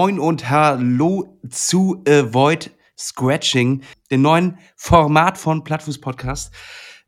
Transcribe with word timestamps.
Moin 0.00 0.18
und 0.18 0.48
Hallo 0.48 1.38
zu 1.50 2.02
Avoid 2.08 2.70
Scratching, 2.98 3.82
dem 4.10 4.22
neuen 4.22 4.56
Format 4.74 5.36
von 5.36 5.62
Plattfuß 5.62 6.00
Podcast. 6.00 6.54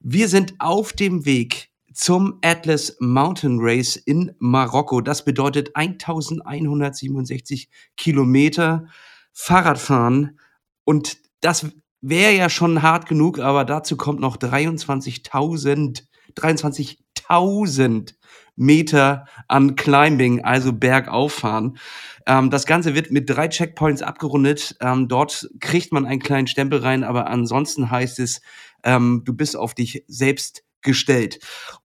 Wir 0.01 0.29
sind 0.29 0.53
auf 0.59 0.93
dem 0.93 1.25
Weg 1.25 1.71
zum 1.95 2.39
Atlas 2.43 2.99
Mountain 3.01 3.61
Race 3.63 3.97
in 3.97 4.35
Marokko. 4.41 5.01
Das 5.01 5.25
bedeutet 5.25 5.75
1167 5.75 7.71
Kilometer 7.97 8.85
Fahrradfahren 9.33 10.39
und 10.85 11.17
das 11.41 11.69
wäre 12.03 12.35
ja 12.35 12.51
schon 12.51 12.83
hart 12.83 13.09
genug, 13.09 13.39
aber 13.39 13.65
dazu 13.65 13.97
kommt 13.97 14.21
noch 14.21 14.37
23.000 14.37 16.03
23.000 16.35 18.15
Meter 18.57 19.27
an 19.49 19.77
Climbing, 19.77 20.45
also 20.45 20.73
Bergauffahren. 20.73 21.79
Ähm, 22.27 22.51
das 22.51 22.67
Ganze 22.67 22.95
wird 22.95 23.11
mit 23.11 23.29
drei 23.29 23.49
Checkpoints 23.49 24.03
abgerundet. 24.03 24.77
Ähm, 24.81 25.09
dort 25.09 25.49
kriegt 25.61 25.93
man 25.93 26.07
einen 26.07 26.21
kleinen 26.21 26.47
Stempel 26.47 26.81
rein, 26.81 27.05
aber 27.05 27.29
ansonsten 27.29 27.91
heißt 27.91 28.19
es, 28.19 28.41
ähm, 28.85 29.23
du 29.25 29.35
bist 29.35 29.57
auf 29.57 29.75
dich 29.75 30.05
selbst 30.07 30.65
gestellt. 30.83 31.39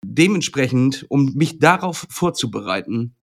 Dementsprechend, 0.04 1.06
um 1.08 1.34
mich 1.34 1.58
darauf 1.58 2.06
vorzubereiten, 2.08 3.14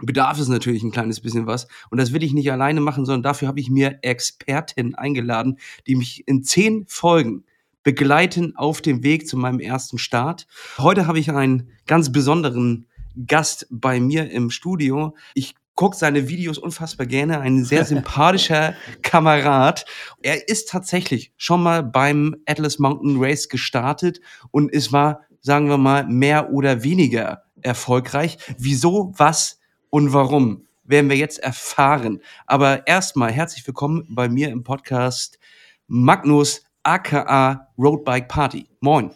bedarf 0.00 0.38
es 0.38 0.48
natürlich 0.48 0.82
ein 0.82 0.90
kleines 0.90 1.20
bisschen 1.20 1.46
was. 1.46 1.66
Und 1.90 1.98
das 1.98 2.12
will 2.12 2.22
ich 2.22 2.32
nicht 2.32 2.50
alleine 2.50 2.80
machen, 2.80 3.04
sondern 3.04 3.22
dafür 3.22 3.48
habe 3.48 3.60
ich 3.60 3.68
mir 3.68 3.98
Experten 4.02 4.94
eingeladen, 4.94 5.58
die 5.86 5.96
mich 5.96 6.26
in 6.26 6.42
zehn 6.44 6.86
Folgen 6.86 7.44
begleiten 7.82 8.54
auf 8.56 8.80
dem 8.80 9.02
Weg 9.02 9.28
zu 9.28 9.36
meinem 9.36 9.60
ersten 9.60 9.98
Start. 9.98 10.46
Heute 10.78 11.06
habe 11.06 11.18
ich 11.18 11.30
einen 11.30 11.70
ganz 11.86 12.12
besonderen 12.12 12.86
Gast 13.26 13.66
bei 13.70 14.00
mir 14.00 14.30
im 14.30 14.50
Studio. 14.50 15.14
Ich 15.34 15.54
gucke 15.74 15.96
seine 15.96 16.28
Videos 16.28 16.58
unfassbar 16.58 17.06
gerne, 17.06 17.40
ein 17.40 17.64
sehr 17.64 17.84
sympathischer 17.84 18.74
Kamerad. 19.02 19.84
Er 20.22 20.48
ist 20.48 20.68
tatsächlich 20.68 21.32
schon 21.36 21.62
mal 21.62 21.82
beim 21.82 22.36
Atlas 22.46 22.78
Mountain 22.78 23.16
Race 23.18 23.48
gestartet 23.48 24.20
und 24.50 24.72
es 24.72 24.92
war, 24.92 25.20
sagen 25.40 25.68
wir 25.68 25.78
mal, 25.78 26.04
mehr 26.04 26.50
oder 26.50 26.82
weniger 26.82 27.44
erfolgreich. 27.62 28.38
Wieso, 28.58 29.12
was 29.16 29.60
und 29.90 30.12
warum 30.12 30.66
werden 30.88 31.10
wir 31.10 31.16
jetzt 31.16 31.38
erfahren. 31.38 32.20
Aber 32.46 32.86
erstmal 32.86 33.30
herzlich 33.30 33.66
willkommen 33.66 34.06
bei 34.08 34.28
mir 34.28 34.48
im 34.48 34.64
Podcast 34.64 35.38
Magnus 35.86 36.64
aka 36.82 37.68
Roadbike 37.78 38.28
Party. 38.28 38.68
Moin. 38.80 39.12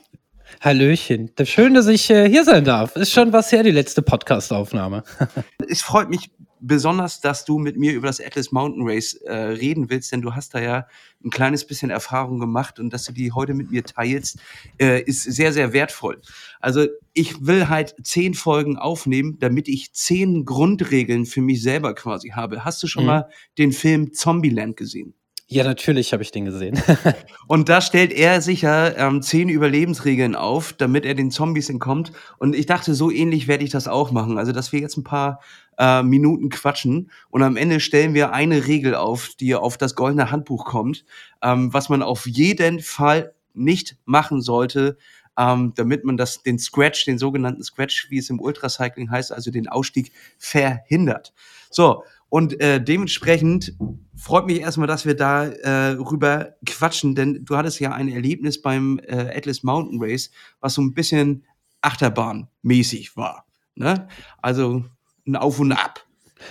Hallöchen. 0.61 1.31
Schön, 1.45 1.75
dass 1.75 1.86
ich 1.86 2.11
äh, 2.11 2.28
hier 2.28 2.45
sein 2.45 2.64
darf. 2.64 2.97
Ist 2.97 3.12
schon 3.12 3.33
was 3.33 3.50
her, 3.53 3.62
die 3.62 3.70
letzte 3.70 4.03
Podcast-Aufnahme. 4.03 5.05
es 5.69 5.83
freut 5.83 6.11
mich 6.11 6.31
besonders, 6.62 7.20
dass 7.20 7.45
du 7.45 7.58
mit 7.58 7.77
mir 7.77 7.92
über 7.92 8.06
das 8.06 8.20
Atlas 8.20 8.53
Mountain 8.53 8.89
Race 8.89 9.14
äh, 9.14 9.34
reden 9.34 9.91
willst, 9.91 10.12
denn 10.12 10.23
du 10.23 10.34
hast 10.34 10.55
da 10.55 10.61
ja 10.61 10.86
ein 11.25 11.30
kleines 11.30 11.67
bisschen 11.67 11.91
Erfahrung 11.91 12.39
gemacht 12.39 12.78
und 12.78 12.92
dass 12.92 13.05
du 13.05 13.12
die 13.12 13.33
heute 13.33 13.55
mit 13.55 13.70
mir 13.70 13.84
teilst, 13.84 14.39
äh, 14.80 15.03
ist 15.03 15.25
sehr, 15.25 15.53
sehr 15.53 15.73
wertvoll. 15.73 16.20
Also 16.61 16.86
ich 17.14 17.45
will 17.45 17.69
halt 17.69 17.95
zehn 18.05 18.34
Folgen 18.34 18.77
aufnehmen, 18.77 19.39
damit 19.41 19.69
ich 19.69 19.92
zehn 19.92 20.45
Grundregeln 20.45 21.27
für 21.27 21.42
mich 21.42 21.62
selber 21.62 21.95
quasi 21.95 22.30
habe. 22.30 22.64
Hast 22.64 22.83
du 22.83 22.86
schon 22.86 23.03
mhm. 23.03 23.08
mal 23.08 23.28
den 23.58 23.73
Film 23.73 24.12
Zombieland 24.12 24.77
gesehen? 24.77 25.14
Ja, 25.53 25.64
natürlich 25.64 26.14
habe 26.14 26.22
ich 26.22 26.31
den 26.31 26.47
gesehen. 26.47 26.83
und 27.47 27.69
da 27.69 27.83
stellt 27.83 28.11
er 28.11 28.41
sicher 28.41 28.97
ähm, 28.97 29.20
zehn 29.20 29.50
Überlebensregeln 29.50 30.34
auf, 30.34 30.72
damit 30.72 31.05
er 31.05 31.12
den 31.14 31.31
Zombies 31.31 31.69
entkommt. 31.69 32.11
Und 32.39 32.56
ich 32.56 32.64
dachte, 32.64 32.95
so 32.95 33.11
ähnlich 33.11 33.48
werde 33.48 33.62
ich 33.62 33.69
das 33.69 33.86
auch 33.86 34.12
machen. 34.12 34.39
Also, 34.39 34.53
dass 34.53 34.73
wir 34.73 34.80
jetzt 34.80 34.97
ein 34.97 35.05
paar 35.05 35.41
äh, 35.77 36.03
Minuten 36.03 36.48
quatschen 36.48 37.11
und 37.28 37.42
am 37.42 37.58
Ende 37.58 37.80
stellen 37.80 38.14
wir 38.14 38.33
eine 38.33 38.67
Regel 38.67 38.95
auf, 38.95 39.35
die 39.39 39.55
auf 39.55 39.77
das 39.77 39.95
goldene 39.95 40.30
Handbuch 40.30 40.64
kommt, 40.64 41.05
ähm, 41.42 41.70
was 41.74 41.91
man 41.91 42.02
auf 42.02 42.27
jeden 42.27 42.80
Fall 42.80 43.35
nicht 43.52 43.98
machen 44.07 44.41
sollte, 44.41 44.96
ähm, 45.36 45.74
damit 45.77 46.05
man 46.05 46.17
das, 46.17 46.42
den 46.42 46.58
Scratch, 46.58 47.05
den 47.05 47.18
sogenannten 47.18 47.62
Scratch, 47.62 48.07
wie 48.08 48.17
es 48.17 48.30
im 48.30 48.41
Ultracycling 48.41 49.11
heißt, 49.11 49.30
also 49.33 49.51
den 49.51 49.68
Ausstieg 49.68 50.12
verhindert. 50.39 51.35
So, 51.68 52.05
und 52.33 52.59
äh, 52.63 52.83
dementsprechend 52.83 53.75
freut 54.17 54.47
mich 54.47 54.61
erstmal, 54.61 54.87
dass 54.87 55.05
wir 55.05 55.15
da 55.15 55.45
äh, 55.45 55.91
rüber 55.91 56.55
quatschen, 56.65 57.15
denn 57.15 57.45
du 57.45 57.59
hattest 57.59 57.79
ja 57.79 57.93
ein 57.93 58.09
Erlebnis 58.09 58.63
beim 58.63 58.98
äh, 59.07 59.37
Atlas 59.37 59.63
Mountain 59.63 60.03
Race, 60.03 60.31
was 60.59 60.73
so 60.73 60.81
ein 60.81 60.95
bisschen 60.95 61.45
Achterbahnmäßig 61.83 63.19
war. 63.19 63.45
Ne? 63.75 64.09
Also 64.41 64.83
ein 65.27 65.37
Auf 65.37 65.61
und 65.61 65.73
Ab. 65.73 66.07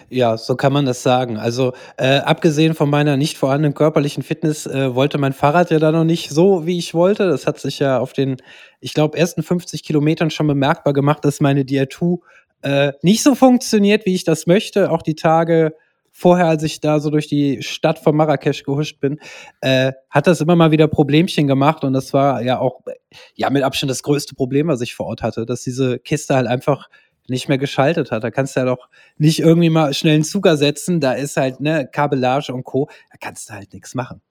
Ja, 0.08 0.38
so 0.38 0.56
kann 0.56 0.72
man 0.72 0.86
das 0.86 1.02
sagen. 1.02 1.38
Also 1.38 1.74
äh, 1.98 2.20
abgesehen 2.20 2.76
von 2.76 2.92
meiner 2.92 3.18
nicht 3.18 3.40
vorhandenen 3.40 3.74
körperlichen 3.74 4.22
Fitness 4.22 4.68
äh, 4.68 4.94
wollte 4.94 5.18
mein 5.18 5.34
Fahrrad 5.34 5.72
ja 5.72 5.80
da 5.80 5.92
noch 5.92 6.04
nicht 6.04 6.30
so, 6.30 6.68
wie 6.68 6.78
ich 6.78 6.94
wollte. 6.94 7.28
Das 7.28 7.48
hat 7.48 7.60
sich 7.60 7.80
ja 7.80 7.98
auf 7.98 8.14
den, 8.14 8.38
ich 8.82 8.94
glaube, 8.94 9.18
ersten 9.18 9.42
50 9.42 9.84
Kilometern 9.84 10.30
schon 10.30 10.46
bemerkbar 10.46 10.94
gemacht, 10.94 11.26
dass 11.26 11.40
meine 11.40 11.64
Dia2 11.64 12.20
äh, 12.62 12.94
nicht 13.02 13.24
so 13.24 13.36
funktioniert, 13.36 14.06
wie 14.06 14.16
ich 14.16 14.24
das 14.24 14.48
möchte. 14.48 14.92
Auch 14.92 15.02
die 15.02 15.16
Tage 15.16 15.74
vorher, 16.12 16.48
als 16.48 16.64
ich 16.64 16.82
da 16.82 17.00
so 17.00 17.10
durch 17.10 17.28
die 17.28 17.64
Stadt 17.64 17.98
von 17.98 18.16
Marrakesch 18.16 18.64
gehuscht 18.64 19.00
bin, 19.00 19.20
äh, 19.62 19.94
hat 20.10 20.28
das 20.28 20.42
immer 20.42 20.56
mal 20.56 20.72
wieder 20.72 20.88
Problemchen 20.88 21.48
gemacht. 21.48 21.84
Und 21.84 21.94
das 21.94 22.14
war 22.14 22.42
ja 22.42 22.60
auch 22.60 22.82
ja 23.36 23.50
mit 23.50 23.64
Abstand 23.64 23.90
das 23.90 24.04
größte 24.04 24.36
Problem, 24.36 24.68
was 24.68 24.82
ich 24.82 24.94
vor 24.94 25.08
Ort 25.08 25.24
hatte, 25.24 25.46
dass 25.46 25.64
diese 25.64 26.00
Kiste 26.00 26.36
halt 26.36 26.48
einfach 26.48 26.90
nicht 27.28 27.48
mehr 27.48 27.58
geschaltet 27.58 28.12
hat. 28.12 28.24
Da 28.24 28.32
kannst 28.32 28.56
du 28.56 28.60
ja 28.60 28.66
doch 28.66 28.90
nicht 29.18 29.40
irgendwie 29.40 29.70
mal 29.70 29.94
schnell 29.94 30.16
einen 30.16 30.24
Zug 30.24 30.46
ersetzen. 30.46 31.00
Da 31.00 31.14
ist 31.14 31.38
halt 31.38 31.62
ne 31.62 31.88
Kabellage 31.92 32.54
und 32.54 32.64
Co. 32.64 32.90
Da 33.12 33.18
kannst 33.20 33.50
du 33.50 33.54
halt 33.54 33.74
nichts 33.74 33.96
machen. 33.96 34.22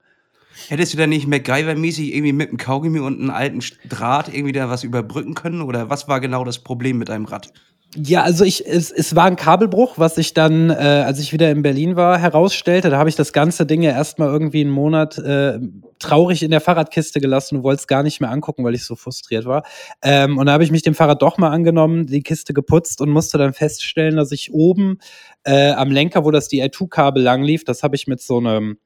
Hättest 0.68 0.92
du 0.92 0.98
da 0.98 1.06
nicht 1.06 1.26
MacGyver-mäßig 1.26 2.12
irgendwie 2.12 2.32
mit 2.32 2.48
einem 2.48 2.58
Kaugummi 2.58 2.98
und 2.98 3.20
einem 3.20 3.30
alten 3.30 3.60
Draht 3.88 4.28
irgendwie 4.28 4.52
da 4.52 4.68
was 4.68 4.84
überbrücken 4.84 5.34
können? 5.34 5.62
Oder 5.62 5.88
was 5.88 6.08
war 6.08 6.20
genau 6.20 6.44
das 6.44 6.58
Problem 6.58 6.98
mit 6.98 7.08
deinem 7.08 7.24
Rad? 7.24 7.52
Ja, 7.96 8.22
also 8.22 8.44
ich, 8.44 8.64
es, 8.66 8.92
es 8.92 9.16
war 9.16 9.24
ein 9.24 9.34
Kabelbruch, 9.34 9.98
was 9.98 10.16
ich 10.16 10.32
dann, 10.32 10.70
äh, 10.70 10.74
als 10.74 11.18
ich 11.18 11.32
wieder 11.32 11.50
in 11.50 11.62
Berlin 11.62 11.96
war, 11.96 12.18
herausstellte. 12.18 12.88
Da 12.88 12.98
habe 12.98 13.08
ich 13.08 13.16
das 13.16 13.32
ganze 13.32 13.66
Ding 13.66 13.82
ja 13.82 13.90
erstmal 13.90 14.28
irgendwie 14.28 14.60
einen 14.60 14.70
Monat 14.70 15.18
äh, 15.18 15.58
traurig 15.98 16.44
in 16.44 16.52
der 16.52 16.60
Fahrradkiste 16.60 17.20
gelassen 17.20 17.56
und 17.56 17.62
wollte 17.64 17.80
es 17.80 17.86
gar 17.88 18.04
nicht 18.04 18.20
mehr 18.20 18.30
angucken, 18.30 18.62
weil 18.62 18.76
ich 18.76 18.84
so 18.84 18.94
frustriert 18.94 19.44
war. 19.44 19.64
Ähm, 20.02 20.38
und 20.38 20.46
da 20.46 20.52
habe 20.52 20.62
ich 20.62 20.70
mich 20.70 20.82
dem 20.82 20.94
Fahrrad 20.94 21.20
doch 21.20 21.36
mal 21.36 21.50
angenommen, 21.50 22.06
die 22.06 22.22
Kiste 22.22 22.54
geputzt 22.54 23.00
und 23.00 23.10
musste 23.10 23.38
dann 23.38 23.54
feststellen, 23.54 24.16
dass 24.16 24.30
ich 24.30 24.54
oben 24.54 24.98
äh, 25.42 25.72
am 25.72 25.90
Lenker, 25.90 26.24
wo 26.24 26.30
das 26.30 26.48
DI2-Kabel 26.48 27.20
lang 27.20 27.42
lief, 27.42 27.64
das 27.64 27.82
habe 27.82 27.96
ich 27.96 28.06
mit 28.06 28.20
so 28.20 28.38
einem 28.38 28.78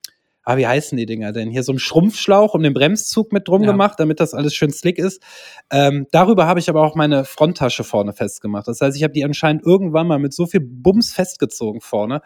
ah, 0.45 0.57
wie 0.57 0.67
heißen 0.67 0.97
die 0.97 1.07
Dinger 1.07 1.33
denn? 1.33 1.51
Hier 1.51 1.63
so 1.63 1.73
ein 1.73 1.79
Schrumpfschlauch 1.79 2.55
um 2.55 2.63
den 2.63 2.75
Bremszug 2.75 3.33
mit 3.33 3.49
drum 3.49 3.63
ja. 3.63 3.71
gemacht, 3.71 3.99
damit 3.99 4.21
das 4.21 4.35
alles 4.35 4.55
schön 4.55 4.71
slick 4.71 4.99
ist. 4.99 5.23
Ähm, 5.71 6.07
darüber 6.13 6.47
habe 6.47 6.61
ich 6.61 6.69
aber 6.69 6.83
auch 6.83 6.95
meine 6.95 7.25
Fronttasche 7.25 7.85
vorne 7.85 8.13
festgemacht. 8.13 8.69
Das 8.69 8.81
heißt, 8.81 8.97
ich 8.97 9.03
habe 9.03 9.13
die 9.13 9.25
anscheinend 9.25 9.65
irgendwann 9.65 10.07
mal 10.07 10.19
mit 10.19 10.33
so 10.35 10.47
viel 10.47 10.61
Bums 10.61 11.13
festgezogen 11.13 11.81
vorne, 11.81 12.21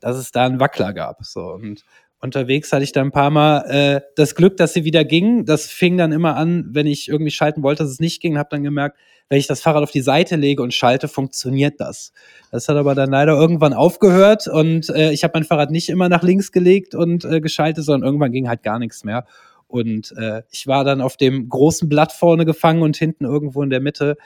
dass 0.00 0.16
es 0.16 0.32
da 0.32 0.46
einen 0.46 0.60
Wackler 0.60 0.92
gab. 0.92 1.24
So 1.24 1.52
und 1.52 1.84
unterwegs 2.20 2.72
hatte 2.72 2.84
ich 2.84 2.92
dann 2.92 3.08
ein 3.08 3.12
paar 3.12 3.30
Mal 3.30 3.60
äh, 3.70 4.00
das 4.16 4.34
Glück, 4.34 4.56
dass 4.56 4.72
sie 4.72 4.84
wieder 4.84 5.04
ging. 5.04 5.44
Das 5.44 5.66
fing 5.66 5.96
dann 5.96 6.12
immer 6.12 6.36
an, 6.36 6.66
wenn 6.70 6.86
ich 6.86 7.08
irgendwie 7.08 7.30
schalten 7.30 7.62
wollte, 7.62 7.82
dass 7.82 7.92
es 7.92 8.00
nicht 8.00 8.20
ging. 8.20 8.38
Habe 8.38 8.48
dann 8.50 8.62
gemerkt, 8.62 8.98
wenn 9.30 9.38
ich 9.38 9.46
das 9.46 9.62
Fahrrad 9.62 9.84
auf 9.84 9.92
die 9.92 10.02
Seite 10.02 10.36
lege 10.36 10.62
und 10.62 10.74
schalte, 10.74 11.06
funktioniert 11.08 11.80
das. 11.80 12.12
Das 12.50 12.68
hat 12.68 12.76
aber 12.76 12.96
dann 12.96 13.10
leider 13.10 13.32
irgendwann 13.32 13.72
aufgehört 13.72 14.48
und 14.48 14.90
äh, 14.90 15.12
ich 15.12 15.22
habe 15.22 15.32
mein 15.34 15.44
Fahrrad 15.44 15.70
nicht 15.70 15.88
immer 15.88 16.08
nach 16.08 16.24
links 16.24 16.50
gelegt 16.50 16.96
und 16.96 17.24
äh, 17.24 17.40
geschaltet, 17.40 17.84
sondern 17.84 18.06
irgendwann 18.06 18.32
ging 18.32 18.48
halt 18.48 18.64
gar 18.64 18.80
nichts 18.80 19.04
mehr. 19.04 19.24
Und 19.68 20.12
äh, 20.18 20.42
ich 20.50 20.66
war 20.66 20.82
dann 20.82 21.00
auf 21.00 21.16
dem 21.16 21.48
großen 21.48 21.88
Blatt 21.88 22.10
vorne 22.12 22.44
gefangen 22.44 22.82
und 22.82 22.96
hinten 22.96 23.24
irgendwo 23.24 23.62
in 23.62 23.70
der 23.70 23.80
Mitte 23.80 24.16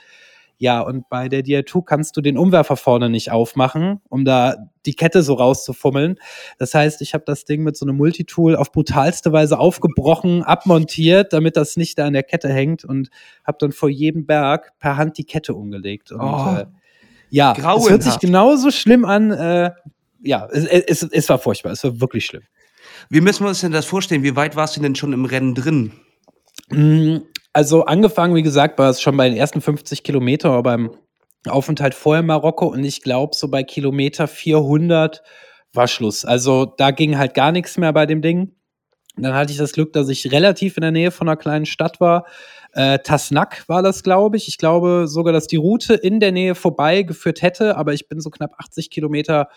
ja, 0.57 0.79
und 0.79 1.09
bei 1.09 1.27
der 1.27 1.43
Dia2 1.43 1.83
kannst 1.83 2.15
du 2.15 2.21
den 2.21 2.37
Umwerfer 2.37 2.77
vorne 2.77 3.09
nicht 3.09 3.31
aufmachen, 3.31 3.99
um 4.09 4.23
da 4.23 4.55
die 4.85 4.93
Kette 4.93 5.21
so 5.21 5.33
rauszufummeln. 5.33 6.17
Das 6.57 6.73
heißt, 6.73 7.01
ich 7.01 7.13
habe 7.13 7.23
das 7.25 7.43
Ding 7.43 7.63
mit 7.63 7.75
so 7.75 7.85
einem 7.85 7.97
Multitool 7.97 8.55
auf 8.55 8.71
brutalste 8.71 9.33
Weise 9.33 9.59
aufgebrochen, 9.59 10.43
abmontiert, 10.43 11.33
damit 11.33 11.57
das 11.57 11.75
nicht 11.75 11.97
da 11.97 12.05
an 12.05 12.13
der 12.13 12.23
Kette 12.23 12.49
hängt 12.49 12.85
und 12.85 13.09
habe 13.43 13.57
dann 13.59 13.73
vor 13.73 13.89
jedem 13.89 14.25
Berg 14.25 14.73
per 14.79 14.95
Hand 14.95 15.17
die 15.17 15.25
Kette 15.25 15.53
umgelegt. 15.53 16.11
Und 16.11 16.21
oh, 16.21 16.55
äh, 16.57 16.65
ja, 17.29 17.53
es 17.53 17.89
hört 17.89 18.03
sich 18.03 18.19
genauso 18.19 18.71
schlimm 18.71 19.03
an. 19.03 19.31
Äh, 19.31 19.71
ja, 20.21 20.47
es, 20.51 20.65
es, 20.65 21.03
es 21.03 21.29
war 21.29 21.39
furchtbar, 21.39 21.71
es 21.71 21.83
war 21.83 21.99
wirklich 21.99 22.25
schlimm. 22.25 22.43
Wie 23.09 23.21
müssen 23.21 23.43
wir 23.43 23.49
uns 23.49 23.61
denn 23.61 23.71
das 23.71 23.85
vorstellen? 23.85 24.23
Wie 24.23 24.35
weit 24.35 24.55
warst 24.55 24.77
du 24.77 24.81
denn 24.81 24.95
schon 24.95 25.11
im 25.11 25.25
Rennen 25.25 25.53
drin? 25.53 25.91
Also 27.55 27.85
angefangen, 27.85 28.35
wie 28.35 28.43
gesagt, 28.43 28.77
war 28.79 28.89
es 28.89 29.01
schon 29.01 29.15
bei 29.15 29.29
den 29.29 29.37
ersten 29.37 29.61
50 29.61 30.03
Kilometern, 30.03 30.51
aber 30.51 30.63
beim 30.63 30.91
Aufenthalt 31.47 31.93
vorher 31.93 32.19
in 32.19 32.25
Marokko 32.25 32.65
und 32.65 32.83
ich 32.83 33.01
glaube, 33.01 33.33
so 33.33 33.47
bei 33.47 33.63
Kilometer 33.63 34.27
400 34.27 35.23
war 35.71 35.87
Schluss. 35.87 36.25
Also 36.25 36.65
da 36.65 36.91
ging 36.91 37.17
halt 37.17 37.33
gar 37.33 37.53
nichts 37.53 37.77
mehr 37.77 37.93
bei 37.93 38.05
dem 38.05 38.21
Ding. 38.21 38.51
dann 39.15 39.33
hatte 39.33 39.53
ich 39.53 39.57
das 39.57 39.71
Glück, 39.71 39.93
dass 39.93 40.09
ich 40.09 40.33
relativ 40.33 40.75
in 40.75 40.81
der 40.81 40.91
Nähe 40.91 41.11
von 41.11 41.29
einer 41.29 41.37
kleinen 41.37 41.65
Stadt 41.65 42.01
war. 42.01 42.25
Äh, 42.73 42.99
Tasnak 42.99 43.63
war 43.69 43.81
das, 43.81 44.03
glaube 44.03 44.35
ich. 44.35 44.49
Ich 44.49 44.57
glaube 44.57 45.05
sogar, 45.07 45.31
dass 45.31 45.47
die 45.47 45.55
Route 45.55 45.93
in 45.93 46.19
der 46.19 46.33
Nähe 46.33 46.55
vorbeigeführt 46.55 47.41
hätte, 47.41 47.77
aber 47.77 47.93
ich 47.93 48.09
bin 48.09 48.19
so 48.19 48.31
knapp 48.31 48.51
80 48.57 48.89
Kilometer 48.89 49.47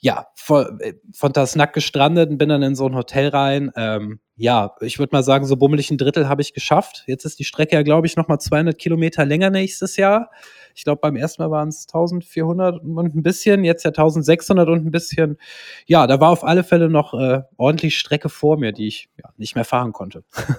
ja, 0.00 0.26
von, 0.34 0.80
äh, 0.80 0.94
von 1.14 1.32
Tasnack 1.32 1.74
gestrandet 1.74 2.28
und 2.28 2.38
bin 2.38 2.48
dann 2.48 2.64
in 2.64 2.74
so 2.74 2.86
ein 2.86 2.96
Hotel 2.96 3.28
rein. 3.28 3.70
Ähm, 3.76 4.18
ja, 4.40 4.74
ich 4.80 4.98
würde 4.98 5.14
mal 5.14 5.22
sagen, 5.22 5.44
so 5.44 5.54
bummelig 5.56 5.90
ein 5.90 5.98
Drittel 5.98 6.26
habe 6.26 6.40
ich 6.40 6.54
geschafft. 6.54 7.04
Jetzt 7.06 7.26
ist 7.26 7.38
die 7.38 7.44
Strecke 7.44 7.76
ja, 7.76 7.82
glaube 7.82 8.06
ich, 8.06 8.16
noch 8.16 8.26
mal 8.26 8.38
200 8.38 8.78
Kilometer 8.78 9.26
länger 9.26 9.50
nächstes 9.50 9.96
Jahr. 9.96 10.30
Ich 10.74 10.84
glaube, 10.84 11.00
beim 11.02 11.14
ersten 11.14 11.42
Mal 11.42 11.50
waren 11.50 11.68
es 11.68 11.86
1400 11.88 12.82
und 12.82 13.14
ein 13.14 13.22
bisschen, 13.22 13.64
jetzt 13.64 13.84
ja 13.84 13.90
1600 13.90 14.66
und 14.66 14.86
ein 14.86 14.90
bisschen. 14.90 15.36
Ja, 15.86 16.06
da 16.06 16.20
war 16.20 16.30
auf 16.30 16.42
alle 16.42 16.64
Fälle 16.64 16.88
noch 16.88 17.12
äh, 17.12 17.42
ordentlich 17.58 17.98
Strecke 17.98 18.30
vor 18.30 18.56
mir, 18.56 18.72
die 18.72 18.86
ich 18.86 19.10
ja, 19.22 19.30
nicht 19.36 19.56
mehr 19.56 19.66
fahren 19.66 19.92
konnte. 19.92 20.24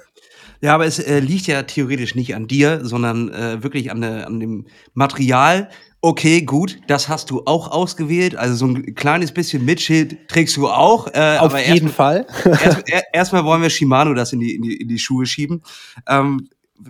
Ja, 0.63 0.75
aber 0.75 0.85
es 0.85 0.99
äh, 0.99 1.19
liegt 1.19 1.47
ja 1.47 1.63
theoretisch 1.63 2.13
nicht 2.13 2.35
an 2.35 2.47
dir, 2.47 2.85
sondern 2.85 3.29
äh, 3.33 3.63
wirklich 3.63 3.89
an, 3.89 4.01
der, 4.01 4.27
an 4.27 4.39
dem 4.39 4.67
Material, 4.93 5.69
Okay, 6.03 6.41
gut, 6.41 6.79
das 6.87 7.07
hast 7.09 7.29
du 7.29 7.43
auch 7.45 7.69
ausgewählt. 7.69 8.35
Also 8.35 8.55
so 8.55 8.65
ein 8.65 8.95
kleines 8.95 9.31
bisschen 9.31 9.63
Mitschild 9.63 10.27
trägst 10.27 10.57
du 10.57 10.67
auch. 10.67 11.07
Äh, 11.13 11.37
Auf 11.37 11.55
jeden 11.55 11.85
erst, 11.85 11.95
Fall. 11.95 12.25
Erstmal 12.45 13.03
erst 13.13 13.33
wollen 13.33 13.61
wir 13.61 13.69
Shimano 13.69 14.15
das 14.15 14.33
in 14.33 14.39
die, 14.39 14.55
in 14.55 14.63
die, 14.63 14.77
in 14.77 14.87
die 14.87 14.97
Schuhe 14.97 15.27
schieben. 15.27 15.61
Ähm, 16.07 16.49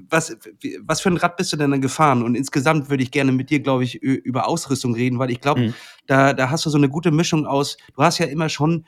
was, 0.10 0.38
was 0.80 1.02
für 1.02 1.10
ein 1.10 1.18
Rad 1.18 1.36
bist 1.36 1.52
du 1.52 1.58
denn 1.58 1.72
dann 1.72 1.81
gefahren? 1.81 2.24
Und 2.24 2.36
insgesamt 2.36 2.90
würde 2.90 3.04
ich 3.04 3.12
gerne 3.12 3.34
mit 3.34 3.50
dir, 3.50 3.60
glaube 3.60 3.84
ich, 3.84 3.96
über 3.96 4.48
Ausrüstung 4.48 4.94
reden, 4.96 5.19
weil 5.19 5.30
ich 5.30 5.42
glaube, 5.42 5.60
mhm. 5.60 5.74
da, 6.08 6.31
da 6.31 6.50
hast 6.50 6.66
du 6.66 6.69
so 6.69 6.78
eine 6.78 6.88
gute 6.88 7.12
Mischung 7.12 7.46
aus. 7.46 7.75
Du 7.96 8.02
hast 8.02 8.18
ja 8.18 8.28
immer 8.28 8.48
schon 8.48 8.86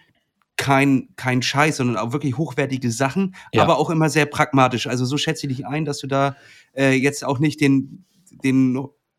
kein, 0.56 1.10
kein 1.18 1.42
Scheiß, 1.42 1.78
sondern 1.78 1.98
auch 1.98 2.14
wirklich 2.14 2.38
hochwertige 2.38 2.92
Sachen, 2.92 3.36
ja. 3.54 3.64
aber 3.64 3.78
auch 3.78 3.90
immer 3.90 4.10
sehr 4.10 4.26
pragmatisch. 4.26 4.88
Also 4.88 5.04
so 5.04 5.18
schätze 5.18 5.48
ich 5.48 5.58
dich 5.58 5.68
ein, 5.68 5.84
dass 5.84 5.98
du 5.98 6.08
da 6.08 6.38
äh, 6.74 6.94
jetzt 6.94 7.26
auch 7.26 7.40
nicht 7.40 7.60
den, 7.60 8.06
den 8.44 8.78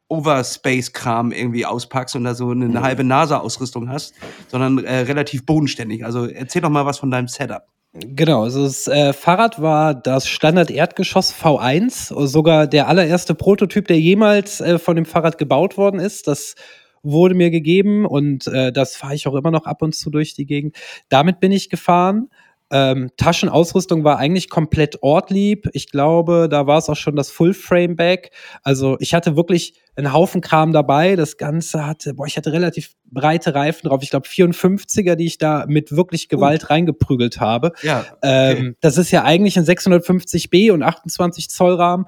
Overspace-Kram 0.09 1.33
irgendwie 1.33 1.67
auspackst 1.67 2.17
und 2.17 2.25
da 2.25 2.35
so 2.35 2.51
eine, 2.51 2.67
eine 2.67 2.79
mhm. 2.81 2.83
halbe 2.83 3.05
NASA-Ausrüstung 3.05 3.89
hast, 3.89 4.15
sondern 4.49 4.85
äh, 4.85 5.01
relativ 5.01 5.47
bodenständig. 5.47 6.05
Also 6.05 6.27
erzähl 6.27 6.63
doch 6.63 6.71
mal 6.71 6.87
was 6.87 6.99
von 6.99 7.11
deinem 7.11 7.29
Setup. 7.29 7.67
Genau, 7.97 8.43
also 8.43 8.65
das 8.65 8.89
äh, 8.89 9.13
Fahrrad 9.13 9.63
war 9.63 9.95
das 9.95 10.29
Standard-Erdgeschoss 10.29 11.33
V1, 11.33 12.27
sogar 12.27 12.67
der 12.67 12.89
allererste 12.89 13.37
Prototyp, 13.37 13.87
der 13.87 14.01
jemals 14.01 14.61
äh, 14.61 14.81
von 14.81 14.97
dem 14.97 15.05
Fahrrad 15.05 15.39
gebaut 15.39 15.77
worden 15.77 16.01
ist. 16.01 16.27
Das 16.27 16.57
wurde 17.05 17.37
mir 17.37 17.51
gegeben 17.51 18.05
und 18.05 18.49
äh, 18.49 18.73
das 18.73 18.97
fahre 18.97 19.15
ich 19.15 19.29
auch 19.29 19.35
immer 19.35 19.53
noch 19.53 19.67
ab 19.67 19.81
und 19.83 19.95
zu 19.95 20.11
durch 20.11 20.35
die 20.35 20.47
Gegend. 20.47 20.77
Damit 21.09 21.39
bin 21.39 21.53
ich 21.53 21.71
gefahren. 21.71 22.31
Ähm, 22.77 23.13
Taschenausrüstung 23.17 24.03
war 24.03 24.19
eigentlich 24.19 24.51
komplett 24.51 25.01
Ortlieb. 25.01 25.69
Ich 25.75 25.93
glaube, 25.93 26.49
da 26.51 26.67
war 26.67 26.79
es 26.79 26.89
auch 26.89 26.97
schon 26.97 27.15
das 27.15 27.31
Full-Frame-Bag. 27.31 28.33
Also 28.65 28.97
ich 28.99 29.15
hatte 29.15 29.37
wirklich 29.37 29.81
einen 29.95 30.13
Haufen 30.13 30.41
Kram 30.41 30.73
dabei. 30.73 31.15
Das 31.15 31.37
Ganze 31.37 31.87
hatte, 31.87 32.15
boah, 32.15 32.27
ich 32.27 32.37
hatte 32.37 32.53
relativ 32.53 32.95
breite 33.05 33.55
Reifen 33.55 33.89
drauf. 33.89 34.03
Ich 34.03 34.11
glaube 34.11 34.27
54er, 34.27 35.15
die 35.15 35.27
ich 35.27 35.39
da 35.39 35.67
mit 35.69 35.93
wirklich 35.93 36.29
Gewalt 36.29 36.65
uh. 36.65 36.67
reingeprügelt 36.71 37.39
habe. 37.39 37.71
Ja, 37.83 38.01
okay. 38.01 38.57
ähm, 38.59 38.77
das 38.81 38.99
ist 38.99 39.13
ja 39.13 39.23
eigentlich 39.23 39.57
ein 39.57 39.65
650b 39.65 40.73
und 40.73 40.83
28 40.83 41.51
Zoll 41.51 41.75
Rahmen. 41.75 42.07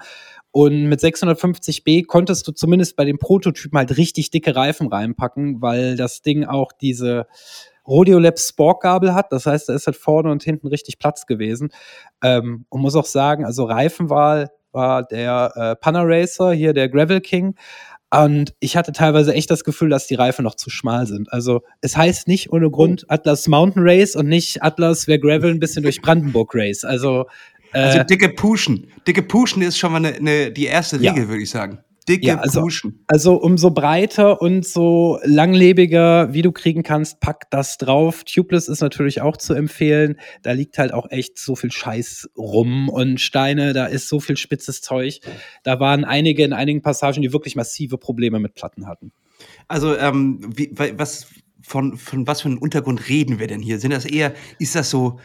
Und 0.51 0.89
mit 0.89 0.99
650b 0.99 2.07
konntest 2.07 2.49
du 2.49 2.51
zumindest 2.51 2.97
bei 2.97 3.05
den 3.05 3.19
Prototypen 3.19 3.79
halt 3.79 3.97
richtig 3.97 4.33
dicke 4.33 4.57
Reifen 4.57 4.89
reinpacken, 4.89 5.63
weil 5.63 5.95
das 5.95 6.23
Ding 6.23 6.45
auch 6.45 6.73
diese 6.73 7.29
Rodiolab 7.87 8.39
Sporkgabel 8.39 9.15
hat. 9.15 9.33
Das 9.33 9.47
heißt, 9.47 9.69
da 9.69 9.75
ist 9.75 9.87
halt 9.87 9.97
vorne 9.97 10.31
und 10.31 10.43
hinten 10.43 10.69
richtig 10.69 10.99
Platz 10.99 11.27
gewesen. 11.27 11.71
Ähm, 12.23 12.67
und 12.69 12.81
muss 12.81 12.97
auch 12.97 13.07
sagen, 13.07 13.45
also 13.45 13.65
Reifenwahl 13.65 14.51
war 14.73 15.05
der 15.05 15.53
äh, 15.57 15.77
Panna 15.77 16.03
Racer, 16.03 16.53
hier 16.53 16.73
der 16.73 16.89
Gravel 16.89 17.21
King. 17.21 17.55
Und 18.11 18.55
ich 18.61 18.77
hatte 18.77 18.93
teilweise 18.93 19.35
echt 19.35 19.51
das 19.51 19.65
Gefühl, 19.65 19.89
dass 19.89 20.07
die 20.07 20.15
Reifen 20.15 20.45
noch 20.45 20.55
zu 20.55 20.71
schmal 20.71 21.07
sind. 21.07 21.33
Also 21.33 21.63
es 21.81 21.97
heißt 21.97 22.29
nicht 22.29 22.53
ohne 22.53 22.71
Grund 22.71 23.05
oh. 23.05 23.13
Atlas 23.13 23.49
Mountain 23.49 23.83
Race 23.85 24.15
und 24.15 24.29
nicht 24.29 24.63
Atlas 24.63 25.09
wer 25.09 25.19
Gravel 25.19 25.51
ein 25.51 25.59
bisschen 25.59 25.83
durch 25.83 26.01
Brandenburg 26.01 26.53
Race. 26.55 26.85
Also, 26.85 27.27
äh, 27.73 27.81
also 27.81 28.05
dicke 28.05 28.29
Pushen. 28.29 28.87
Dicke 29.07 29.23
Pushen 29.23 29.63
ist 29.63 29.79
schon 29.79 29.93
mal 29.93 29.99
eine, 29.99 30.15
eine, 30.15 30.53
die 30.53 30.67
erste 30.67 31.01
Regel, 31.01 31.25
ja. 31.25 31.29
würde 31.29 31.43
ich 31.43 31.51
sagen. 31.51 31.81
Dicke 32.09 32.27
ja, 32.27 32.39
also, 32.39 32.63
Puschen. 32.63 33.05
Also 33.07 33.35
umso 33.35 33.71
breiter 33.71 34.41
und 34.41 34.65
so 34.65 35.19
langlebiger, 35.25 36.33
wie 36.33 36.43
du 36.43 36.53
kriegen 36.53 36.83
kannst, 36.83 37.21
pack 37.21 37.51
das 37.51 37.79
drauf. 37.79 38.25
Tubeless 38.25 38.69
ist 38.69 38.81
natürlich 38.81 39.23
auch 39.23 39.37
zu 39.37 39.55
empfehlen. 39.55 40.19
Da 40.43 40.53
liegt 40.53 40.79
halt 40.79 40.93
auch 40.93 41.11
echt 41.11 41.39
so 41.39 41.57
viel 41.57 41.73
Scheiß 41.73 42.31
rum 42.37 42.89
und 42.89 43.21
Steine, 43.21 43.73
da 43.73 43.87
ist 43.87 44.09
so 44.09 44.21
viel 44.21 44.37
spitzes 44.37 44.83
Zeug. 44.83 45.21
Da 45.65 45.81
waren 45.81 46.05
einige 46.05 46.45
in 46.45 46.53
einigen 46.53 46.83
Passagen, 46.83 47.23
die 47.23 47.33
wirklich 47.33 47.57
massive 47.57 47.99
Probleme 47.99 48.39
mit 48.39 48.55
Platten 48.55 48.87
hatten. 48.87 49.13
Also, 49.69 49.97
ähm, 49.97 50.41
wie, 50.55 50.71
was, 50.73 51.27
von, 51.67 51.97
von 51.97 52.27
was 52.27 52.43
für 52.43 52.49
einem 52.49 52.59
Untergrund 52.59 53.09
reden 53.09 53.41
wir 53.41 53.49
denn 53.49 53.61
hier? 53.61 53.81
Sind 53.81 53.91
das 53.91 54.05
eher, 54.05 54.35
ist 54.59 54.77
das 54.77 54.91
so 54.91 55.19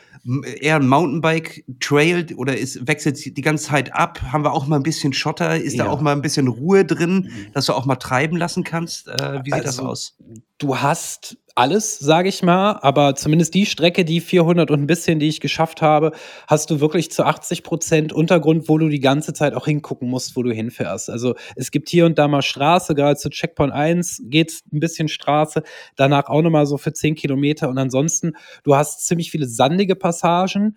eher 0.60 0.76
ein 0.76 0.88
Mountainbike-Trail 0.88 2.34
oder 2.36 2.58
ist, 2.58 2.88
wechselt 2.88 3.38
die 3.38 3.42
ganze 3.42 3.66
Zeit 3.66 3.94
ab? 3.94 4.20
Haben 4.32 4.44
wir 4.44 4.52
auch 4.52 4.66
mal 4.66 4.78
ein 4.78 4.84
bisschen 4.84 5.14
Schotter? 5.14 5.56
Ist 5.56 5.76
ja. 5.76 5.86
da 5.86 5.92
auch 5.92 6.02
mal 6.02 6.14
ein 6.14 6.22
bisschen 6.24 6.48
Ruhe 6.48 6.84
drin, 6.84 7.30
mhm. 7.32 7.54
dass 7.54 7.68
du 7.68 7.74
auch 7.74 7.86
mal 7.86 7.96
treiben 7.96 8.38
lassen 8.38 8.64
kannst? 8.64 9.08
Äh, 9.08 9.42
wie 9.44 9.52
sieht 9.52 9.54
also, 9.54 9.66
das 9.66 9.80
aus? 9.80 10.18
Du 10.58 10.78
hast 10.78 11.38
alles, 11.56 12.00
sage 12.00 12.30
ich 12.30 12.44
mal, 12.44 12.80
aber 12.82 13.16
zumindest 13.16 13.54
die 13.54 13.66
Strecke, 13.66 14.06
die 14.06 14.22
400 14.22 14.72
und 14.72 14.82
ein 14.82 14.88
bisschen, 14.88 15.20
die 15.20 15.28
ich 15.28 15.40
geschafft 15.40 15.82
habe, 15.82 16.12
hast 16.48 16.70
du 16.70 16.80
wirklich 16.80 17.12
zu 17.12 17.24
80 17.24 17.64
Prozent 17.64 18.14
Untergrund, 18.14 18.70
wo 18.70 18.78
du 18.78 18.90
die 18.90 19.00
ganze 19.00 19.34
Zeit 19.34 19.54
auch 19.54 19.66
hingucken 19.66 20.10
musst, 20.10 20.36
wo 20.36 20.44
du 20.44 20.52
hinfährst. 20.52 21.10
Also 21.10 21.36
es 21.56 21.72
gibt 21.72 21.90
hier 21.90 22.06
und 22.06 22.18
da 22.18 22.28
mal 22.28 22.42
Straße, 22.42 22.96
gerade 22.96 23.18
zu 23.18 23.30
Checkpoint 23.30 23.74
1 23.74 24.24
geht's 24.26 24.64
ein 24.72 24.80
bisschen 24.80 25.08
Straße, 25.08 25.64
danach 25.96 26.28
auch 26.28 26.42
nochmal 26.42 26.66
so 26.66 26.78
für 26.78 26.94
10 26.94 27.16
Kilometer. 27.16 27.70
Und 27.70 27.78
ansonsten, 27.78 28.34
du 28.64 28.76
hast 28.76 29.06
ziemlich 29.06 29.32
viele 29.32 29.48
sandige 29.48 29.96
Passagen, 29.96 30.76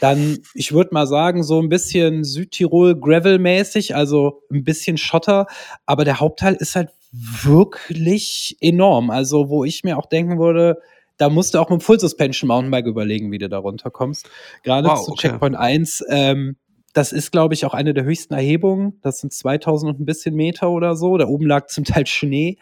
dann, 0.00 0.38
ich 0.54 0.72
würde 0.72 0.94
mal 0.94 1.06
sagen, 1.06 1.42
so 1.42 1.60
ein 1.60 1.68
bisschen 1.68 2.24
Südtirol 2.24 2.94
Gravel-mäßig, 2.94 3.94
also 3.94 4.42
ein 4.50 4.64
bisschen 4.64 4.96
Schotter, 4.96 5.46
aber 5.86 6.04
der 6.04 6.18
Hauptteil 6.20 6.54
ist 6.54 6.76
halt 6.76 6.90
wirklich 7.12 8.56
enorm. 8.60 9.10
Also, 9.10 9.48
wo 9.48 9.64
ich 9.64 9.84
mir 9.84 9.98
auch 9.98 10.06
denken 10.06 10.38
würde, 10.38 10.78
da 11.18 11.28
musst 11.28 11.54
du 11.54 11.58
auch 11.58 11.68
mit 11.70 11.80
dem 11.80 11.84
Full 11.84 12.00
Suspension 12.00 12.48
Mountainbike 12.48 12.86
überlegen, 12.86 13.30
wie 13.30 13.38
du 13.38 13.48
da 13.48 13.58
runterkommst. 13.58 14.28
Gerade 14.62 14.88
wow, 14.88 15.04
zu 15.04 15.12
okay. 15.12 15.28
Checkpoint 15.28 15.56
1, 15.56 16.04
ähm, 16.08 16.56
das 16.94 17.12
ist, 17.12 17.30
glaube 17.30 17.54
ich, 17.54 17.64
auch 17.64 17.74
eine 17.74 17.94
der 17.94 18.04
höchsten 18.04 18.34
Erhebungen. 18.34 18.98
Das 19.02 19.20
sind 19.20 19.32
2000 19.32 19.92
und 19.92 20.00
ein 20.00 20.04
bisschen 20.04 20.34
Meter 20.34 20.70
oder 20.70 20.96
so. 20.96 21.16
Da 21.16 21.26
oben 21.26 21.46
lag 21.46 21.66
zum 21.66 21.84
Teil 21.84 22.06
Schnee. 22.06 22.58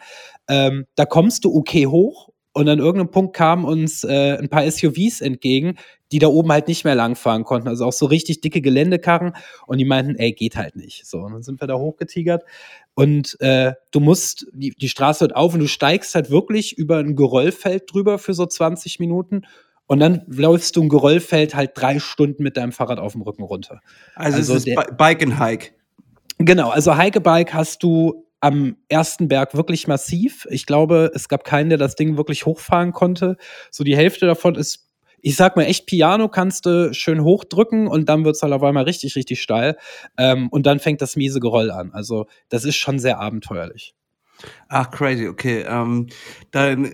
Ähm, 0.47 0.85
da 0.95 1.05
kommst 1.05 1.45
du 1.45 1.55
okay 1.55 1.87
hoch 1.87 2.29
und 2.53 2.67
an 2.67 2.79
irgendeinem 2.79 3.11
Punkt 3.11 3.35
kamen 3.35 3.65
uns 3.65 4.03
äh, 4.03 4.37
ein 4.37 4.49
paar 4.49 4.69
SUVs 4.69 5.21
entgegen, 5.21 5.77
die 6.11 6.19
da 6.19 6.27
oben 6.27 6.51
halt 6.51 6.67
nicht 6.67 6.83
mehr 6.83 6.95
langfahren 6.95 7.43
konnten. 7.43 7.67
Also 7.67 7.85
auch 7.85 7.93
so 7.93 8.05
richtig 8.05 8.41
dicke 8.41 8.61
Geländekarren. 8.61 9.33
Und 9.65 9.77
die 9.77 9.85
meinten, 9.85 10.15
ey, 10.15 10.33
geht 10.33 10.55
halt 10.55 10.75
nicht. 10.75 11.05
So, 11.05 11.19
und 11.19 11.33
dann 11.33 11.43
sind 11.43 11.61
wir 11.61 11.67
da 11.67 11.75
hochgetigert. 11.75 12.43
Und 12.93 13.39
äh, 13.39 13.73
du 13.91 13.99
musst, 13.99 14.47
die, 14.53 14.71
die 14.71 14.89
Straße 14.89 15.21
hört 15.21 15.35
auf 15.35 15.53
und 15.53 15.61
du 15.61 15.67
steigst 15.67 16.13
halt 16.15 16.29
wirklich 16.29 16.77
über 16.77 16.97
ein 16.97 17.15
Geröllfeld 17.15 17.83
drüber 17.91 18.19
für 18.19 18.33
so 18.33 18.45
20 18.45 18.99
Minuten. 18.99 19.43
Und 19.87 19.99
dann 19.99 20.23
läufst 20.27 20.75
du 20.75 20.83
ein 20.83 20.89
Geröllfeld 20.89 21.55
halt 21.55 21.71
drei 21.75 21.99
Stunden 21.99 22.43
mit 22.43 22.57
deinem 22.57 22.71
Fahrrad 22.71 22.99
auf 22.99 23.13
dem 23.13 23.21
Rücken 23.21 23.43
runter. 23.43 23.81
Also, 24.15 24.37
also 24.37 24.53
es 24.53 24.59
ist 24.59 24.67
der, 24.67 24.93
Bike 24.97 25.23
and 25.23 25.39
Hike. 25.39 25.71
Genau, 26.37 26.69
also 26.69 26.97
Hike 26.97 27.21
Bike 27.21 27.53
hast 27.53 27.83
du 27.83 28.25
am 28.39 28.77
ersten 28.89 29.27
Berg 29.27 29.53
wirklich 29.55 29.87
massiv. 29.87 30.47
Ich 30.49 30.65
glaube, 30.65 31.11
es 31.13 31.29
gab 31.29 31.43
keinen, 31.43 31.69
der 31.69 31.77
das 31.77 31.95
Ding 31.95 32.17
wirklich 32.17 32.45
hochfahren 32.45 32.91
konnte. 32.91 33.37
So 33.69 33.83
die 33.83 33.95
Hälfte 33.95 34.25
davon 34.25 34.55
ist, 34.55 34.90
ich 35.21 35.35
sag 35.35 35.55
mal, 35.55 35.63
echt 35.63 35.85
Piano 35.85 36.29
kannst 36.29 36.65
du 36.65 36.93
schön 36.93 37.23
hochdrücken 37.23 37.87
und 37.87 38.09
dann 38.09 38.25
wird's 38.25 38.41
halt 38.41 38.53
auf 38.53 38.63
einmal 38.63 38.83
richtig, 38.83 39.15
richtig 39.15 39.41
steil. 39.41 39.77
Ähm, 40.17 40.49
und 40.49 40.65
dann 40.65 40.79
fängt 40.79 41.01
das 41.01 41.15
miese 41.15 41.39
Geroll 41.39 41.71
an. 41.71 41.91
Also, 41.93 42.27
das 42.49 42.65
ist 42.65 42.75
schon 42.75 42.99
sehr 42.99 43.19
abenteuerlich. 43.19 43.93
Ach, 44.69 44.89
crazy, 44.89 45.27
okay. 45.27 45.63
Ähm, 45.67 46.07
dann 46.51 46.91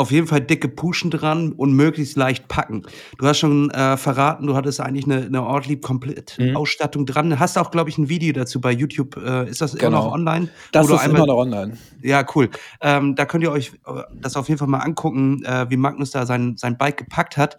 auf 0.00 0.10
jeden 0.10 0.26
Fall 0.26 0.40
dicke 0.40 0.68
Puschen 0.68 1.10
dran 1.10 1.52
und 1.52 1.74
möglichst 1.74 2.16
leicht 2.16 2.48
packen. 2.48 2.84
Du 3.18 3.26
hast 3.26 3.38
schon 3.38 3.70
äh, 3.70 3.98
verraten, 3.98 4.46
du 4.46 4.56
hattest 4.56 4.80
eigentlich 4.80 5.04
eine, 5.04 5.26
eine 5.26 5.42
Ortlieb 5.42 5.82
komplett 5.82 6.38
mhm. 6.38 6.56
Ausstattung 6.56 7.04
dran. 7.04 7.38
Hast 7.38 7.58
auch, 7.58 7.70
glaube 7.70 7.90
ich, 7.90 7.98
ein 7.98 8.08
Video 8.08 8.32
dazu 8.32 8.62
bei 8.62 8.72
YouTube. 8.72 9.16
Äh, 9.18 9.50
ist 9.50 9.60
das 9.60 9.74
genau. 9.74 9.86
immer 9.86 9.96
noch 9.98 10.12
online? 10.12 10.48
Das 10.72 10.88
ist 10.88 10.98
einmal, 10.98 11.18
immer 11.18 11.26
noch 11.26 11.36
online. 11.36 11.76
Ja, 12.02 12.24
cool. 12.34 12.48
Ähm, 12.80 13.14
da 13.14 13.26
könnt 13.26 13.44
ihr 13.44 13.52
euch 13.52 13.72
äh, 13.86 14.02
das 14.14 14.36
auf 14.36 14.48
jeden 14.48 14.58
Fall 14.58 14.68
mal 14.68 14.78
angucken, 14.78 15.44
äh, 15.44 15.68
wie 15.68 15.76
Magnus 15.76 16.12
da 16.12 16.24
sein, 16.24 16.56
sein 16.56 16.78
Bike 16.78 16.96
gepackt 16.96 17.36
hat. 17.36 17.58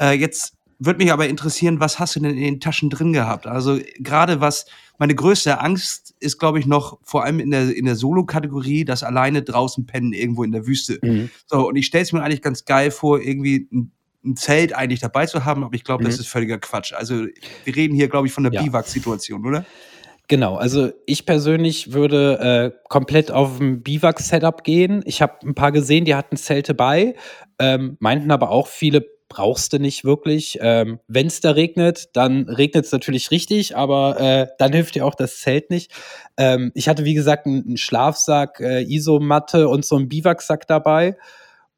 Äh, 0.00 0.12
jetzt 0.12 0.59
würde 0.80 0.98
mich 0.98 1.12
aber 1.12 1.28
interessieren, 1.28 1.78
was 1.78 1.98
hast 1.98 2.16
du 2.16 2.20
denn 2.20 2.36
in 2.36 2.42
den 2.42 2.60
Taschen 2.60 2.90
drin 2.90 3.12
gehabt? 3.12 3.46
Also 3.46 3.78
gerade 3.98 4.40
was 4.40 4.66
meine 4.98 5.14
größte 5.14 5.60
Angst 5.60 6.14
ist, 6.20 6.38
glaube 6.38 6.58
ich, 6.58 6.66
noch 6.66 6.98
vor 7.02 7.24
allem 7.24 7.38
in 7.38 7.50
der, 7.50 7.74
in 7.74 7.84
der 7.84 7.96
Solo-Kategorie, 7.96 8.84
das 8.84 9.02
alleine 9.02 9.42
draußen 9.42 9.86
pennen 9.86 10.12
irgendwo 10.12 10.42
in 10.42 10.52
der 10.52 10.66
Wüste. 10.66 10.98
Mhm. 11.02 11.30
So, 11.46 11.68
und 11.68 11.76
ich 11.76 11.86
stelle 11.86 12.02
es 12.02 12.12
mir 12.12 12.22
eigentlich 12.22 12.42
ganz 12.42 12.64
geil 12.64 12.90
vor, 12.90 13.20
irgendwie 13.20 13.68
ein, 13.72 13.92
ein, 14.24 14.36
Zelt 14.36 14.74
eigentlich 14.74 15.00
dabei 15.00 15.26
zu 15.26 15.44
haben, 15.44 15.64
aber 15.64 15.74
ich 15.74 15.84
glaube, 15.84 16.04
mhm. 16.04 16.08
das 16.08 16.18
ist 16.18 16.28
völliger 16.28 16.58
Quatsch. 16.58 16.92
Also, 16.92 17.26
wir 17.64 17.76
reden 17.76 17.94
hier, 17.94 18.08
glaube 18.08 18.26
ich, 18.26 18.32
von 18.32 18.44
der 18.44 18.52
ja. 18.52 18.62
Biwak-Situation, 18.62 19.46
oder? 19.46 19.64
Genau, 20.28 20.54
also 20.54 20.92
ich 21.06 21.26
persönlich 21.26 21.92
würde 21.92 22.72
äh, 22.74 22.78
komplett 22.88 23.32
auf 23.32 23.58
ein 23.58 23.82
Biwak-Setup 23.82 24.62
gehen. 24.62 25.02
Ich 25.04 25.22
habe 25.22 25.38
ein 25.44 25.56
paar 25.56 25.72
gesehen, 25.72 26.04
die 26.04 26.14
hatten 26.14 26.36
Zelte 26.36 26.72
bei, 26.72 27.16
ähm, 27.58 27.96
meinten 27.98 28.30
aber 28.30 28.50
auch 28.50 28.68
viele, 28.68 29.06
brauchst 29.30 29.72
du 29.72 29.78
nicht 29.78 30.04
wirklich. 30.04 30.58
Ähm, 30.60 30.98
Wenn 31.06 31.28
es 31.28 31.40
da 31.40 31.52
regnet, 31.52 32.10
dann 32.14 32.48
regnet 32.48 32.84
es 32.84 32.92
natürlich 32.92 33.30
richtig, 33.30 33.76
aber 33.76 34.20
äh, 34.20 34.46
dann 34.58 34.72
hilft 34.72 34.96
dir 34.96 35.06
auch 35.06 35.14
das 35.14 35.38
Zelt 35.38 35.70
nicht. 35.70 35.92
Ähm, 36.36 36.72
ich 36.74 36.88
hatte, 36.88 37.04
wie 37.04 37.14
gesagt, 37.14 37.46
einen 37.46 37.78
Schlafsack, 37.78 38.60
äh, 38.60 38.82
Isomatte 38.82 39.68
und 39.68 39.86
so 39.86 39.96
einen 39.96 40.08
Biwaksack 40.08 40.66
dabei 40.66 41.16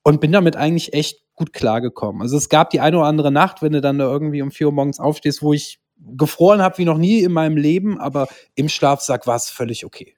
und 0.03 0.21
bin 0.21 0.33
damit 0.33 0.57
eigentlich 0.57 0.95
echt 0.95 1.21
gut 1.35 1.53
klargekommen. 1.53 2.23
Also 2.23 2.39
es 2.39 2.49
gab 2.49 2.71
die 2.71 2.81
eine 2.81 2.97
oder 2.99 3.07
andere 3.07 3.31
Nacht, 3.31 3.61
wenn 3.63 3.73
du 3.73 3.83
dann 3.83 3.99
da 3.99 4.07
irgendwie 4.07 4.43
um 4.43 4.51
vier 4.51 4.69
Uhr 4.69 4.73
morgens 4.73 4.99
aufstehst, 4.99 5.43
wo 5.43 5.53
ich 5.53 5.79
gefroren 5.99 6.63
habe 6.63 6.79
wie 6.79 6.85
noch 6.87 6.99
nie 6.99 7.21
in 7.21 7.33
meinem 7.33 7.59
Leben, 7.59 8.01
aber 8.01 8.29
im 8.55 8.71
Schlafsack 8.71 9.27
war 9.27 9.37
es 9.37 9.51
völlig 9.51 9.85
okay. 9.85 10.17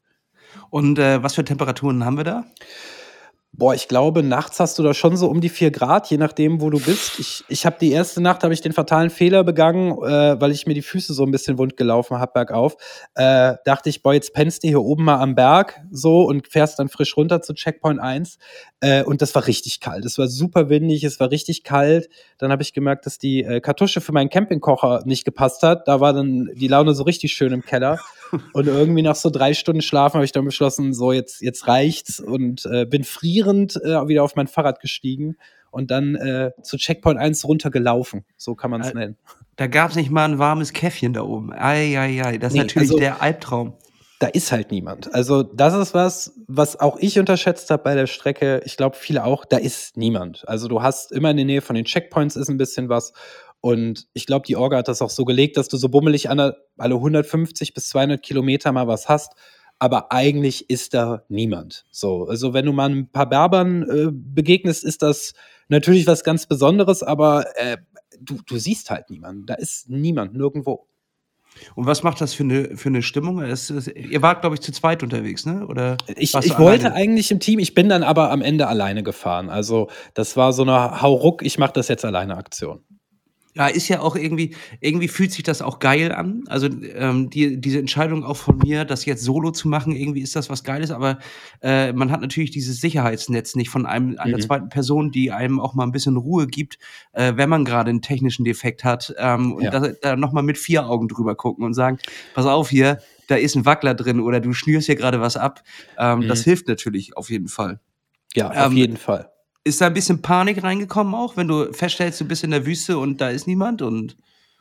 Und 0.71 1.01
äh, 1.01 1.23
was 1.23 1.35
für 1.35 1.45
Temperaturen 1.45 2.05
haben 2.05 2.17
wir 2.17 2.25
da? 2.25 2.45
Boah, 3.57 3.73
ich 3.73 3.87
glaube, 3.87 4.25
nachts 4.25 4.59
hast 4.59 4.81
du 4.81 4.83
da 4.83 4.95
schon 4.95 5.17
so 5.17 5.29
um 5.29 5.41
die 5.41 5.49
vier 5.49 5.71
Grad, 5.71 6.11
je 6.11 6.17
nachdem, 6.17 6.61
wo 6.61 6.71
du 6.71 6.81
bist. 6.81 7.21
Ich, 7.21 7.45
ich 7.47 7.65
habe 7.65 7.77
die 7.81 7.93
erste 7.93 8.21
Nacht 8.21 8.43
habe 8.43 8.53
ich 8.53 8.63
den 8.63 8.73
fatalen 8.73 9.11
Fehler 9.11 9.45
begangen, 9.45 9.93
äh, 10.03 10.41
weil 10.41 10.51
ich 10.51 10.67
mir 10.67 10.75
die 10.75 10.83
Füße 10.83 11.15
so 11.15 11.23
ein 11.23 11.31
bisschen 11.31 11.57
wund 11.57 11.77
gelaufen 11.77 12.19
habe 12.19 12.33
bergauf. 12.35 12.77
Äh, 13.15 13.55
dachte 13.65 13.91
ich, 13.91 14.03
boah, 14.03 14.13
jetzt 14.13 14.35
pennst 14.35 14.65
du 14.65 14.69
hier 14.69 14.83
oben 14.83 15.05
mal 15.05 15.21
am 15.21 15.37
Berg 15.37 15.81
so 15.93 16.23
und 16.23 16.49
fährst 16.49 16.81
dann 16.81 16.89
frisch 16.89 17.17
runter 17.17 17.43
zu 17.43 17.55
Checkpoint 17.55 18.01
1. 18.01 18.39
Äh, 18.85 19.03
und 19.03 19.23
das 19.23 19.35
war 19.35 19.47
richtig 19.47 19.81
kalt. 19.81 20.05
Es 20.05 20.19
war 20.19 20.29
super 20.29 20.69
windig, 20.69 21.05
es 21.05 21.19
war 21.19 21.31
richtig 21.31 21.65
kalt. 21.65 22.11
Dann 22.37 22.53
habe 22.53 22.63
ich 22.63 22.75
gemerkt, 22.75 23.07
dass 23.07 23.19
die 23.19 23.43
äh, 23.43 23.61
Kartusche 23.61 24.03
für 24.03 24.13
meinen 24.13 24.29
Campingkocher 24.29 25.03
nicht 25.07 25.25
gepasst 25.25 25.63
hat. 25.63 25.89
Da 25.89 26.01
war 26.01 26.13
dann 26.13 26.51
die 26.55 26.69
Laune 26.69 26.93
so 26.93 27.05
richtig 27.05 27.33
schön 27.33 27.53
im 27.55 27.63
Keller. 27.63 27.99
Und 28.53 28.67
irgendwie 28.67 29.01
nach 29.01 29.15
so 29.15 29.31
drei 29.31 29.55
Stunden 29.55 29.81
Schlafen 29.81 30.17
habe 30.17 30.27
ich 30.27 30.33
dann 30.33 30.45
beschlossen, 30.45 30.93
so 30.93 31.13
jetzt, 31.13 31.41
jetzt 31.41 31.67
reicht's 31.67 32.19
und 32.19 32.67
äh, 32.67 32.85
bin 32.85 33.05
frierend 33.05 33.77
äh, 33.77 34.09
wieder 34.09 34.25
auf 34.25 34.35
mein 34.35 34.49
Fahrrad 34.49 34.81
gestiegen 34.81 35.37
und 35.71 35.93
dann 35.93 36.17
äh, 36.17 36.51
zu 36.63 36.77
Checkpoint 36.77 37.19
1 37.19 37.45
runtergelaufen. 37.45 38.25
So 38.37 38.57
kann 38.57 38.73
man 38.73 38.81
es 38.81 38.93
nennen. 38.93 39.17
Da 39.55 39.69
gab 39.69 39.91
es 39.91 39.97
nicht 39.97 40.11
mal 40.11 40.25
ein 40.25 40.39
warmes 40.41 40.73
Käffchen 40.73 41.13
da 41.13 41.23
oben. 41.23 41.53
Eieiei, 41.53 42.39
das 42.39 42.49
ist 42.49 42.55
nee, 42.55 42.61
natürlich 42.61 42.91
also, 42.91 42.99
der 42.99 43.23
Albtraum. 43.23 43.75
Da 44.21 44.29
ist 44.29 44.53
halt 44.53 44.71
niemand. 44.71 45.13
Also, 45.13 45.43
das 45.43 45.75
ist 45.75 45.93
was, 45.93 46.33
was 46.47 46.79
auch 46.79 46.97
ich 46.99 47.19
unterschätzt 47.19 47.71
habe 47.71 47.83
bei 47.83 47.95
der 47.95 48.07
Strecke. 48.07 48.63
Ich 48.65 48.77
glaube, 48.77 48.97
viele 48.97 49.25
auch, 49.25 49.45
da 49.45 49.57
ist 49.57 49.97
niemand. 49.97 50.49
Also, 50.49 50.69
du 50.69 50.83
hast 50.83 51.13
immer 51.13 51.31
in 51.31 51.37
der 51.37 51.47
Nähe 51.47 51.61
von 51.63 51.75
den 51.75 51.85
Checkpoints 51.85 52.37
ist 52.37 52.49
ein 52.49 52.57
bisschen 52.57 52.89
was. 52.89 53.13
Und 53.61 54.07
ich 54.13 54.27
glaube, 54.27 54.47
die 54.47 54.57
Orga 54.57 54.79
hat 54.79 54.89
das 54.89 55.01
auch 55.03 55.11
so 55.11 55.25
gelegt, 55.25 55.57
dass 55.57 55.69
du 55.69 55.79
so 55.79 55.89
bummelig 55.89 56.29
alle, 56.29 56.57
alle 56.77 56.97
150 56.97 57.73
bis 57.75 57.89
200 57.89 58.23
Kilometer 58.23 58.73
mal 58.73 58.87
was 58.87 59.09
hast. 59.09 59.33
Aber 59.79 60.13
eigentlich 60.13 60.71
ist 60.71 60.95
da 60.95 61.25
niemand. 61.29 61.85
So, 61.91 62.27
also 62.27 62.53
wenn 62.53 62.67
du 62.67 62.73
mal 62.73 62.91
ein 62.91 63.11
paar 63.11 63.29
Berbern 63.29 63.83
äh, 63.83 64.11
begegnest, 64.13 64.85
ist 64.85 65.03
das 65.03 65.33
natürlich 65.69 66.07
was 66.07 66.25
ganz 66.25 66.47
Besonderes, 66.47 67.03
aber 67.03 67.47
äh, 67.57 67.79
du, 68.21 68.39
du 68.47 68.59
siehst 68.59 68.91
halt 68.91 69.11
niemanden. 69.11 69.47
Da 69.47 69.55
ist 69.55 69.89
niemand, 69.89 70.35
nirgendwo. 70.35 70.87
Und 71.75 71.87
was 71.87 72.03
macht 72.03 72.21
das 72.21 72.35
für 72.35 72.45
eine, 72.45 72.77
für 72.77 72.89
eine 72.89 73.03
Stimmung? 73.03 73.41
Es, 73.41 73.71
es, 73.71 73.89
ihr 73.89 74.23
wart, 74.23 74.41
glaube 74.41 74.57
ich, 74.57 74.61
zu 74.61 74.73
zweit 74.73 75.03
unterwegs, 75.03 75.47
ne? 75.47 75.67
Oder 75.67 75.97
ich, 76.17 76.35
ich 76.35 76.59
wollte 76.59 76.93
eigentlich 76.93 77.31
im 77.31 77.41
Team, 77.41 77.59
ich 77.59 77.75
bin 77.75 77.89
dann 77.89 78.03
aber 78.03 78.31
am 78.31 78.43
Ende 78.43 78.67
alleine 78.67 79.03
gefahren. 79.03 79.51
Also 79.51 79.89
das 80.15 80.37
war 80.37 80.53
so 80.53 80.63
eine 80.63 81.03
Hauruck, 81.03 81.43
ich 81.43 81.59
mache 81.59 81.73
das 81.73 81.89
jetzt 81.89 82.05
alleine 82.05 82.37
Aktion. 82.37 82.85
Ja, 83.57 83.69
ist 83.69 83.87
ja 83.87 84.01
auch 84.01 84.17
irgendwie, 84.17 84.57
irgendwie 84.81 85.07
fühlt 85.07 85.31
sich 85.31 85.45
das 85.45 85.63
auch 85.63 85.79
geil 85.79 86.11
an. 86.11 86.43
Also 86.49 86.67
ähm, 86.67 87.31
die, 87.31 87.61
diese 87.61 87.79
Entscheidung 87.79 88.25
auch 88.25 88.37
von 88.37 88.59
mir, 88.59 88.85
das 88.85 89.05
jetzt 89.05 89.23
solo 89.23 89.53
zu 89.53 89.69
machen, 89.69 89.95
irgendwie 89.95 90.23
ist 90.23 90.35
das 90.35 90.51
was 90.51 90.65
Geiles, 90.65 90.91
aber 90.91 91.21
äh, 91.63 91.93
man 91.93 92.11
hat 92.11 92.21
natürlich 92.21 92.51
dieses 92.51 92.81
Sicherheitsnetz 92.81 93.55
nicht 93.55 93.71
von 93.71 93.87
einem 93.87 94.19
einer 94.19 94.39
mhm. 94.39 94.43
zweiten 94.43 94.69
Person, 94.71 95.13
die 95.13 95.31
einem 95.31 95.61
auch 95.61 95.75
mal 95.75 95.85
ein 95.85 95.93
bisschen 95.93 96.17
Ruhe 96.17 96.49
gibt, 96.49 96.79
äh, 97.13 97.35
wenn 97.37 97.49
man 97.49 97.65
gerade 97.65 97.91
einen 97.91 98.03
technischen 98.03 98.45
Defekt 98.45 98.83
hat. 98.83 99.15
Ähm, 99.19 99.53
und 99.53 99.63
ja. 99.63 99.71
da, 99.71 99.89
da 100.03 100.17
nochmal 100.17 100.43
mit 100.43 100.59
vier 100.59 100.89
Augen 100.89 101.07
drüber 101.07 101.37
gucken 101.37 101.65
und 101.65 101.75
sagen, 101.75 101.99
pass 102.35 102.47
auf 102.47 102.71
hier, 102.71 102.99
da 103.29 103.37
ist 103.37 103.55
ein 103.55 103.65
Wackler 103.65 103.95
drin 103.95 104.19
oder 104.19 104.41
du 104.41 104.53
schnürst 104.53 104.87
hier 104.87 104.97
gerade 104.97 105.21
was 105.21 105.37
ab. 105.37 105.63
Ähm, 105.97 106.21
mhm. 106.21 106.29
Das 106.29 106.43
hilft 106.43 106.67
natürlich 106.67 107.17
auf 107.17 107.31
jeden 107.31 107.49
Fall. 107.49 107.79
Ja, 108.35 108.51
auf 108.51 108.73
ähm, 108.73 108.77
jeden 108.77 108.97
Fall. 108.97 109.31
Ist 109.65 109.81
da 109.81 109.87
ein 109.87 109.95
bisschen 109.95 110.21
Panik 110.23 110.63
reingekommen 110.63 111.15
auch, 111.15 111.37
wenn 111.37 111.49
du 111.49 111.73
feststellst, 111.73 112.21
du 112.21 112.27
bist 112.27 112.45
in 112.45 112.51
der 112.51 112.67
Wüste 112.67 112.99
und 112.99 113.21
da 113.21 113.31
ist 113.31 113.47
niemand 113.47 113.83
und 113.83 114.17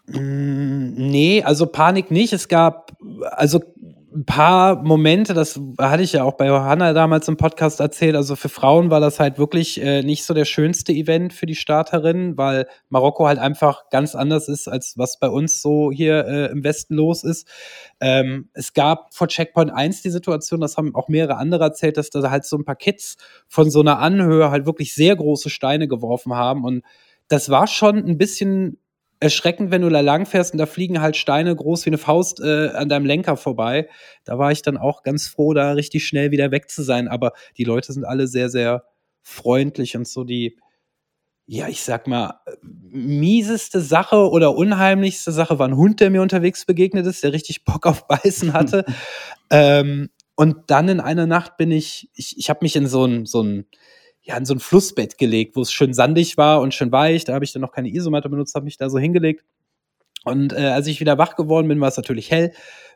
mm, 0.07 0.93
Nee, 0.95 1.43
also 1.43 1.65
Panik 1.65 2.09
nicht. 2.11 2.33
Es 2.33 2.47
gab 2.47 2.97
also 3.31 3.61
ein 4.15 4.25
paar 4.25 4.83
Momente, 4.83 5.33
das 5.33 5.59
hatte 5.79 6.03
ich 6.03 6.13
ja 6.13 6.23
auch 6.23 6.33
bei 6.33 6.47
Johanna 6.47 6.93
damals 6.93 7.27
im 7.27 7.37
Podcast 7.37 7.79
erzählt. 7.79 8.15
Also 8.15 8.35
für 8.35 8.49
Frauen 8.49 8.89
war 8.89 8.99
das 8.99 9.19
halt 9.19 9.37
wirklich 9.37 9.81
äh, 9.81 10.03
nicht 10.03 10.25
so 10.25 10.33
der 10.33 10.45
schönste 10.45 10.93
Event 10.93 11.33
für 11.33 11.45
die 11.45 11.55
Starterinnen, 11.55 12.37
weil 12.37 12.67
Marokko 12.89 13.27
halt 13.27 13.39
einfach 13.39 13.89
ganz 13.89 14.15
anders 14.15 14.47
ist, 14.47 14.67
als 14.67 14.97
was 14.97 15.19
bei 15.19 15.29
uns 15.29 15.61
so 15.61 15.91
hier 15.91 16.25
äh, 16.25 16.51
im 16.51 16.63
Westen 16.63 16.95
los 16.95 17.23
ist. 17.23 17.47
Ähm, 17.99 18.49
es 18.53 18.73
gab 18.73 19.13
vor 19.13 19.27
Checkpoint 19.27 19.71
1 19.71 20.01
die 20.01 20.09
Situation, 20.09 20.61
das 20.61 20.77
haben 20.77 20.95
auch 20.95 21.07
mehrere 21.07 21.37
andere 21.37 21.63
erzählt, 21.63 21.97
dass 21.97 22.09
da 22.09 22.29
halt 22.29 22.45
so 22.45 22.57
ein 22.57 22.65
paar 22.65 22.75
Kids 22.75 23.17
von 23.47 23.69
so 23.69 23.81
einer 23.81 23.99
Anhöhe 23.99 24.51
halt 24.51 24.65
wirklich 24.65 24.93
sehr 24.93 25.15
große 25.15 25.49
Steine 25.49 25.87
geworfen 25.87 26.33
haben 26.33 26.63
und 26.63 26.83
das 27.27 27.49
war 27.49 27.67
schon 27.67 27.97
ein 27.97 28.17
bisschen 28.17 28.77
erschreckend, 29.23 29.71
wenn 29.71 29.81
du 29.81 29.89
da 29.89 30.01
lang 30.01 30.25
fährst 30.25 30.51
und 30.53 30.59
da 30.59 30.65
fliegen 30.65 31.01
halt 31.01 31.15
Steine 31.15 31.55
groß 31.55 31.85
wie 31.85 31.89
eine 31.89 31.97
Faust 31.97 32.41
äh, 32.41 32.69
an 32.69 32.89
deinem 32.89 33.05
Lenker 33.05 33.37
vorbei. 33.37 33.87
Da 34.25 34.37
war 34.37 34.51
ich 34.51 34.61
dann 34.61 34.77
auch 34.77 35.01
ganz 35.01 35.27
froh, 35.27 35.53
da 35.53 35.71
richtig 35.71 36.05
schnell 36.05 36.31
wieder 36.31 36.51
weg 36.51 36.69
zu 36.69 36.83
sein. 36.83 37.07
Aber 37.07 37.31
die 37.57 37.63
Leute 37.63 37.93
sind 37.93 38.03
alle 38.03 38.27
sehr, 38.27 38.49
sehr 38.49 38.83
freundlich 39.21 39.95
und 39.95 40.07
so 40.07 40.25
die, 40.25 40.57
ja, 41.45 41.69
ich 41.69 41.83
sag 41.83 42.05
mal, 42.07 42.41
mieseste 42.61 43.79
Sache 43.79 44.29
oder 44.29 44.55
unheimlichste 44.55 45.31
Sache 45.31 45.57
war 45.57 45.67
ein 45.67 45.77
Hund, 45.77 46.01
der 46.01 46.09
mir 46.09 46.21
unterwegs 46.21 46.65
begegnet 46.65 47.05
ist, 47.05 47.23
der 47.23 47.31
richtig 47.31 47.63
Bock 47.63 47.85
auf 47.85 48.07
Beißen 48.07 48.53
hatte. 48.53 48.83
ähm, 49.49 50.09
und 50.35 50.55
dann 50.67 50.89
in 50.89 50.99
einer 50.99 51.27
Nacht 51.27 51.57
bin 51.57 51.71
ich, 51.71 52.09
ich, 52.13 52.37
ich 52.37 52.49
habe 52.49 52.59
mich 52.63 52.75
in 52.75 52.87
so 52.87 53.05
ein, 53.05 53.25
so 53.25 53.41
ein, 53.41 53.67
ja, 54.23 54.37
in 54.37 54.45
so 54.45 54.53
ein 54.53 54.59
Flussbett 54.59 55.17
gelegt, 55.17 55.55
wo 55.55 55.61
es 55.61 55.71
schön 55.71 55.93
sandig 55.93 56.37
war 56.37 56.61
und 56.61 56.73
schön 56.73 56.91
weich. 56.91 57.25
Da 57.25 57.33
habe 57.33 57.45
ich 57.45 57.51
dann 57.51 57.61
noch 57.61 57.73
keine 57.73 57.89
Isomatte 57.89 58.29
benutzt, 58.29 58.55
habe 58.55 58.65
mich 58.65 58.77
da 58.77 58.89
so 58.89 58.97
hingelegt. 58.97 59.43
Und 60.23 60.53
äh, 60.53 60.67
als 60.67 60.87
ich 60.87 61.01
wieder 61.01 61.17
wach 61.17 61.35
geworden 61.35 61.67
bin, 61.67 61.81
war 61.81 61.89
es 61.89 61.97
natürlich 61.97 62.31
hell. 62.31 62.53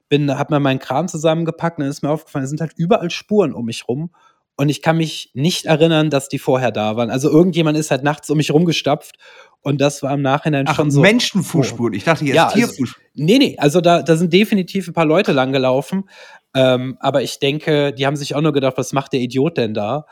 Bin, 0.07 0.31
habe 0.37 0.53
mir 0.53 0.61
meinen 0.61 0.79
Kram 0.79 1.09
zusammengepackt 1.09 1.77
und 1.77 1.83
dann 1.83 1.91
ist 1.91 2.01
mir 2.01 2.09
aufgefallen, 2.09 2.45
es 2.45 2.49
sind 2.49 2.61
halt 2.61 2.71
überall 2.77 3.11
Spuren 3.11 3.53
um 3.53 3.65
mich 3.65 3.89
rum. 3.89 4.11
Und 4.55 4.69
ich 4.69 4.81
kann 4.81 4.97
mich 4.97 5.29
nicht 5.33 5.65
erinnern, 5.65 6.09
dass 6.09 6.29
die 6.29 6.39
vorher 6.39 6.71
da 6.71 6.95
waren. 6.95 7.11
Also 7.11 7.29
irgendjemand 7.29 7.77
ist 7.77 7.91
halt 7.91 8.03
nachts 8.03 8.29
um 8.29 8.37
mich 8.37 8.51
rumgestapft 8.51 9.17
und 9.61 9.81
das 9.81 10.01
war 10.01 10.13
im 10.13 10.21
Nachhinein 10.21 10.65
Ach, 10.67 10.75
schon 10.75 10.89
so. 10.89 11.01
Menschenfußspuren. 11.01 11.93
Ich 11.93 12.05
dachte 12.05 12.25
jetzt 12.25 12.35
ja, 12.35 12.45
also 12.45 12.55
Tierfußspuren. 12.57 13.05
Also, 13.13 13.25
nee, 13.25 13.37
nee, 13.37 13.55
also 13.59 13.81
da, 13.81 14.01
da 14.01 14.15
sind 14.15 14.31
definitiv 14.33 14.87
ein 14.87 14.93
paar 14.93 15.05
Leute 15.05 15.33
lang 15.33 15.51
gelaufen. 15.51 16.09
Ähm, 16.55 16.97
aber 17.01 17.21
ich 17.21 17.37
denke, 17.39 17.93
die 17.93 18.07
haben 18.07 18.15
sich 18.15 18.33
auch 18.33 18.41
nur 18.41 18.53
gedacht, 18.53 18.77
was 18.77 18.93
macht 18.93 19.13
der 19.13 19.19
Idiot 19.19 19.57
denn 19.57 19.73
da? 19.75 20.05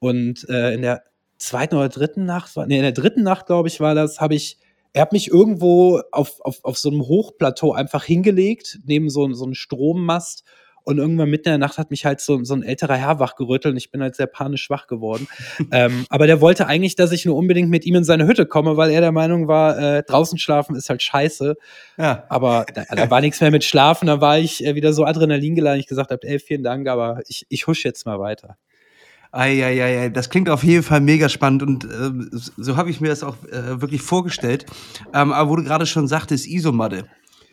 Und 0.00 0.48
äh, 0.48 0.74
in 0.74 0.82
der 0.82 1.02
zweiten 1.38 1.76
oder 1.76 1.88
dritten 1.88 2.24
Nacht, 2.24 2.56
nee, 2.66 2.76
in 2.76 2.82
der 2.82 2.92
dritten 2.92 3.22
Nacht, 3.22 3.46
glaube 3.46 3.68
ich, 3.68 3.80
war 3.80 3.94
das, 3.94 4.20
habe 4.20 4.34
ich, 4.34 4.58
er 4.92 5.02
hat 5.02 5.12
mich 5.12 5.28
irgendwo 5.28 6.02
auf, 6.12 6.40
auf, 6.40 6.64
auf 6.64 6.78
so 6.78 6.90
einem 6.90 7.02
Hochplateau 7.02 7.72
einfach 7.72 8.04
hingelegt, 8.04 8.80
neben 8.84 9.10
so, 9.10 9.32
so 9.32 9.44
einem 9.44 9.54
Strommast. 9.54 10.44
Und 10.84 10.96
irgendwann 10.96 11.28
mitten 11.28 11.48
in 11.48 11.52
der 11.52 11.58
Nacht 11.58 11.76
hat 11.76 11.90
mich 11.90 12.06
halt 12.06 12.18
so, 12.18 12.42
so 12.44 12.54
ein 12.54 12.62
älterer 12.62 12.96
Herr 12.96 13.18
wachgerüttelt 13.18 13.72
und 13.72 13.76
ich 13.76 13.90
bin 13.90 14.00
halt 14.00 14.16
sehr 14.16 14.26
panisch 14.26 14.70
wach 14.70 14.86
geworden. 14.86 15.28
ähm, 15.70 16.06
aber 16.08 16.26
der 16.26 16.40
wollte 16.40 16.66
eigentlich, 16.66 16.96
dass 16.96 17.12
ich 17.12 17.26
nur 17.26 17.36
unbedingt 17.36 17.68
mit 17.68 17.84
ihm 17.84 17.96
in 17.96 18.04
seine 18.04 18.26
Hütte 18.26 18.46
komme, 18.46 18.78
weil 18.78 18.90
er 18.90 19.02
der 19.02 19.12
Meinung 19.12 19.48
war, 19.48 19.78
äh, 19.78 20.02
draußen 20.02 20.38
schlafen 20.38 20.74
ist 20.76 20.88
halt 20.88 21.02
scheiße. 21.02 21.56
Ja. 21.98 22.24
Aber 22.30 22.64
da, 22.74 22.84
da 22.84 23.10
war 23.10 23.20
nichts 23.20 23.38
mehr 23.42 23.50
mit 23.50 23.64
Schlafen, 23.64 24.06
da 24.06 24.22
war 24.22 24.38
ich 24.38 24.64
äh, 24.64 24.76
wieder 24.76 24.94
so 24.94 25.04
Adrenalin 25.04 25.56
geladen, 25.56 25.78
ich 25.78 25.88
gesagt 25.88 26.10
habe, 26.10 26.26
ey, 26.26 26.38
vielen 26.38 26.62
Dank, 26.62 26.88
aber 26.88 27.20
ich, 27.28 27.44
ich 27.50 27.66
husch 27.66 27.84
jetzt 27.84 28.06
mal 28.06 28.18
weiter. 28.18 28.56
Eieiei, 29.30 30.08
das 30.08 30.30
klingt 30.30 30.48
auf 30.48 30.64
jeden 30.64 30.82
Fall 30.82 31.00
mega 31.00 31.28
spannend 31.28 31.62
und 31.62 31.84
äh, 31.84 32.38
so 32.56 32.76
habe 32.76 32.90
ich 32.90 33.00
mir 33.00 33.08
das 33.08 33.22
auch 33.22 33.36
äh, 33.44 33.80
wirklich 33.80 34.02
vorgestellt. 34.02 34.64
Ähm, 35.12 35.32
aber 35.32 35.50
wo 35.50 35.56
du 35.56 35.64
gerade 35.64 35.86
schon 35.86 36.08
sagtest, 36.08 36.46
Isomatte. 36.46 37.04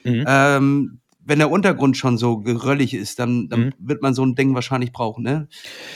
Mhm. 0.03 0.25
Ähm, 0.27 0.99
wenn 1.25 1.39
der 1.39 1.51
Untergrund 1.51 1.97
schon 1.97 2.17
so 2.17 2.37
geröllig 2.37 2.93
ist, 2.93 3.19
dann, 3.19 3.49
dann 3.49 3.59
mhm. 3.59 3.73
wird 3.79 4.01
man 4.01 4.13
so 4.13 4.23
ein 4.23 4.35
Ding 4.35 4.53
wahrscheinlich 4.53 4.91
brauchen, 4.91 5.23
ne? 5.23 5.47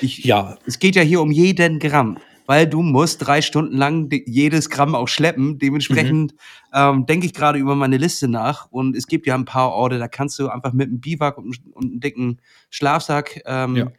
Ich, 0.01 0.25
ja. 0.25 0.57
Es 0.65 0.79
geht 0.79 0.95
ja 0.95 1.03
hier 1.03 1.21
um 1.21 1.31
jeden 1.31 1.77
Gramm, 1.77 2.17
weil 2.47 2.65
du 2.65 2.81
musst 2.81 3.25
drei 3.25 3.41
Stunden 3.41 3.77
lang 3.77 4.09
jedes 4.25 4.71
Gramm 4.71 4.95
auch 4.95 5.07
schleppen. 5.07 5.59
Dementsprechend 5.59 6.33
mhm. 6.33 6.37
ähm, 6.73 7.05
denke 7.05 7.27
ich 7.27 7.33
gerade 7.33 7.59
über 7.59 7.75
meine 7.75 7.97
Liste 7.97 8.27
nach 8.27 8.65
und 8.71 8.97
es 8.97 9.05
gibt 9.05 9.27
ja 9.27 9.35
ein 9.35 9.45
paar 9.45 9.71
Orte, 9.71 9.99
da 9.99 10.07
kannst 10.07 10.39
du 10.39 10.49
einfach 10.49 10.73
mit 10.73 10.87
einem 10.87 10.99
Biwak 10.99 11.37
und, 11.37 11.59
und 11.73 11.85
einem 11.85 11.99
dicken 11.99 12.41
Schlafsack 12.71 13.41
ähm, 13.45 13.75
ja 13.75 13.91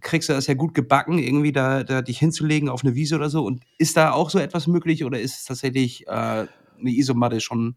kriegst 0.00 0.28
du 0.28 0.32
das 0.32 0.46
ja 0.46 0.54
gut 0.54 0.74
gebacken, 0.74 1.18
irgendwie 1.18 1.52
da, 1.52 1.82
da 1.84 2.02
dich 2.02 2.18
hinzulegen 2.18 2.68
auf 2.68 2.84
eine 2.84 2.94
Wiese 2.94 3.16
oder 3.16 3.30
so. 3.30 3.44
Und 3.44 3.62
ist 3.78 3.96
da 3.96 4.12
auch 4.12 4.30
so 4.30 4.38
etwas 4.38 4.66
möglich 4.66 5.04
oder 5.04 5.20
ist 5.20 5.38
es 5.38 5.44
tatsächlich 5.44 6.06
äh, 6.06 6.10
eine 6.10 6.48
Isomatte 6.84 7.40
schon, 7.40 7.76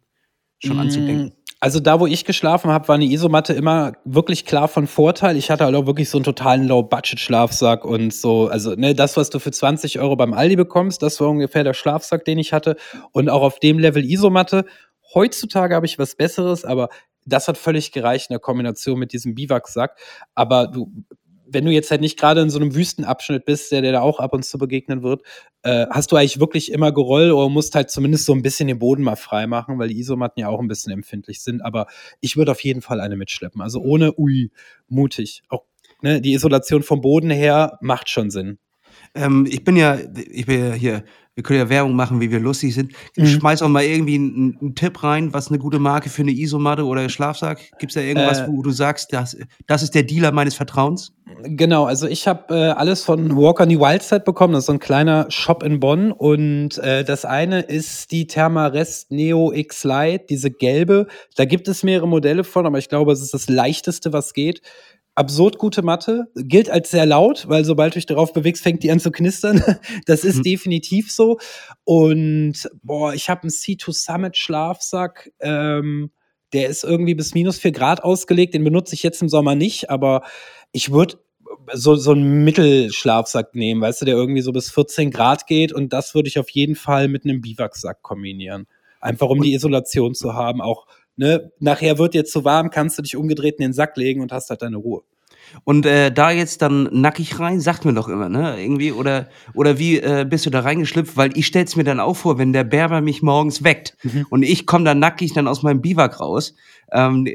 schon 0.60 0.80
anzudenken? 0.80 1.34
Also 1.64 1.80
da, 1.80 2.02
wo 2.02 2.08
ich 2.08 2.26
geschlafen 2.26 2.72
habe, 2.72 2.90
war 2.90 2.96
eine 2.96 3.06
Isomatte 3.06 3.54
immer 3.54 3.94
wirklich 4.04 4.46
klar 4.46 4.68
von 4.68 4.86
Vorteil. 4.86 5.38
Ich 5.38 5.50
hatte 5.50 5.64
halt 5.64 5.76
auch 5.76 5.86
wirklich 5.86 6.10
so 6.10 6.18
einen 6.18 6.26
totalen 6.26 6.68
Low-Budget-Schlafsack 6.68 7.86
und 7.86 8.14
so. 8.14 8.50
Also 8.50 8.76
ne, 8.76 8.94
das, 8.94 9.16
was 9.16 9.30
du 9.30 9.40
für 9.40 9.52
20 9.52 10.02
Euro 10.02 10.18
beim 10.18 10.34
Aldi 10.34 10.58
bekommst, 10.58 11.02
das 11.02 11.22
war 11.22 11.30
ungefähr 11.30 11.64
der 11.64 11.74
Schlafsack, 11.74 12.26
den 12.26 12.38
ich 12.38 12.52
hatte. 12.52 12.76
Und 13.14 13.30
auch 13.30 13.44
auf 13.44 13.60
dem 13.60 13.80
Level 13.80 14.04
Isomatte. 14.04 14.66
Heutzutage 15.14 15.74
habe 15.74 15.86
ich 15.86 15.98
was 15.98 16.16
Besseres, 16.16 16.66
aber 16.66 16.90
das 17.26 17.48
hat 17.48 17.58
völlig 17.58 17.94
gereicht 17.94 18.30
in 18.30 18.34
der 18.34 18.42
Kombination 18.42 19.00
mit 19.00 19.14
diesem 19.14 19.34
Biwaksack. 19.34 19.98
Aber 20.36 20.68
du 20.68 20.92
wenn 21.46 21.66
du 21.66 21.72
jetzt 21.72 21.92
halt 21.92 22.02
nicht 22.02 22.18
gerade 22.18 22.42
in 22.42 22.50
so 22.50 22.60
einem 22.60 22.76
Wüstenabschnitt 22.76 23.46
bist, 23.46 23.72
der 23.72 23.82
dir 23.82 23.92
da 23.92 24.02
auch 24.02 24.20
ab 24.20 24.34
und 24.34 24.44
zu 24.44 24.58
begegnen 24.58 25.04
wird, 25.04 25.24
äh, 25.64 25.86
hast 25.90 26.12
du 26.12 26.16
eigentlich 26.16 26.40
wirklich 26.40 26.72
immer 26.72 26.92
Geroll 26.92 27.32
oder 27.32 27.50
musst 27.50 27.76
halt 27.76 27.90
zumindest 27.90 28.26
so 28.26 28.34
ein 28.34 28.42
bisschen 28.42 28.68
den 28.68 28.80
Boden 28.80 29.04
mal 29.04 29.16
frei 29.16 29.48
machen, 29.48 29.80
weil 29.80 29.90
die 29.90 30.00
Isomatten 30.00 30.42
ja 30.42 30.50
auch 30.50 30.60
ein 30.60 30.68
bisschen 30.68 30.92
empfindlich 30.92 31.42
sind. 31.42 31.64
Aber 31.64 31.88
ich 32.22 32.38
würde 32.38 32.52
auf 32.52 32.64
jeden 32.64 32.82
Fall 32.82 33.00
eine 33.00 33.16
mitschleppen. 33.16 33.62
Also 33.62 33.82
ohne, 33.82 34.18
ui, 34.18 34.52
mutig. 34.88 35.44
Auch 35.50 35.64
ne, 36.02 36.22
die 36.22 36.34
Isolation 36.34 36.84
vom 36.84 37.02
Boden 37.02 37.30
her 37.30 37.78
macht 37.82 38.10
schon 38.10 38.30
Sinn. 38.30 38.60
Ähm, 39.16 39.46
ich 39.50 39.64
bin 39.64 39.76
ja, 39.76 39.98
ich 40.16 40.46
bin 40.46 40.60
ja 40.60 40.74
hier 40.74 41.04
wir 41.36 41.44
können 41.44 41.60
ja 41.60 41.70
Werbung 41.70 41.96
machen, 41.96 42.22
wie 42.22 42.30
wir 42.30 42.40
lustig 42.40 42.76
sind. 42.76 42.94
Mhm. 43.18 43.26
Schmeiß 43.26 43.62
auch 43.64 43.70
mal 43.70 43.84
irgendwie 43.84 44.16
einen, 44.16 44.58
einen, 44.62 44.76
Tipp 44.76 45.04
rein, 45.04 45.34
was 45.34 45.50
eine 45.50 45.58
gute 45.58 45.80
Marke 45.80 46.10
für 46.10 46.22
eine 46.22 46.32
Isomatte 46.32 46.86
oder 46.86 47.10
Schlafsack. 47.10 47.60
Gibt 47.80 47.92
es 47.92 47.96
da 47.96 48.02
irgendwas, 48.02 48.42
äh, 48.42 48.48
wo 48.48 48.62
du 48.62 48.72
sagst, 48.72 49.14
das, 49.14 49.36
das 49.66 49.82
ist 49.82 49.96
der 49.96 50.04
Dealer 50.04 50.32
meines 50.32 50.54
Vertrauens? 50.54 51.14
Genau, 51.44 51.86
also 51.86 52.08
ich 52.08 52.28
habe 52.28 52.54
äh, 52.56 52.70
alles 52.70 53.04
von 53.04 53.36
Walker 53.36 53.66
New 53.66 53.80
Wildside 53.80 54.22
bekommen. 54.22 54.54
Das 54.54 54.64
ist 54.64 54.66
so 54.68 54.74
ein 54.74 54.80
kleiner 54.80 55.26
Shop 55.30 55.64
in 55.64 55.80
Bonn. 55.80 56.12
Und 56.12 56.78
äh, 56.78 57.04
das 57.04 57.26
eine 57.26 57.62
ist 57.62 58.12
die 58.12 58.28
Thermarest 58.28 59.12
Neo 59.12 59.52
X 59.52 59.84
Lite, 59.84 60.26
diese 60.30 60.52
gelbe. 60.52 61.08
Da 61.36 61.46
gibt 61.46 61.68
es 61.68 61.84
mehrere 61.84 62.08
Modelle 62.08 62.44
von, 62.44 62.66
aber 62.66 62.78
ich 62.78 62.90
glaube, 62.90 63.12
es 63.12 63.22
ist 63.22 63.34
das 63.34 63.50
leichteste, 63.50 64.14
was 64.14 64.34
geht 64.34 64.62
absurd 65.16 65.58
gute 65.58 65.82
Matte, 65.82 66.28
gilt 66.36 66.70
als 66.70 66.92
sehr 66.92 67.06
laut, 67.06 67.48
weil 67.48 67.66
sobald 67.66 67.94
du 67.94 67.98
dich 67.98 68.06
darauf 68.06 68.34
bewegst, 68.34 68.64
fängt 68.64 68.84
die 68.84 68.92
an 68.92 69.00
zu 69.00 69.12
knistern. 69.12 69.64
Das 70.06 70.24
ist 70.24 70.38
mhm. 70.38 70.44
definitiv 70.44 71.12
so. 71.12 71.38
Und 71.84 72.70
boah, 72.82 73.14
ich 73.14 73.30
habe 73.30 73.44
einen 73.44 73.52
C2 73.52 73.92
Summit 73.94 74.38
Schlafsack. 74.38 75.32
Ähm, 75.40 76.12
der 76.52 76.68
ist 76.68 76.84
irgendwie 76.84 77.16
bis 77.16 77.34
minus 77.34 77.58
vier 77.60 77.72
Grad 77.72 78.04
ausgelegt. 78.04 78.54
Den 78.54 78.64
benutze 78.64 78.96
ich 78.96 79.04
jetzt 79.04 79.22
im 79.22 79.30
Sommer 79.30 79.56
nicht, 79.56 79.90
aber 79.90 80.24
ich 80.72 80.92
würde 80.92 81.18
so, 81.74 81.96
so 81.96 82.12
einen 82.12 82.44
Mittelschlafsack 82.44 83.56
nehmen, 83.56 83.82
weißt 83.82 84.02
du, 84.02 84.06
der 84.06 84.16
irgendwie 84.16 84.42
so 84.42 84.52
bis 84.52 84.72
14 84.72 85.12
Grad 85.12 85.48
geht. 85.48 85.72
Und 85.74 85.94
das 85.94 86.16
würde 86.16 86.30
ich 86.30 86.40
auf 86.40 86.50
jeden 86.50 86.76
Fall 86.76 87.08
mit 87.08 87.26
einem 87.26 87.42
Biwaksack 87.42 88.02
kombinieren. 88.02 88.68
Einfach 89.00 89.30
um 89.30 89.42
die 89.42 89.54
Isolation 89.54 90.16
zu 90.16 90.34
haben, 90.34 90.62
auch 90.62 90.88
ne, 91.16 91.52
nachher 91.60 91.98
wird 91.98 92.14
dir 92.14 92.26
zu 92.26 92.44
warm, 92.44 92.70
kannst 92.70 92.98
du 92.98 93.02
dich 93.02 93.16
umgedreht 93.16 93.56
in 93.56 93.64
den 93.64 93.74
Sack 93.74 93.98
legen 93.98 94.22
und 94.22 94.32
hast 94.32 94.50
halt 94.50 94.62
deine 94.62 94.78
Ruhe. 94.78 95.04
Und 95.66 95.86
äh, 95.86 96.12
da 96.12 96.32
jetzt 96.32 96.62
dann 96.62 96.90
nackig 96.92 97.40
rein, 97.40 97.60
sagt 97.60 97.86
mir 97.86 97.94
doch 97.94 98.08
immer, 98.08 98.30
ne? 98.30 98.62
Irgendwie, 98.62 98.92
oder, 98.92 99.28
oder 99.54 99.78
wie 99.78 100.00
äh, 100.00 100.26
bist 100.28 100.46
du 100.46 100.50
da 100.50 100.62
reingeschlüpft? 100.62 101.16
Weil 101.16 101.38
ich 101.38 101.46
stell's 101.46 101.76
mir 101.76 101.84
dann 101.84 102.00
auch 102.00 102.16
vor, 102.16 102.38
wenn 102.38 102.54
der 102.54 102.64
Berber 102.64 103.02
mich 103.02 103.22
morgens 103.22 103.64
weckt 103.64 103.96
mhm. 104.04 104.26
und 104.30 104.44
ich 104.44 104.66
komme 104.66 104.86
dann 104.86 105.00
nackig 105.00 105.34
dann 105.34 105.48
aus 105.48 105.62
meinem 105.62 105.82
Biwak 105.82 106.20
raus. 106.20 106.56
Ähm, 106.92 107.28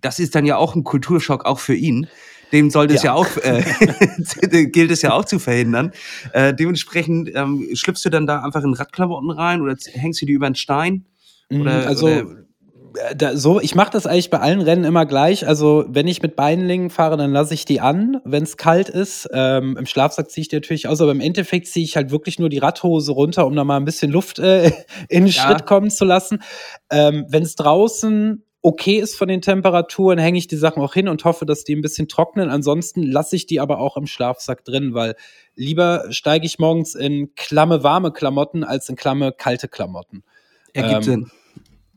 das 0.00 0.18
ist 0.18 0.34
dann 0.34 0.46
ja 0.46 0.56
auch 0.56 0.74
ein 0.74 0.84
Kulturschock, 0.84 1.44
auch 1.44 1.60
für 1.60 1.74
ihn. 1.74 2.08
Dem 2.52 2.68
sollte 2.68 2.94
es 2.94 3.02
ja, 3.02 3.12
ja 3.12 3.14
auch, 3.14 3.28
äh, 3.38 4.66
gilt 4.66 4.90
es 4.90 5.00
ja 5.00 5.12
auch 5.12 5.24
zu 5.24 5.38
verhindern. 5.38 5.92
Äh, 6.32 6.52
dementsprechend 6.52 7.30
ähm, 7.34 7.66
schlüpfst 7.72 8.04
du 8.04 8.10
dann 8.10 8.26
da 8.26 8.42
einfach 8.42 8.62
in 8.62 8.74
Radklamotten 8.74 9.30
rein 9.30 9.62
oder 9.62 9.74
hängst 9.92 10.20
du 10.20 10.26
die 10.26 10.32
über 10.32 10.50
den 10.50 10.54
Stein? 10.54 11.06
Mhm, 11.48 11.60
oder, 11.62 11.86
also 11.86 12.06
oder 12.06 12.44
da, 13.14 13.36
so, 13.36 13.60
ich 13.60 13.74
mache 13.74 13.90
das 13.90 14.06
eigentlich 14.06 14.30
bei 14.30 14.40
allen 14.40 14.60
Rennen 14.60 14.84
immer 14.84 15.06
gleich. 15.06 15.46
Also, 15.46 15.84
wenn 15.88 16.06
ich 16.06 16.22
mit 16.22 16.36
Beinlingen 16.36 16.90
fahre, 16.90 17.16
dann 17.16 17.32
lasse 17.32 17.54
ich 17.54 17.64
die 17.64 17.80
an, 17.80 18.20
wenn 18.24 18.42
es 18.42 18.56
kalt 18.56 18.88
ist. 18.88 19.28
Ähm, 19.32 19.76
Im 19.78 19.86
Schlafsack 19.86 20.30
ziehe 20.30 20.42
ich 20.42 20.48
die 20.48 20.56
natürlich 20.56 20.88
aus, 20.88 21.00
aber 21.00 21.12
im 21.12 21.20
Endeffekt 21.20 21.66
ziehe 21.66 21.84
ich 21.84 21.96
halt 21.96 22.10
wirklich 22.10 22.38
nur 22.38 22.48
die 22.48 22.58
Radhose 22.58 23.12
runter, 23.12 23.46
um 23.46 23.54
da 23.56 23.64
mal 23.64 23.76
ein 23.76 23.84
bisschen 23.84 24.10
Luft 24.10 24.38
äh, 24.38 24.66
in 25.08 25.24
den 25.24 25.26
ja. 25.26 25.32
Schritt 25.32 25.66
kommen 25.66 25.90
zu 25.90 26.04
lassen. 26.04 26.42
Ähm, 26.90 27.26
wenn 27.28 27.42
es 27.42 27.54
draußen 27.56 28.44
okay 28.62 28.98
ist 28.98 29.16
von 29.16 29.28
den 29.28 29.42
Temperaturen, 29.42 30.18
hänge 30.18 30.38
ich 30.38 30.46
die 30.46 30.56
Sachen 30.56 30.82
auch 30.82 30.94
hin 30.94 31.08
und 31.08 31.24
hoffe, 31.24 31.44
dass 31.44 31.64
die 31.64 31.74
ein 31.74 31.82
bisschen 31.82 32.08
trocknen. 32.08 32.48
Ansonsten 32.48 33.02
lasse 33.02 33.34
ich 33.34 33.46
die 33.46 33.60
aber 33.60 33.78
auch 33.78 33.96
im 33.96 34.06
Schlafsack 34.06 34.64
drin, 34.64 34.94
weil 34.94 35.16
lieber 35.56 36.06
steige 36.10 36.46
ich 36.46 36.60
morgens 36.60 36.94
in 36.94 37.34
klamme 37.34 37.82
warme 37.82 38.12
Klamotten 38.12 38.62
als 38.62 38.88
in 38.88 38.96
klamme 38.96 39.32
kalte 39.32 39.66
Klamotten. 39.66 40.22
Ergibt 40.72 40.94
ähm, 40.94 41.02
Sinn. 41.02 41.30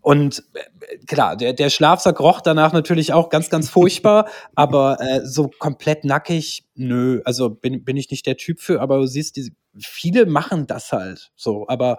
Und 0.06 0.44
äh, 0.54 0.98
klar, 1.08 1.36
der, 1.36 1.54
der 1.54 1.72
Schlafsack 1.72 2.20
roch 2.20 2.40
danach 2.40 2.74
natürlich 2.74 3.12
auch 3.12 3.30
ganz, 3.30 3.50
ganz 3.50 3.72
furchtbar, 3.72 4.30
aber 4.56 5.02
äh, 5.02 5.26
so 5.26 5.50
komplett 5.58 6.06
nackig, 6.06 6.64
nö, 6.76 7.22
also 7.26 7.50
bin, 7.50 7.84
bin 7.84 7.98
ich 7.98 8.12
nicht 8.12 8.28
der 8.28 8.38
Typ 8.38 8.60
für, 8.60 8.82
aber 8.82 9.00
du 9.00 9.08
siehst, 9.08 9.36
die, 9.36 9.52
viele 9.80 10.28
machen 10.28 10.68
das 10.68 10.92
halt 10.92 11.32
so, 11.36 11.68
aber 11.68 11.98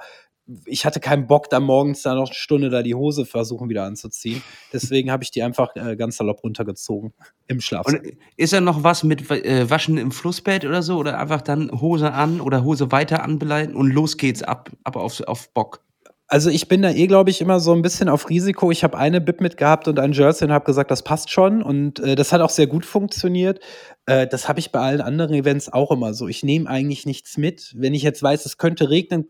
ich 0.67 0.87
hatte 0.87 1.01
keinen 1.01 1.27
Bock, 1.27 1.51
da 1.51 1.59
morgens 1.59 2.03
da 2.03 2.15
noch 2.15 2.29
eine 2.29 2.35
Stunde 2.35 2.71
da 2.71 2.85
die 2.85 2.95
Hose 2.95 3.27
versuchen 3.27 3.69
wieder 3.69 3.83
anzuziehen. 3.83 4.41
Deswegen 4.73 5.11
habe 5.11 5.25
ich 5.25 5.33
die 5.33 5.43
einfach 5.43 5.75
äh, 5.75 5.97
ganz 5.97 6.19
salopp 6.19 6.45
runtergezogen 6.45 7.13
im 7.49 7.61
Schlafsack. 7.61 8.05
Und 8.05 8.13
ist 8.37 8.53
da 8.53 8.61
noch 8.61 8.85
was 8.85 9.03
mit 9.03 9.29
äh, 9.33 9.69
Waschen 9.69 9.99
im 9.99 10.13
Flussbett 10.13 10.65
oder 10.65 10.83
so? 10.83 10.99
Oder 10.99 11.19
einfach 11.19 11.43
dann 11.43 11.73
Hose 11.81 12.13
an 12.13 12.41
oder 12.41 12.63
Hose 12.63 12.93
weiter 12.93 13.25
anbeleiten 13.25 13.75
und 13.75 13.91
los 13.91 14.17
geht's 14.17 14.45
ab, 14.45 14.71
ab 14.85 14.95
auf, 14.95 15.21
auf 15.23 15.53
Bock? 15.53 15.83
Also 16.29 16.51
ich 16.51 16.67
bin 16.67 16.83
da 16.83 16.91
eh, 16.91 17.07
glaube 17.07 17.31
ich, 17.31 17.41
immer 17.41 17.61
so 17.61 17.73
ein 17.73 17.83
bisschen 17.83 18.09
auf 18.09 18.29
Risiko. 18.29 18.73
Ich 18.73 18.83
habe 18.83 18.99
eine 18.99 19.21
Bib 19.21 19.41
mitgehabt 19.41 19.87
und 19.87 20.01
ein 20.01 20.13
Jersey 20.13 20.47
und 20.47 20.53
habe 20.53 20.65
gesagt, 20.65 20.91
das 20.91 21.03
passt 21.03 21.31
schon. 21.31 21.63
Und 21.63 22.01
äh, 22.01 22.17
das 22.17 22.33
hat 22.33 22.41
auch 22.41 22.51
sehr 22.51 22.67
gut 22.67 22.85
funktioniert. 22.85 23.61
Äh, 24.07 24.27
das 24.27 24.49
habe 24.49 24.59
ich 24.59 24.73
bei 24.73 24.81
allen 24.81 25.01
anderen 25.01 25.35
Events 25.35 25.73
auch 25.73 25.93
immer 25.93 26.15
so. 26.15 26.27
Ich 26.27 26.43
nehme 26.43 26.69
eigentlich 26.69 27.07
nichts 27.07 27.37
mit. 27.37 27.73
Wenn 27.77 27.95
ich 27.95 28.03
jetzt 28.03 28.23
weiß, 28.25 28.45
es 28.45 28.59
könnte 28.59 28.91
regnen, 28.91 29.29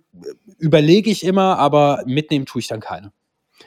überlege 0.59 1.11
ich 1.11 1.23
immer, 1.23 1.59
aber 1.59 2.03
mitnehmen 2.07 2.47
tue 2.47 2.61
ich 2.61 2.69
dann 2.69 2.81
keine. 2.81 3.13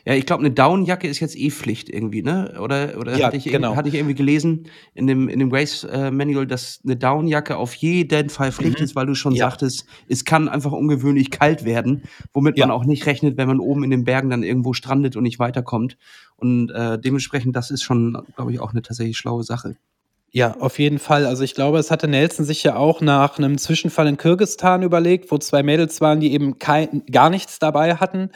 Ja, 0.09 0.15
ich 0.15 0.25
glaube, 0.25 0.41
eine 0.41 0.49
Downjacke 0.49 1.07
ist 1.07 1.19
jetzt 1.19 1.37
eh 1.37 1.51
Pflicht 1.51 1.87
irgendwie, 1.87 2.23
ne? 2.23 2.55
Oder, 2.59 2.97
oder 2.97 3.15
ja, 3.15 3.27
hatte, 3.27 3.37
ich 3.37 3.43
genau. 3.43 3.75
hatte 3.75 3.89
ich 3.89 3.93
irgendwie 3.93 4.15
gelesen 4.15 4.65
in 4.95 5.05
dem, 5.05 5.29
in 5.29 5.37
dem 5.37 5.53
Race 5.53 5.83
äh, 5.83 6.09
Manual, 6.09 6.47
dass 6.47 6.79
eine 6.83 6.97
Downjacke 6.97 7.55
auf 7.55 7.75
jeden 7.75 8.31
Fall 8.31 8.51
Pflicht 8.51 8.79
mhm. 8.79 8.85
ist, 8.85 8.95
weil 8.95 9.05
du 9.05 9.13
schon 9.13 9.35
ja. 9.35 9.47
sagtest, 9.47 9.85
es 10.07 10.25
kann 10.25 10.49
einfach 10.49 10.71
ungewöhnlich 10.71 11.29
kalt 11.29 11.63
werden, 11.63 12.05
womit 12.33 12.57
ja. 12.57 12.65
man 12.65 12.75
auch 12.75 12.85
nicht 12.85 13.05
rechnet, 13.05 13.37
wenn 13.37 13.47
man 13.47 13.59
oben 13.59 13.83
in 13.83 13.91
den 13.91 14.03
Bergen 14.03 14.31
dann 14.31 14.41
irgendwo 14.41 14.73
strandet 14.73 15.15
und 15.15 15.21
nicht 15.21 15.37
weiterkommt. 15.37 15.95
Und 16.37 16.71
äh, 16.71 16.97
dementsprechend, 16.97 17.55
das 17.55 17.69
ist 17.69 17.83
schon, 17.83 18.17
glaube 18.35 18.51
ich, 18.51 18.59
auch 18.59 18.71
eine 18.71 18.81
tatsächlich 18.81 19.15
schlaue 19.15 19.43
Sache. 19.43 19.75
Ja, 20.31 20.55
auf 20.59 20.79
jeden 20.79 20.99
Fall. 20.99 21.25
Also 21.25 21.43
ich 21.43 21.55
glaube, 21.55 21.79
es 21.79 21.89
hatte 21.89 22.07
Nelson 22.07 22.45
sich 22.45 22.63
ja 22.63 22.75
auch 22.75 23.01
nach 23.01 23.37
einem 23.37 23.57
Zwischenfall 23.57 24.07
in 24.07 24.17
Kirgistan 24.17 24.83
überlegt, 24.83 25.31
wo 25.31 25.37
zwei 25.37 25.63
Mädels 25.63 26.01
waren, 26.01 26.19
die 26.19 26.33
eben 26.33 26.59
kein, 26.59 27.03
gar 27.11 27.29
nichts 27.29 27.57
dabei 27.57 27.95
hatten 27.95 28.29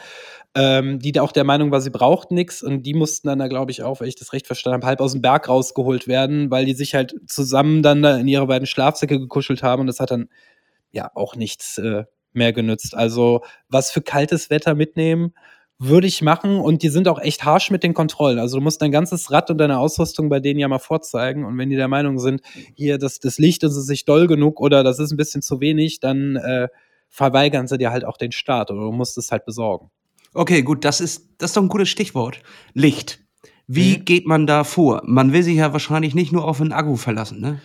ähm, 0.54 1.00
die 1.00 1.12
da 1.12 1.22
auch 1.22 1.32
der 1.32 1.44
Meinung 1.44 1.70
war, 1.70 1.80
sie 1.80 1.90
braucht 1.90 2.30
nichts 2.30 2.62
und 2.62 2.84
die 2.84 2.94
mussten 2.94 3.28
dann 3.28 3.40
da, 3.40 3.48
glaube 3.48 3.72
ich, 3.72 3.82
auch, 3.82 4.00
wenn 4.00 4.08
ich 4.08 4.14
das 4.14 4.32
recht 4.32 4.46
verstanden 4.46 4.76
habe, 4.76 4.86
halb 4.86 5.00
aus 5.00 5.12
dem 5.12 5.22
Berg 5.22 5.48
rausgeholt 5.48 6.06
werden, 6.06 6.50
weil 6.50 6.64
die 6.64 6.74
sich 6.74 6.94
halt 6.94 7.14
zusammen 7.26 7.82
dann 7.82 8.02
da 8.02 8.16
in 8.16 8.28
ihre 8.28 8.46
beiden 8.46 8.66
Schlafsäcke 8.66 9.18
gekuschelt 9.18 9.62
haben 9.62 9.80
und 9.80 9.86
das 9.88 10.00
hat 10.00 10.10
dann 10.12 10.28
ja 10.92 11.10
auch 11.14 11.34
nichts 11.34 11.78
äh, 11.78 12.04
mehr 12.32 12.52
genützt. 12.52 12.94
Also 12.94 13.42
was 13.68 13.90
für 13.90 14.02
kaltes 14.02 14.48
Wetter 14.50 14.74
mitnehmen, 14.74 15.34
würde 15.78 16.06
ich 16.06 16.22
machen 16.22 16.60
und 16.60 16.82
die 16.82 16.88
sind 16.88 17.08
auch 17.08 17.20
echt 17.20 17.44
harsch 17.44 17.70
mit 17.72 17.82
den 17.82 17.94
Kontrollen. 17.94 18.38
Also 18.38 18.58
du 18.58 18.62
musst 18.62 18.80
dein 18.80 18.92
ganzes 18.92 19.32
Rad 19.32 19.50
und 19.50 19.58
deine 19.58 19.78
Ausrüstung 19.80 20.28
bei 20.28 20.38
denen 20.38 20.60
ja 20.60 20.68
mal 20.68 20.78
vorzeigen 20.78 21.44
und 21.44 21.58
wenn 21.58 21.68
die 21.68 21.76
der 21.76 21.88
Meinung 21.88 22.20
sind, 22.20 22.42
hier, 22.74 22.98
das, 22.98 23.18
das 23.18 23.38
Licht 23.38 23.64
ist 23.64 23.74
sich 23.74 24.04
doll 24.04 24.28
genug 24.28 24.60
oder 24.60 24.84
das 24.84 25.00
ist 25.00 25.10
ein 25.10 25.16
bisschen 25.16 25.42
zu 25.42 25.60
wenig, 25.60 25.98
dann 25.98 26.36
äh, 26.36 26.68
verweigern 27.10 27.66
sie 27.66 27.76
dir 27.76 27.90
halt 27.90 28.04
auch 28.04 28.16
den 28.16 28.32
Start 28.32 28.70
oder 28.70 28.82
du 28.82 28.92
musst 28.92 29.18
es 29.18 29.32
halt 29.32 29.44
besorgen. 29.44 29.90
Okay, 30.34 30.62
gut, 30.62 30.84
das 30.84 31.00
ist, 31.00 31.36
das 31.38 31.50
ist 31.50 31.56
doch 31.56 31.62
ein 31.62 31.68
gutes 31.68 31.88
Stichwort. 31.88 32.40
Licht. 32.74 33.20
Wie 33.66 33.98
mhm. 33.98 34.04
geht 34.04 34.26
man 34.26 34.46
da 34.46 34.64
vor? 34.64 35.02
Man 35.06 35.32
will 35.32 35.42
sich 35.42 35.56
ja 35.56 35.72
wahrscheinlich 35.72 36.14
nicht 36.14 36.32
nur 36.32 36.44
auf 36.44 36.60
einen 36.60 36.72
Akku 36.72 36.96
verlassen, 36.96 37.40
ne? 37.40 37.60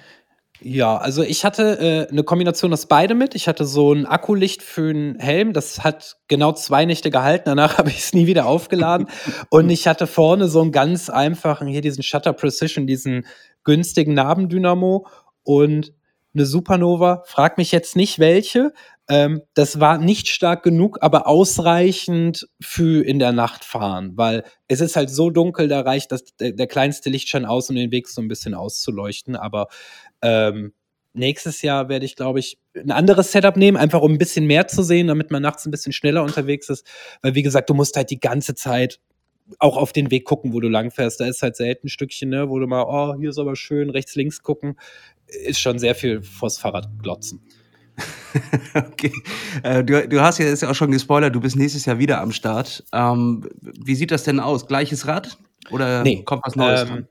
Ja, 0.62 0.98
also 0.98 1.24
ich 1.24 1.46
hatte 1.46 1.80
äh, 1.80 2.12
eine 2.12 2.24
Kombination 2.24 2.74
aus 2.74 2.86
beide 2.86 3.16
mit. 3.16 3.34
Ich 3.34 3.48
hatte 3.48 3.66
so 3.66 3.94
ein 3.94 4.06
Akkulicht 4.06 4.62
für 4.62 4.90
einen 4.90 5.18
Helm, 5.18 5.54
das 5.54 5.86
hat 5.86 6.18
genau 6.28 6.52
zwei 6.52 6.84
Nächte 6.84 7.12
gehalten, 7.12 7.46
danach 7.46 7.78
habe 7.78 7.90
ich 7.90 8.00
es 8.00 8.14
nie 8.14 8.28
wieder 8.28 8.46
aufgeladen. 8.46 9.08
und 9.50 9.70
ich 9.70 9.88
hatte 9.88 10.06
vorne 10.06 10.50
so 10.50 10.62
einen 10.62 10.74
ganz 10.74 11.10
einfachen, 11.10 11.68
hier 11.68 11.82
diesen 11.82 12.04
Shutter 12.04 12.34
Precision, 12.34 12.88
diesen 12.88 13.26
günstigen 13.64 14.14
Nabendynamo 14.14 15.08
und 15.44 15.94
eine 16.34 16.46
Supernova. 16.46 17.24
Frag 17.26 17.58
mich 17.58 17.72
jetzt 17.72 17.96
nicht 17.96 18.20
welche, 18.20 18.74
ähm, 19.10 19.42
das 19.56 19.80
war 19.80 19.98
nicht 19.98 20.28
stark 20.28 20.62
genug, 20.62 21.00
aber 21.02 21.28
ausreichend 21.28 22.48
für 22.62 23.04
in 23.04 23.18
der 23.18 23.32
Nacht 23.32 23.66
fahren, 23.66 24.12
weil 24.16 24.44
es 24.68 24.82
ist 24.82 24.96
halt 24.96 25.10
so 25.10 25.32
dunkel, 25.32 25.68
da 25.68 25.82
reicht 25.82 26.12
das, 26.12 26.24
der, 26.40 26.52
der 26.52 26.68
kleinste 26.68 27.10
Lichtschein 27.10 27.46
aus, 27.46 27.72
um 27.72 27.76
den 27.76 27.92
Weg 27.92 28.08
so 28.08 28.22
ein 28.22 28.28
bisschen 28.28 28.54
auszuleuchten. 28.54 29.36
Aber 29.36 29.68
ähm, 30.22 30.74
nächstes 31.14 31.64
Jahr 31.64 31.90
werde 31.90 32.06
ich, 32.06 32.16
glaube 32.16 32.38
ich, 32.38 32.60
ein 32.76 32.92
anderes 32.92 33.32
Setup 33.32 33.58
nehmen, 33.58 33.78
einfach 33.78 34.02
um 34.02 34.14
ein 34.14 34.20
bisschen 34.20 34.46
mehr 34.46 34.68
zu 34.68 34.84
sehen, 34.84 35.08
damit 35.08 35.32
man 35.32 35.42
nachts 35.42 35.66
ein 35.66 35.72
bisschen 35.72 35.92
schneller 35.92 36.24
unterwegs 36.24 36.70
ist. 36.70 36.86
Weil, 37.24 37.34
wie 37.34 37.44
gesagt, 37.44 37.70
du 37.72 37.74
musst 37.74 37.96
halt 37.98 38.12
die 38.12 38.20
ganze 38.20 38.54
Zeit 38.54 39.00
auch 39.58 39.78
auf 39.78 39.92
den 39.92 40.12
Weg 40.12 40.26
gucken, 40.26 40.54
wo 40.54 40.60
du 40.60 40.70
langfährst. 40.70 41.20
Da 41.20 41.26
ist 41.26 41.42
halt 41.42 41.56
selten 41.56 41.88
ein 41.88 41.90
Stückchen, 41.90 42.30
ne, 42.30 42.48
wo 42.50 42.60
du 42.60 42.68
mal, 42.68 42.84
oh, 42.84 43.20
hier 43.20 43.32
ist 43.32 43.40
aber 43.40 43.56
schön, 43.56 43.90
rechts, 43.90 44.16
links 44.16 44.44
gucken. 44.44 44.78
Ist 45.26 45.60
schon 45.60 45.80
sehr 45.80 45.96
viel 45.96 46.22
vors 46.22 46.60
Fahrrad 46.60 46.90
glotzen. 47.02 47.42
okay. 48.74 49.12
Äh, 49.64 49.84
du, 49.84 50.08
du 50.08 50.22
hast 50.22 50.40
ja 50.40 50.46
jetzt 50.46 50.64
auch 50.64 50.76
schon 50.76 50.92
gespoilert, 50.92 51.36
du 51.36 51.40
bist 51.40 51.56
nächstes 51.56 51.86
Jahr 51.86 52.00
wieder 52.00 52.22
am 52.22 52.32
Start. 52.32 52.84
Ähm, 52.94 53.48
wie 53.62 53.96
sieht 53.96 54.12
das 54.12 54.24
denn 54.24 54.40
aus? 54.40 54.68
Gleiches 54.68 55.08
Rad? 55.08 55.38
Oder 55.72 56.04
nee, 56.04 56.24
kommt 56.24 56.44
was 56.46 56.56
Neues? 56.56 56.90
Ähm, 56.90 57.08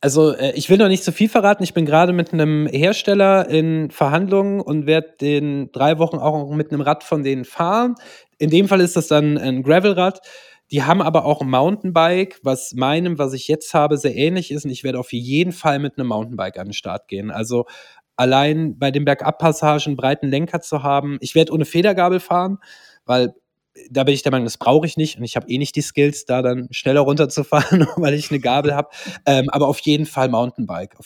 also 0.00 0.34
äh, 0.34 0.52
ich 0.52 0.70
will 0.70 0.78
noch 0.78 0.88
nicht 0.88 1.04
zu 1.04 1.12
viel 1.12 1.28
verraten. 1.28 1.62
Ich 1.62 1.74
bin 1.74 1.86
gerade 1.86 2.12
mit 2.12 2.32
einem 2.32 2.66
Hersteller 2.66 3.48
in 3.48 3.90
Verhandlungen 3.90 4.60
und 4.60 4.86
werde 4.86 5.14
den 5.20 5.72
drei 5.72 5.98
Wochen 5.98 6.18
auch 6.18 6.50
mit 6.50 6.72
einem 6.72 6.80
Rad 6.80 7.04
von 7.04 7.22
denen 7.22 7.44
fahren. 7.44 7.96
In 8.38 8.50
dem 8.50 8.68
Fall 8.68 8.80
ist 8.80 8.96
das 8.96 9.08
dann 9.08 9.36
ein 9.38 9.62
Gravelrad. 9.62 10.20
Die 10.70 10.84
haben 10.84 11.02
aber 11.02 11.24
auch 11.24 11.40
ein 11.40 11.50
Mountainbike, 11.50 12.38
was 12.44 12.74
meinem, 12.74 13.18
was 13.18 13.32
ich 13.32 13.48
jetzt 13.48 13.74
habe, 13.74 13.96
sehr 13.96 14.14
ähnlich 14.14 14.52
ist. 14.52 14.64
Und 14.64 14.70
ich 14.70 14.84
werde 14.84 15.00
auf 15.00 15.12
jeden 15.12 15.50
Fall 15.50 15.80
mit 15.80 15.98
einem 15.98 16.06
Mountainbike 16.08 16.58
an 16.58 16.68
den 16.68 16.72
Start 16.72 17.08
gehen. 17.08 17.32
Also 17.32 17.66
allein 18.20 18.78
bei 18.78 18.90
den 18.90 19.06
Bergabpassagen 19.06 19.96
breiten 19.96 20.28
Lenker 20.28 20.60
zu 20.60 20.82
haben. 20.82 21.16
Ich 21.20 21.34
werde 21.34 21.52
ohne 21.52 21.64
Federgabel 21.64 22.20
fahren, 22.20 22.58
weil 23.06 23.34
da 23.90 24.04
bin 24.04 24.14
ich 24.14 24.22
der 24.22 24.30
Meinung, 24.30 24.44
das 24.44 24.58
brauche 24.58 24.86
ich 24.86 24.98
nicht 24.98 25.16
und 25.16 25.24
ich 25.24 25.36
habe 25.36 25.48
eh 25.48 25.56
nicht 25.56 25.74
die 25.74 25.80
Skills, 25.80 26.26
da 26.26 26.42
dann 26.42 26.68
schneller 26.70 27.00
runterzufahren, 27.00 27.86
weil 27.96 28.12
ich 28.12 28.30
eine 28.30 28.40
Gabel 28.40 28.74
habe. 28.74 28.90
Ähm, 29.24 29.48
aber 29.48 29.68
auf 29.68 29.78
jeden 29.80 30.04
Fall 30.04 30.28
Mountainbike. 30.28 30.96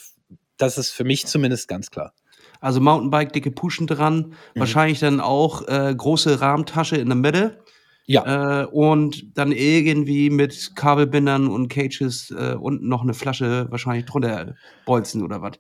Das 0.56 0.76
ist 0.76 0.90
für 0.90 1.04
mich 1.04 1.26
zumindest 1.26 1.68
ganz 1.68 1.90
klar. 1.90 2.14
Also 2.60 2.80
Mountainbike, 2.80 3.32
dicke 3.32 3.52
Puschen 3.52 3.86
dran, 3.86 4.34
mhm. 4.54 4.60
wahrscheinlich 4.60 4.98
dann 4.98 5.20
auch 5.20 5.68
äh, 5.68 5.94
große 5.96 6.40
Rahmentasche 6.40 6.96
in 6.96 7.08
der 7.08 7.16
Mitte. 7.16 7.60
Ja. 8.06 8.62
Äh, 8.62 8.66
und 8.66 9.38
dann 9.38 9.52
irgendwie 9.52 10.30
mit 10.30 10.74
Kabelbindern 10.74 11.46
und 11.46 11.68
Cages 11.68 12.34
äh, 12.36 12.54
und 12.54 12.82
noch 12.82 13.02
eine 13.02 13.14
Flasche 13.14 13.68
wahrscheinlich 13.70 14.04
drunter 14.04 14.56
bolzen 14.84 15.22
oder 15.22 15.40
was. 15.42 15.52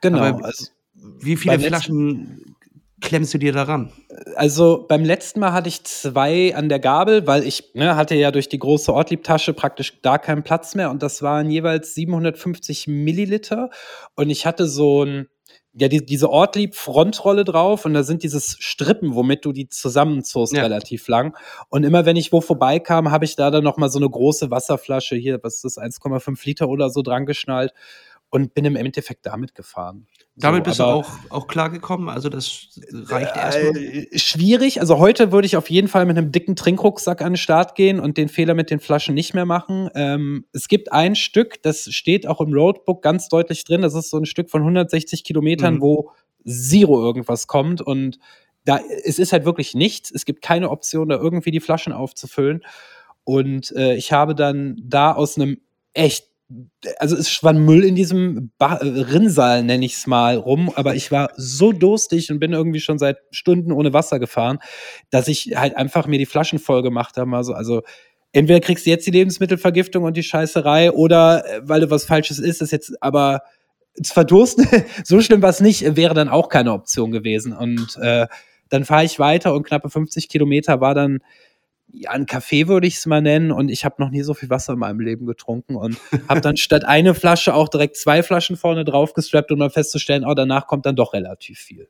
Genau. 0.00 0.18
Aber 0.18 0.46
also, 0.46 0.66
wie 0.94 1.36
viele 1.36 1.58
Flaschen 1.58 2.56
klemmst 3.00 3.34
du 3.34 3.38
dir 3.38 3.52
daran? 3.52 3.92
Also 4.36 4.86
beim 4.88 5.04
letzten 5.04 5.40
Mal 5.40 5.52
hatte 5.52 5.68
ich 5.68 5.84
zwei 5.84 6.54
an 6.54 6.68
der 6.68 6.78
Gabel, 6.78 7.26
weil 7.26 7.44
ich 7.44 7.74
ne, 7.74 7.96
hatte 7.96 8.14
ja 8.14 8.30
durch 8.30 8.48
die 8.48 8.58
große 8.58 8.92
Ortliebtasche 8.92 9.52
praktisch 9.52 10.00
da 10.02 10.18
keinen 10.18 10.42
Platz 10.42 10.74
mehr 10.74 10.90
und 10.90 11.02
das 11.02 11.20
waren 11.20 11.50
jeweils 11.50 11.94
750 11.94 12.86
Milliliter 12.86 13.70
und 14.14 14.30
ich 14.30 14.46
hatte 14.46 14.66
so 14.66 15.04
ein 15.04 15.26
ja, 15.74 15.88
die, 15.88 16.04
diese 16.04 16.28
Ortlieb-Frontrolle 16.28 17.44
drauf 17.44 17.86
und 17.86 17.94
da 17.94 18.02
sind 18.02 18.22
dieses 18.22 18.58
Strippen, 18.60 19.14
womit 19.14 19.44
du 19.46 19.52
die 19.52 19.68
zusammenzogst, 19.68 20.52
ja. 20.52 20.62
relativ 20.62 21.08
lang. 21.08 21.34
Und 21.70 21.84
immer 21.84 22.04
wenn 22.04 22.16
ich 22.16 22.30
wo 22.30 22.42
vorbeikam, 22.42 23.10
habe 23.10 23.24
ich 23.24 23.36
da 23.36 23.50
dann 23.50 23.64
noch 23.64 23.78
mal 23.78 23.88
so 23.88 23.98
eine 23.98 24.08
große 24.08 24.50
Wasserflasche 24.50 25.16
hier, 25.16 25.40
was 25.42 25.64
ist 25.64 25.78
das, 25.78 25.78
1,5 25.78 26.44
Liter 26.44 26.68
oder 26.68 26.90
so 26.90 27.00
dran 27.00 27.24
geschnallt 27.24 27.72
und 28.32 28.54
bin 28.54 28.64
im 28.64 28.76
Endeffekt 28.76 29.26
damit 29.26 29.54
gefahren. 29.54 30.06
Damit 30.36 30.64
so, 30.64 30.70
bist 30.70 30.80
du 30.80 30.84
auch, 30.84 31.10
auch 31.28 31.46
klargekommen? 31.46 32.08
Also 32.08 32.30
das 32.30 32.80
reicht 32.90 33.36
äh, 33.36 33.38
erstmal? 33.38 34.18
Schwierig. 34.18 34.80
Also 34.80 34.98
heute 34.98 35.32
würde 35.32 35.44
ich 35.44 35.58
auf 35.58 35.68
jeden 35.68 35.86
Fall 35.86 36.06
mit 36.06 36.16
einem 36.16 36.32
dicken 36.32 36.56
Trinkrucksack 36.56 37.20
an 37.20 37.32
den 37.32 37.36
Start 37.36 37.74
gehen 37.74 38.00
und 38.00 38.16
den 38.16 38.30
Fehler 38.30 38.54
mit 38.54 38.70
den 38.70 38.80
Flaschen 38.80 39.14
nicht 39.14 39.34
mehr 39.34 39.44
machen. 39.44 39.90
Ähm, 39.94 40.46
es 40.54 40.68
gibt 40.68 40.92
ein 40.92 41.14
Stück, 41.14 41.62
das 41.62 41.92
steht 41.92 42.26
auch 42.26 42.40
im 42.40 42.54
Roadbook 42.54 43.02
ganz 43.02 43.28
deutlich 43.28 43.64
drin. 43.64 43.82
Das 43.82 43.94
ist 43.94 44.08
so 44.08 44.16
ein 44.16 44.24
Stück 44.24 44.48
von 44.48 44.62
160 44.62 45.24
Kilometern, 45.24 45.74
mhm. 45.74 45.80
wo 45.82 46.10
Zero 46.46 47.04
irgendwas 47.04 47.46
kommt 47.46 47.82
und 47.82 48.18
da, 48.64 48.80
es 49.04 49.18
ist 49.18 49.32
halt 49.32 49.44
wirklich 49.44 49.74
nichts. 49.74 50.10
Es 50.10 50.24
gibt 50.24 50.40
keine 50.40 50.70
Option, 50.70 51.10
da 51.10 51.16
irgendwie 51.16 51.50
die 51.50 51.60
Flaschen 51.60 51.92
aufzufüllen. 51.92 52.62
Und 53.24 53.72
äh, 53.72 53.94
ich 53.94 54.12
habe 54.12 54.34
dann 54.34 54.80
da 54.82 55.12
aus 55.12 55.36
einem 55.36 55.58
echt 55.92 56.31
also 56.98 57.16
es 57.16 57.42
war 57.42 57.52
Müll 57.52 57.84
in 57.84 57.94
diesem 57.94 58.50
ba 58.58 58.76
äh, 58.76 58.86
Rinnsal, 58.86 59.62
nenne 59.62 59.84
ich 59.84 59.94
es 59.94 60.06
mal, 60.06 60.36
rum, 60.36 60.70
aber 60.74 60.94
ich 60.94 61.10
war 61.10 61.30
so 61.36 61.72
durstig 61.72 62.30
und 62.30 62.40
bin 62.40 62.52
irgendwie 62.52 62.80
schon 62.80 62.98
seit 62.98 63.18
Stunden 63.30 63.72
ohne 63.72 63.92
Wasser 63.92 64.18
gefahren, 64.18 64.58
dass 65.10 65.28
ich 65.28 65.56
halt 65.56 65.76
einfach 65.76 66.06
mir 66.06 66.18
die 66.18 66.26
Flaschen 66.26 66.58
voll 66.58 66.82
gemacht 66.82 67.16
habe. 67.16 67.34
Also, 67.36 67.54
also 67.54 67.82
entweder 68.32 68.60
kriegst 68.60 68.86
du 68.86 68.90
jetzt 68.90 69.06
die 69.06 69.12
Lebensmittelvergiftung 69.12 70.04
und 70.04 70.16
die 70.16 70.22
Scheißerei 70.22 70.92
oder 70.92 71.44
äh, 71.46 71.60
weil 71.64 71.80
du 71.80 71.90
was 71.90 72.04
Falsches 72.04 72.38
isst, 72.38 72.62
ist 72.62 72.72
jetzt 72.72 73.02
aber 73.02 73.42
zu 74.02 74.12
verdursten, 74.12 74.66
so 75.04 75.20
schlimm 75.20 75.42
war 75.42 75.50
es 75.50 75.60
nicht, 75.60 75.96
wäre 75.96 76.14
dann 76.14 76.28
auch 76.28 76.48
keine 76.48 76.72
Option 76.72 77.10
gewesen. 77.10 77.52
Und 77.52 77.96
äh, 78.00 78.26
dann 78.68 78.84
fahre 78.84 79.04
ich 79.04 79.18
weiter 79.18 79.54
und 79.54 79.64
knappe 79.64 79.90
50 79.90 80.28
Kilometer 80.28 80.80
war 80.80 80.94
dann 80.94 81.18
ja, 81.92 82.10
ein 82.10 82.26
Kaffee 82.26 82.68
würde 82.68 82.86
ich 82.86 82.96
es 82.96 83.06
mal 83.06 83.20
nennen 83.20 83.52
und 83.52 83.68
ich 83.68 83.84
habe 83.84 83.96
noch 83.98 84.10
nie 84.10 84.22
so 84.22 84.34
viel 84.34 84.50
Wasser 84.50 84.72
in 84.72 84.78
meinem 84.78 85.00
Leben 85.00 85.26
getrunken 85.26 85.76
und 85.76 85.98
habe 86.28 86.40
dann 86.40 86.56
statt 86.58 86.84
eine 86.84 87.14
Flasche 87.14 87.54
auch 87.54 87.68
direkt 87.68 87.96
zwei 87.96 88.22
Flaschen 88.22 88.56
vorne 88.56 88.84
drauf 88.84 89.12
gestrappt, 89.12 89.52
um 89.52 89.58
dann 89.58 89.70
festzustellen, 89.70 90.24
oh, 90.24 90.34
danach 90.34 90.66
kommt 90.66 90.86
dann 90.86 90.96
doch 90.96 91.12
relativ 91.12 91.58
viel. 91.58 91.88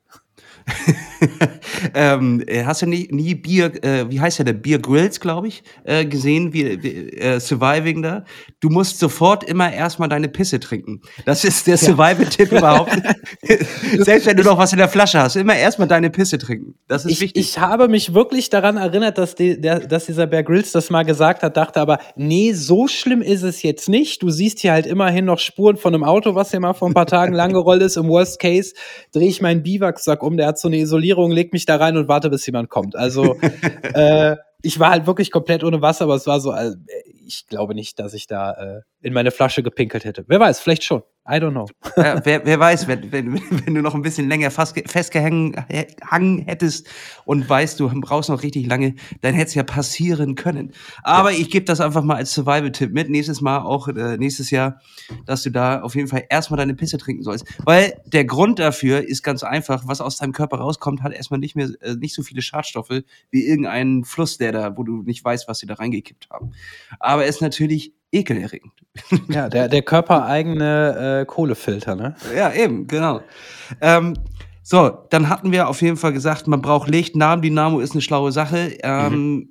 ähm, 1.94 2.42
äh, 2.46 2.64
hast 2.64 2.82
du 2.82 2.86
nie, 2.86 3.08
nie 3.10 3.34
Bier, 3.34 3.72
äh, 3.84 4.10
wie 4.10 4.20
heißt 4.20 4.38
der, 4.38 4.46
der 4.46 4.52
Bier 4.52 4.78
Grills, 4.78 5.20
glaube 5.20 5.48
ich, 5.48 5.62
äh, 5.84 6.04
gesehen, 6.04 6.52
wie, 6.52 6.82
wie 6.82 7.08
äh, 7.18 7.40
Surviving 7.40 8.02
da? 8.02 8.24
Du 8.60 8.68
musst 8.68 8.98
sofort 8.98 9.44
immer 9.44 9.72
erstmal 9.72 10.08
deine 10.08 10.28
Pisse 10.28 10.60
trinken. 10.60 11.00
Das 11.24 11.44
ist 11.44 11.66
der 11.66 11.76
Survival-Tipp 11.76 12.52
überhaupt. 12.52 12.92
Selbst 13.98 14.26
wenn 14.26 14.36
du 14.36 14.44
noch 14.44 14.58
was 14.58 14.72
in 14.72 14.78
der 14.78 14.88
Flasche 14.88 15.20
hast, 15.20 15.36
immer 15.36 15.56
erstmal 15.56 15.88
deine 15.88 16.10
Pisse 16.10 16.38
trinken. 16.38 16.74
Das 16.88 17.04
ist 17.04 17.12
ich, 17.12 17.20
wichtig. 17.20 17.42
Ich 17.42 17.58
habe 17.58 17.88
mich 17.88 18.14
wirklich 18.14 18.50
daran 18.50 18.76
erinnert, 18.76 19.18
dass, 19.18 19.34
die, 19.34 19.60
der, 19.60 19.80
dass 19.80 20.06
dieser 20.06 20.26
Bear 20.26 20.42
Grills 20.42 20.72
das 20.72 20.90
mal 20.90 21.04
gesagt 21.04 21.42
hat, 21.42 21.56
dachte 21.56 21.80
aber, 21.80 21.98
nee, 22.16 22.52
so 22.52 22.86
schlimm 22.88 23.22
ist 23.22 23.42
es 23.42 23.62
jetzt 23.62 23.88
nicht. 23.88 24.22
Du 24.22 24.30
siehst 24.30 24.60
hier 24.60 24.72
halt 24.72 24.86
immerhin 24.86 25.24
noch 25.24 25.38
Spuren 25.38 25.76
von 25.76 25.94
einem 25.94 26.04
Auto, 26.04 26.34
was 26.34 26.50
hier 26.50 26.60
mal 26.60 26.74
vor 26.74 26.88
ein 26.88 26.94
paar 26.94 27.06
Tagen 27.06 27.32
lang 27.34 27.52
gerollt 27.52 27.82
ist. 27.82 27.96
Im 27.96 28.08
Worst 28.08 28.40
Case 28.40 28.74
drehe 29.12 29.28
ich 29.28 29.40
meinen 29.40 29.62
Biwaksack 29.62 30.22
um, 30.22 30.31
der 30.36 30.46
hat 30.46 30.58
so 30.58 30.68
eine 30.68 30.78
Isolierung, 30.78 31.30
leg 31.30 31.52
mich 31.52 31.66
da 31.66 31.76
rein 31.76 31.96
und 31.96 32.08
warte, 32.08 32.30
bis 32.30 32.46
jemand 32.46 32.68
kommt. 32.68 32.96
Also 32.96 33.36
äh, 33.94 34.36
ich 34.62 34.78
war 34.78 34.90
halt 34.90 35.06
wirklich 35.06 35.30
komplett 35.30 35.64
ohne 35.64 35.82
Wasser, 35.82 36.04
aber 36.04 36.14
es 36.14 36.26
war 36.26 36.40
so, 36.40 36.50
also, 36.50 36.76
ich 37.26 37.46
glaube 37.48 37.74
nicht, 37.74 37.98
dass 37.98 38.14
ich 38.14 38.26
da 38.26 38.52
äh, 38.52 38.80
in 39.00 39.12
meine 39.12 39.30
Flasche 39.30 39.62
gepinkelt 39.62 40.04
hätte. 40.04 40.24
Wer 40.28 40.40
weiß, 40.40 40.60
vielleicht 40.60 40.84
schon. 40.84 41.02
I 41.24 41.38
don't 41.38 41.52
know. 41.52 41.66
Ja, 41.96 42.24
wer, 42.24 42.46
wer 42.46 42.58
weiß, 42.58 42.88
wenn, 42.88 43.12
wenn, 43.12 43.34
wenn 43.66 43.74
du 43.74 43.82
noch 43.82 43.94
ein 43.94 44.00
bisschen 44.00 44.26
länger 44.26 44.50
festgehangen 44.50 45.54
hättest 46.46 46.88
und 47.26 47.46
weißt, 47.46 47.78
du 47.78 47.90
brauchst 48.00 48.30
noch 48.30 48.42
richtig 48.42 48.66
lange, 48.66 48.94
dann 49.20 49.34
hätte 49.34 49.48
es 49.48 49.54
ja 49.54 49.62
passieren 49.62 50.36
können. 50.36 50.72
Aber 51.02 51.30
ja. 51.30 51.38
ich 51.38 51.50
gebe 51.50 51.66
das 51.66 51.82
einfach 51.82 52.02
mal 52.02 52.16
als 52.16 52.32
Survival-Tipp 52.32 52.92
mit. 52.92 53.10
Nächstes 53.10 53.42
Mal, 53.42 53.58
auch 53.58 53.88
äh, 53.88 54.16
nächstes 54.16 54.50
Jahr, 54.50 54.80
dass 55.26 55.42
du 55.42 55.50
da 55.50 55.82
auf 55.82 55.94
jeden 55.94 56.08
Fall 56.08 56.24
erstmal 56.30 56.56
deine 56.56 56.74
Pisse 56.74 56.96
trinken 56.96 57.22
sollst. 57.22 57.44
Weil 57.64 58.00
der 58.06 58.24
Grund 58.24 58.58
dafür 58.58 59.06
ist 59.06 59.22
ganz 59.22 59.42
einfach, 59.42 59.86
was 59.86 60.00
aus 60.00 60.16
deinem 60.16 60.32
Körper 60.32 60.58
rauskommt, 60.58 61.02
hat 61.02 61.12
erstmal 61.12 61.40
nicht 61.40 61.56
mehr 61.56 61.68
äh, 61.82 61.94
nicht 61.94 62.14
so 62.14 62.22
viele 62.22 62.40
Schadstoffe 62.40 63.02
wie 63.30 63.46
irgendein 63.46 64.04
Fluss, 64.04 64.38
der 64.38 64.52
da, 64.52 64.76
wo 64.78 64.82
du 64.82 65.02
nicht 65.02 65.22
weißt, 65.22 65.46
was 65.46 65.58
sie 65.58 65.66
da 65.66 65.74
reingekippt 65.74 66.30
haben. 66.30 66.52
Aber 66.98 67.26
es 67.26 67.36
ist 67.36 67.42
natürlich 67.42 67.92
ekelerregend. 68.12 68.72
Ja, 69.28 69.48
der, 69.48 69.68
der 69.68 69.82
körpereigene 69.82 71.20
äh, 71.22 71.24
Kohlefilter, 71.24 71.96
ne? 71.96 72.14
Ja, 72.36 72.52
eben, 72.52 72.86
genau. 72.86 73.22
Ähm, 73.80 74.14
so, 74.62 74.90
dann 75.10 75.28
hatten 75.28 75.50
wir 75.50 75.68
auf 75.68 75.82
jeden 75.82 75.96
Fall 75.96 76.12
gesagt, 76.12 76.46
man 76.46 76.62
braucht 76.62 76.88
Licht. 76.88 77.16
Namendynamo 77.16 77.80
ist 77.80 77.92
eine 77.92 78.02
schlaue 78.02 78.30
Sache. 78.30 78.78
Ähm, 78.82 79.12
mhm. 79.12 79.48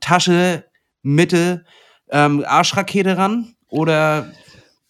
Tasche, 0.00 0.64
Mitte, 1.02 1.64
ähm, 2.10 2.44
Arschrakete 2.46 3.16
ran 3.16 3.54
oder 3.68 4.30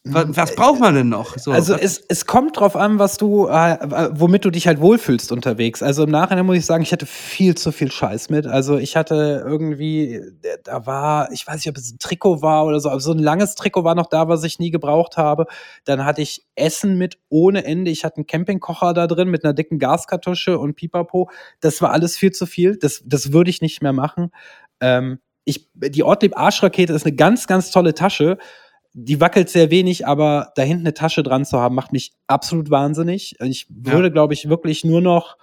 was, 0.04 0.34
was, 0.34 0.54
braucht 0.54 0.80
man 0.80 0.94
denn 0.94 1.10
noch? 1.10 1.36
So, 1.36 1.52
also 1.52 1.74
es, 1.74 2.02
es 2.08 2.24
kommt 2.24 2.58
drauf 2.58 2.74
an, 2.74 2.98
was 2.98 3.18
du, 3.18 3.48
äh, 3.48 3.72
äh, 3.74 4.08
womit 4.12 4.46
du 4.46 4.50
dich 4.50 4.66
halt 4.66 4.80
wohlfühlst 4.80 5.30
unterwegs. 5.30 5.82
Also 5.82 6.04
im 6.04 6.10
Nachhinein 6.10 6.46
muss 6.46 6.56
ich 6.56 6.64
sagen, 6.64 6.82
ich 6.82 6.90
hatte 6.90 7.04
viel 7.04 7.54
zu 7.54 7.70
viel 7.70 7.92
Scheiß 7.92 8.30
mit. 8.30 8.46
Also 8.46 8.78
ich 8.78 8.96
hatte 8.96 9.44
irgendwie, 9.46 10.22
da 10.64 10.86
war, 10.86 11.30
ich 11.32 11.46
weiß 11.46 11.56
nicht, 11.56 11.68
ob 11.68 11.76
es 11.76 11.92
ein 11.92 11.98
Trikot 11.98 12.40
war 12.40 12.64
oder 12.64 12.80
so, 12.80 12.88
aber 12.88 13.00
so 13.00 13.12
ein 13.12 13.18
langes 13.18 13.56
Trikot 13.56 13.84
war 13.84 13.94
noch 13.94 14.06
da, 14.06 14.26
was 14.26 14.42
ich 14.42 14.58
nie 14.58 14.70
gebraucht 14.70 15.18
habe. 15.18 15.44
Dann 15.84 16.06
hatte 16.06 16.22
ich 16.22 16.46
Essen 16.54 16.96
mit 16.96 17.18
ohne 17.28 17.64
Ende. 17.66 17.90
Ich 17.90 18.02
hatte 18.02 18.16
einen 18.16 18.26
Campingkocher 18.26 18.94
da 18.94 19.06
drin 19.06 19.28
mit 19.28 19.44
einer 19.44 19.52
dicken 19.52 19.78
Gaskartusche 19.78 20.58
und 20.58 20.76
Pipapo. 20.76 21.30
Das 21.60 21.82
war 21.82 21.92
alles 21.92 22.16
viel 22.16 22.32
zu 22.32 22.46
viel. 22.46 22.78
Das, 22.78 23.02
das 23.04 23.34
würde 23.34 23.50
ich 23.50 23.60
nicht 23.60 23.82
mehr 23.82 23.92
machen. 23.92 24.30
Ähm, 24.80 25.18
ich, 25.44 25.68
die 25.74 26.04
Ortlieb 26.04 26.38
Arschrakete 26.38 26.94
ist 26.94 27.04
eine 27.04 27.14
ganz, 27.14 27.46
ganz 27.46 27.70
tolle 27.70 27.92
Tasche 27.92 28.38
die 28.92 29.20
wackelt 29.20 29.48
sehr 29.48 29.70
wenig, 29.70 30.06
aber 30.06 30.52
da 30.56 30.62
hinten 30.62 30.82
eine 30.82 30.94
Tasche 30.94 31.22
dran 31.22 31.44
zu 31.44 31.58
haben, 31.58 31.74
macht 31.74 31.92
mich 31.92 32.12
absolut 32.26 32.70
wahnsinnig. 32.70 33.36
Ich 33.40 33.66
würde, 33.68 34.08
ja. 34.08 34.12
glaube 34.12 34.34
ich, 34.34 34.48
wirklich 34.48 34.84
nur 34.84 35.00
noch 35.00 35.36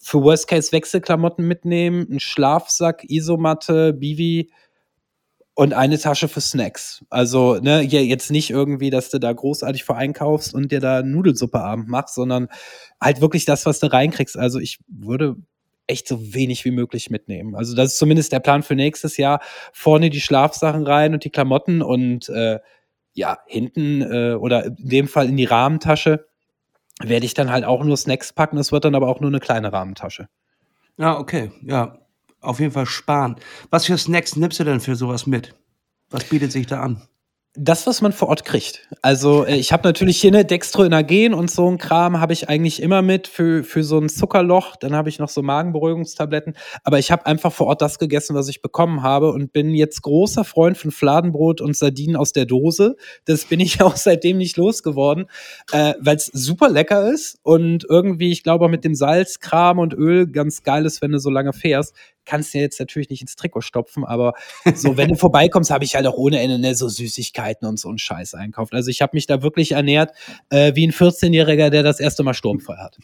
für 0.00 0.22
Worst 0.22 0.46
Case 0.46 0.70
Wechselklamotten 0.72 1.46
mitnehmen, 1.46 2.06
einen 2.08 2.20
Schlafsack, 2.20 3.04
Isomatte, 3.08 3.92
Bivi 3.92 4.50
und 5.54 5.74
eine 5.74 5.98
Tasche 5.98 6.28
für 6.28 6.40
Snacks. 6.40 7.04
Also, 7.10 7.58
ne, 7.60 7.82
jetzt 7.82 8.30
nicht 8.30 8.50
irgendwie, 8.50 8.90
dass 8.90 9.10
du 9.10 9.18
da 9.18 9.32
großartig 9.32 9.84
vor 9.84 9.96
einkaufst 9.96 10.54
und 10.54 10.72
dir 10.72 10.80
da 10.80 11.02
Nudelsuppe 11.02 11.60
abend 11.60 11.88
machst, 11.88 12.14
sondern 12.14 12.48
halt 13.00 13.20
wirklich 13.20 13.44
das, 13.44 13.66
was 13.66 13.80
du 13.80 13.92
reinkriegst. 13.92 14.38
Also, 14.38 14.60
ich 14.60 14.78
würde 14.86 15.36
echt 15.88 16.08
so 16.08 16.32
wenig 16.34 16.64
wie 16.64 16.70
möglich 16.70 17.10
mitnehmen. 17.10 17.54
Also 17.54 17.74
das 17.74 17.92
ist 17.92 17.98
zumindest 17.98 18.32
der 18.32 18.40
Plan 18.40 18.62
für 18.62 18.76
nächstes 18.76 19.16
Jahr. 19.16 19.40
Vorne 19.72 20.10
die 20.10 20.20
Schlafsachen 20.20 20.86
rein 20.86 21.12
und 21.12 21.24
die 21.24 21.30
Klamotten 21.30 21.82
und 21.82 22.28
äh, 22.28 22.60
ja, 23.14 23.38
hinten 23.46 24.02
äh, 24.02 24.34
oder 24.34 24.66
in 24.66 24.76
dem 24.78 25.08
Fall 25.08 25.28
in 25.28 25.36
die 25.36 25.44
Rahmentasche 25.44 26.26
werde 27.00 27.26
ich 27.26 27.34
dann 27.34 27.50
halt 27.50 27.64
auch 27.64 27.82
nur 27.84 27.96
Snacks 27.96 28.32
packen. 28.32 28.58
Es 28.58 28.72
wird 28.72 28.84
dann 28.84 28.94
aber 28.94 29.08
auch 29.08 29.20
nur 29.20 29.30
eine 29.30 29.40
kleine 29.40 29.72
Rahmentasche. 29.72 30.28
Ja, 30.98 31.18
okay. 31.18 31.50
Ja, 31.62 31.98
auf 32.40 32.60
jeden 32.60 32.72
Fall 32.72 32.86
sparen. 32.86 33.36
Was 33.70 33.86
für 33.86 33.98
Snacks 33.98 34.36
nimmst 34.36 34.60
du 34.60 34.64
denn 34.64 34.80
für 34.80 34.96
sowas 34.96 35.26
mit? 35.26 35.54
Was 36.10 36.24
bietet 36.24 36.52
sich 36.52 36.66
da 36.66 36.82
an? 36.82 37.02
Das, 37.54 37.86
was 37.86 38.00
man 38.00 38.12
vor 38.12 38.28
Ort 38.28 38.46
kriegt. 38.46 38.88
Also 39.02 39.44
äh, 39.44 39.56
ich 39.56 39.72
habe 39.74 39.86
natürlich 39.86 40.18
hier 40.18 40.30
eine 40.30 40.42
Dextroenergen 40.42 41.34
und 41.34 41.50
so 41.50 41.70
ein 41.70 41.76
Kram 41.76 42.18
habe 42.18 42.32
ich 42.32 42.48
eigentlich 42.48 42.80
immer 42.80 43.02
mit 43.02 43.28
für, 43.28 43.62
für 43.62 43.84
so 43.84 43.98
ein 43.98 44.08
Zuckerloch. 44.08 44.76
Dann 44.76 44.96
habe 44.96 45.10
ich 45.10 45.18
noch 45.18 45.28
so 45.28 45.42
Magenberuhigungstabletten. 45.42 46.54
Aber 46.82 46.98
ich 46.98 47.12
habe 47.12 47.26
einfach 47.26 47.52
vor 47.52 47.66
Ort 47.66 47.82
das 47.82 47.98
gegessen, 47.98 48.34
was 48.34 48.48
ich 48.48 48.62
bekommen 48.62 49.02
habe 49.02 49.32
und 49.32 49.52
bin 49.52 49.74
jetzt 49.74 50.00
großer 50.00 50.44
Freund 50.44 50.78
von 50.78 50.92
Fladenbrot 50.92 51.60
und 51.60 51.76
Sardinen 51.76 52.16
aus 52.16 52.32
der 52.32 52.46
Dose. 52.46 52.96
Das 53.26 53.44
bin 53.44 53.60
ich 53.60 53.82
auch 53.82 53.96
seitdem 53.96 54.38
nicht 54.38 54.56
losgeworden, 54.56 55.26
äh, 55.72 55.92
weil 56.00 56.16
es 56.16 56.26
super 56.32 56.70
lecker 56.70 57.12
ist 57.12 57.38
und 57.42 57.84
irgendwie, 57.86 58.32
ich 58.32 58.42
glaube, 58.42 58.70
mit 58.70 58.82
dem 58.82 58.94
Salz, 58.94 59.40
Kram 59.40 59.78
und 59.78 59.92
Öl 59.92 60.26
ganz 60.26 60.62
geil 60.62 60.86
ist, 60.86 61.02
wenn 61.02 61.12
du 61.12 61.18
so 61.18 61.28
lange 61.28 61.52
fährst 61.52 61.94
kannst 62.24 62.54
du 62.54 62.58
jetzt 62.58 62.78
natürlich 62.80 63.10
nicht 63.10 63.22
ins 63.22 63.36
Trikot 63.36 63.60
stopfen, 63.60 64.04
aber 64.04 64.34
so, 64.74 64.96
wenn 64.96 65.08
du 65.08 65.16
vorbeikommst, 65.16 65.70
habe 65.70 65.84
ich 65.84 65.94
halt 65.94 66.06
auch 66.06 66.16
ohne 66.16 66.40
Ende 66.40 66.58
ne, 66.58 66.74
so 66.74 66.88
Süßigkeiten 66.88 67.66
und 67.66 67.78
so 67.78 67.88
einen 67.88 67.98
Scheiß 67.98 68.34
einkauft. 68.34 68.74
Also 68.74 68.90
ich 68.90 69.02
habe 69.02 69.10
mich 69.14 69.26
da 69.26 69.42
wirklich 69.42 69.72
ernährt 69.72 70.12
äh, 70.50 70.74
wie 70.74 70.86
ein 70.86 70.92
14-Jähriger, 70.92 71.70
der 71.70 71.82
das 71.82 72.00
erste 72.00 72.22
Mal 72.22 72.34
sturmfrei 72.34 72.76
hat. 72.76 72.98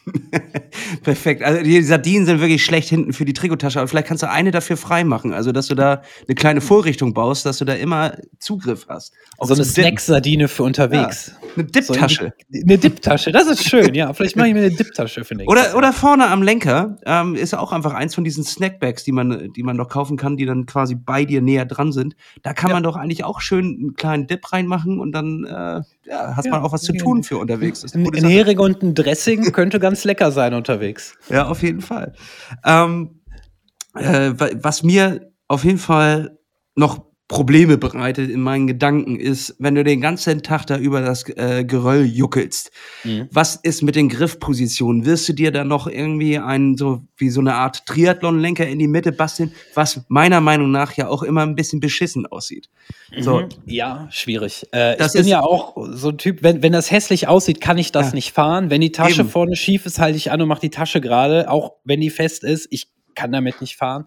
Perfekt. 1.03 1.43
Also 1.43 1.63
die 1.63 1.81
Sardinen 1.81 2.25
sind 2.25 2.41
wirklich 2.41 2.63
schlecht 2.63 2.89
hinten 2.89 3.13
für 3.13 3.25
die 3.25 3.33
Trikottasche, 3.33 3.79
aber 3.79 3.87
vielleicht 3.87 4.07
kannst 4.07 4.23
du 4.23 4.29
eine 4.29 4.51
dafür 4.51 4.77
freimachen. 4.77 5.33
Also, 5.33 5.51
dass 5.51 5.67
du 5.67 5.75
da 5.75 6.01
eine 6.27 6.35
kleine 6.35 6.61
Vorrichtung 6.61 7.13
baust, 7.13 7.45
dass 7.45 7.57
du 7.57 7.65
da 7.65 7.73
immer 7.73 8.17
Zugriff 8.39 8.87
hast. 8.89 9.13
Auch 9.37 9.47
so 9.47 9.53
eine 9.53 9.65
Snack-Sardine 9.65 10.47
für 10.47 10.63
unterwegs. 10.63 11.33
Ja, 11.41 11.49
eine 11.55 11.65
Dipptasche. 11.65 12.33
So 12.49 12.61
eine 12.61 12.77
Dipptasche, 12.77 13.31
das 13.31 13.47
ist 13.47 13.63
schön, 13.63 13.93
ja. 13.93 14.13
Vielleicht 14.13 14.35
mache 14.35 14.47
ich 14.47 14.53
mir 14.53 14.61
eine 14.61 14.71
Dipptasche 14.71 15.23
für 15.23 15.35
nächstes 15.35 15.49
oder, 15.51 15.77
oder 15.77 15.93
vorne 15.93 16.27
am 16.27 16.43
Lenker 16.43 16.97
ähm, 17.05 17.35
ist 17.35 17.53
auch 17.53 17.71
einfach 17.71 17.93
eins 17.93 18.15
von 18.15 18.23
diesen 18.23 18.43
Snackbags, 18.43 19.03
die 19.09 19.13
man, 19.13 19.51
die 19.53 19.63
man 19.63 19.75
noch 19.75 19.89
kaufen 19.89 20.17
kann, 20.17 20.37
die 20.37 20.45
dann 20.45 20.67
quasi 20.67 20.93
bei 20.93 21.25
dir 21.25 21.41
näher 21.41 21.65
dran 21.65 21.91
sind. 21.91 22.15
Da 22.43 22.53
kann 22.53 22.69
ja. 22.69 22.75
man 22.75 22.83
doch 22.83 22.95
eigentlich 22.95 23.23
auch 23.23 23.41
schön 23.41 23.65
einen 23.65 23.93
kleinen 23.95 24.27
Dip 24.27 24.53
reinmachen 24.53 24.99
und 24.99 25.13
dann 25.13 25.45
äh, 25.45 25.81
ja, 26.07 26.35
hast 26.35 26.45
ja. 26.45 26.51
man 26.51 26.61
auch 26.61 26.71
was 26.71 26.83
zu 26.83 26.93
tun 26.93 27.23
für 27.23 27.39
unterwegs. 27.39 27.83
Ein, 27.95 28.07
ein 28.13 28.23
Hering 28.23 28.59
und 28.59 28.83
ein 28.83 28.93
Dressing 28.93 29.51
könnte 29.51 29.79
ganz 29.79 30.03
lecker 30.03 30.31
sein 30.31 30.53
unterwegs. 30.53 31.17
Ja, 31.27 31.47
auf 31.47 31.63
jeden 31.63 31.81
Fall. 31.81 32.13
Ähm, 32.63 33.21
äh, 33.95 34.31
was 34.61 34.83
mir 34.83 35.31
auf 35.47 35.63
jeden 35.63 35.79
Fall 35.79 36.37
noch 36.75 37.08
Probleme 37.29 37.77
bereitet 37.77 38.31
in 38.31 38.41
meinen 38.41 38.65
Gedanken 38.65 39.15
ist, 39.19 39.55
wenn 39.59 39.75
du 39.75 39.83
den 39.83 40.01
ganzen 40.01 40.41
Tag 40.41 40.65
da 40.65 40.77
über 40.77 40.99
das 40.99 41.29
äh, 41.29 41.63
Geröll 41.63 42.03
juckelst. 42.03 42.71
Mhm. 43.03 43.29
Was 43.31 43.55
ist 43.55 43.83
mit 43.83 43.95
den 43.95 44.09
Griffpositionen? 44.09 45.05
Wirst 45.05 45.29
du 45.29 45.33
dir 45.33 45.51
da 45.51 45.63
noch 45.63 45.85
irgendwie 45.85 46.39
einen, 46.39 46.75
so 46.75 47.03
wie 47.17 47.29
so 47.29 47.39
eine 47.39 47.53
Art 47.53 47.85
Triathlon-Lenker 47.85 48.67
in 48.67 48.79
die 48.79 48.87
Mitte 48.87 49.11
basteln, 49.11 49.51
was 49.75 50.01
meiner 50.07 50.41
Meinung 50.41 50.71
nach 50.71 50.93
ja 50.93 51.07
auch 51.07 51.21
immer 51.21 51.43
ein 51.43 51.53
bisschen 51.53 51.79
beschissen 51.79 52.25
aussieht? 52.25 52.67
Mhm. 53.15 53.21
So. 53.21 53.47
Ja, 53.67 54.07
schwierig. 54.09 54.65
Äh, 54.73 54.99
ich 54.99 55.13
bin 55.13 55.27
ja 55.27 55.41
auch 55.41 55.77
so 55.91 56.09
ein 56.09 56.17
Typ, 56.17 56.41
wenn, 56.41 56.63
wenn 56.63 56.73
das 56.73 56.89
hässlich 56.89 57.27
aussieht, 57.27 57.61
kann 57.61 57.77
ich 57.77 57.91
das 57.91 58.07
ja. 58.07 58.15
nicht 58.15 58.31
fahren. 58.31 58.71
Wenn 58.71 58.81
die 58.81 58.91
Tasche 58.91 59.21
Eben. 59.21 59.29
vorne 59.29 59.55
schief 59.55 59.85
ist, 59.85 59.99
halte 59.99 60.17
ich 60.17 60.31
an 60.31 60.41
und 60.41 60.47
mache 60.47 60.61
die 60.61 60.71
Tasche 60.71 60.99
gerade, 60.99 61.51
auch 61.51 61.73
wenn 61.83 62.01
die 62.01 62.09
fest 62.09 62.43
ist. 62.43 62.67
Ich 62.71 62.87
kann 63.19 63.31
damit 63.31 63.59
nicht 63.59 63.75
fahren. 63.75 64.05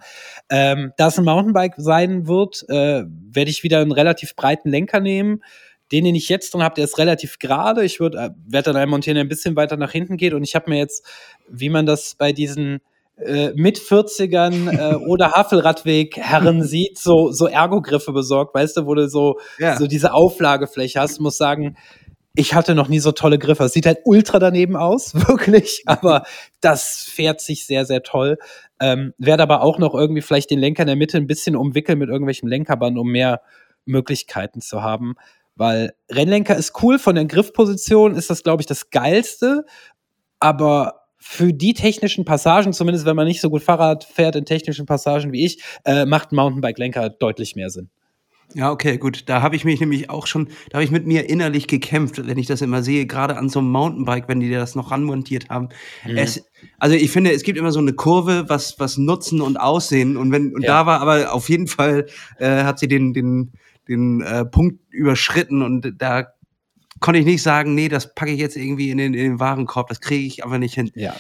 Ähm, 0.48 0.92
da 0.96 1.09
es 1.09 1.18
ein 1.18 1.25
Mountainbike 1.25 1.75
sein 1.77 2.27
wird, 2.27 2.64
äh, 2.68 3.05
werde 3.07 3.51
ich 3.51 3.62
wieder 3.62 3.81
einen 3.81 3.92
relativ 3.92 4.35
breiten 4.35 4.70
Lenker 4.70 5.01
nehmen. 5.01 5.42
Den, 5.90 6.05
den 6.05 6.14
ich 6.14 6.31
jetzt 6.31 6.55
drin 6.55 6.62
habe, 6.62 6.75
der 6.75 6.85
ist 6.85 6.96
relativ 6.96 7.38
gerade. 7.38 7.85
Ich 7.85 8.01
äh, 8.01 8.31
werde 8.46 8.72
dann 8.72 8.77
einen 8.77 8.90
montieren, 8.90 9.16
der 9.16 9.25
ein 9.25 9.29
bisschen 9.29 9.57
weiter 9.57 9.77
nach 9.77 9.92
hinten 9.92 10.16
geht. 10.16 10.33
Und 10.33 10.42
ich 10.42 10.55
habe 10.55 10.70
mir 10.70 10.79
jetzt, 10.79 11.07
wie 11.51 11.68
man 11.68 11.85
das 11.85 12.14
bei 12.14 12.33
diesen 12.33 12.81
äh, 13.18 13.53
mit 13.55 13.79
40ern 13.79 14.94
äh, 14.94 14.94
oder 14.94 15.33
Havelradweg-Herren 15.33 16.62
sieht, 16.66 16.96
so, 16.98 17.31
so 17.31 17.46
Ergo-Griffe 17.46 18.12
besorgt, 18.12 18.55
weißt 18.55 18.79
du, 18.79 18.87
wo 18.87 18.94
du 18.94 19.09
so, 19.09 19.38
ja. 19.59 19.77
so 19.77 19.87
diese 19.87 20.14
Auflagefläche 20.14 20.98
hast. 20.98 21.20
Muss 21.20 21.37
sagen, 21.37 21.77
ich 22.35 22.55
hatte 22.55 22.75
noch 22.75 22.88
nie 22.88 22.99
so 22.99 23.12
tolle 23.12 23.38
Griffe. 23.38 23.64
Es 23.64 23.73
sieht 23.73 23.87
halt 23.87 23.99
ultra 24.05 24.38
daneben 24.38 24.77
aus, 24.77 25.14
wirklich, 25.29 25.83
aber 25.87 26.25
das 26.61 27.05
fährt 27.05 27.40
sich 27.40 27.66
sehr, 27.66 27.85
sehr 27.85 28.03
toll. 28.03 28.38
Ähm, 28.81 29.14
werde 29.18 29.42
aber 29.42 29.62
auch 29.62 29.79
noch 29.79 29.95
irgendwie 29.95 30.23
vielleicht 30.23 30.51
den 30.51 30.59
Lenker 30.59 30.83
in 30.83 30.88
der 30.88 30.97
Mitte 30.97 31.18
ein 31.18 31.27
bisschen 31.27 31.57
umwickeln 31.57 31.99
mit 31.99 32.09
irgendwelchen 32.09 32.49
Lenkerband, 32.49 32.99
um 32.99 33.09
mehr 33.09 33.42
Möglichkeiten 33.85 34.61
zu 34.61 34.83
haben. 34.83 35.14
Weil 35.55 35.92
Rennlenker 36.11 36.57
ist 36.57 36.83
cool, 36.83 36.99
von 36.99 37.14
der 37.14 37.27
Griffposition 37.27 38.14
ist 38.14 38.31
das, 38.31 38.42
glaube 38.42 38.62
ich, 38.62 38.66
das 38.66 38.90
Geilste. 38.90 39.66
Aber 40.40 41.03
für 41.18 41.53
die 41.53 41.75
technischen 41.75 42.25
Passagen, 42.25 42.73
zumindest 42.73 43.07
wenn 43.07 43.14
man 43.14 43.29
nicht 43.29 43.40
so 43.40 43.51
gut 43.51 43.62
Fahrrad 43.62 44.05
fährt 44.05 44.35
in 44.35 44.45
technischen 44.45 44.87
Passagen 44.87 45.33
wie 45.33 45.45
ich, 45.45 45.62
äh, 45.85 46.05
macht 46.05 46.33
Mountainbike-Lenker 46.33 47.11
deutlich 47.11 47.55
mehr 47.55 47.71
Sinn. 47.71 47.90
Ja, 48.55 48.71
okay, 48.71 48.99
gut. 48.99 49.29
Da 49.29 49.43
habe 49.43 49.57
ich 49.57 49.65
mich 49.65 49.81
nämlich 49.81 50.11
auch 50.11 50.27
schon, 50.27 50.49
da 50.71 50.77
habe 50.77 50.85
ich 50.85 50.91
mit 50.91 51.07
mir 51.07 51.29
innerlich 51.29 51.67
gekämpft, 51.67 52.27
wenn 52.27 52.38
ich 52.38 52.47
das 52.47 52.61
immer 52.62 52.83
sehe, 52.83 53.07
gerade 53.07 53.37
an 53.37 53.49
so 53.49 53.61
einem 53.61 53.71
Mountainbike, 53.71 54.29
wenn 54.29 54.41
die 54.41 54.51
das 54.51 54.75
noch 54.75 54.91
ranmontiert 54.91 55.49
haben. 55.49 55.69
Mhm. 56.07 56.17
Es, 56.17 56.45
also 56.79 56.95
ich 56.95 57.11
finde, 57.11 57.33
es 57.33 57.43
gibt 57.43 57.59
immer 57.59 57.73
so 57.73 57.81
eine 57.81 57.93
Kurve, 57.93 58.45
was, 58.49 58.79
was 58.79 58.99
Nutzen 58.99 59.41
und 59.41 59.59
Aussehen. 59.59 60.17
Und 60.17 60.33
wenn, 60.33 60.55
und 60.55 60.62
ja. 60.62 60.69
da 60.69 60.87
war 60.87 61.01
aber 61.01 61.33
auf 61.33 61.49
jeden 61.49 61.67
Fall, 61.67 62.07
äh, 62.38 62.65
hat 62.65 62.79
sie 62.79 62.88
den, 62.88 63.15
den, 63.15 63.53
den 63.88 64.21
äh, 64.21 64.45
Punkt 64.45 64.79
überschritten 64.91 65.62
und 65.62 65.95
da 65.99 66.29
konnte 67.01 67.19
ich 67.19 67.27
nicht 67.27 67.43
sagen, 67.43 67.75
nee, 67.75 67.88
das 67.88 68.15
packe 68.15 68.33
ich 68.33 68.38
jetzt 68.38 68.57
irgendwie 68.57 68.91
in 68.91 68.99
den, 68.99 69.15
in 69.15 69.23
den 69.23 69.41
Warenkorb, 69.41 69.88
das 69.88 70.01
kriege 70.01 70.25
ich 70.25 70.45
aber 70.45 70.59
nicht 70.59 70.75
hin. 70.75 70.91
Ja. 70.95 71.15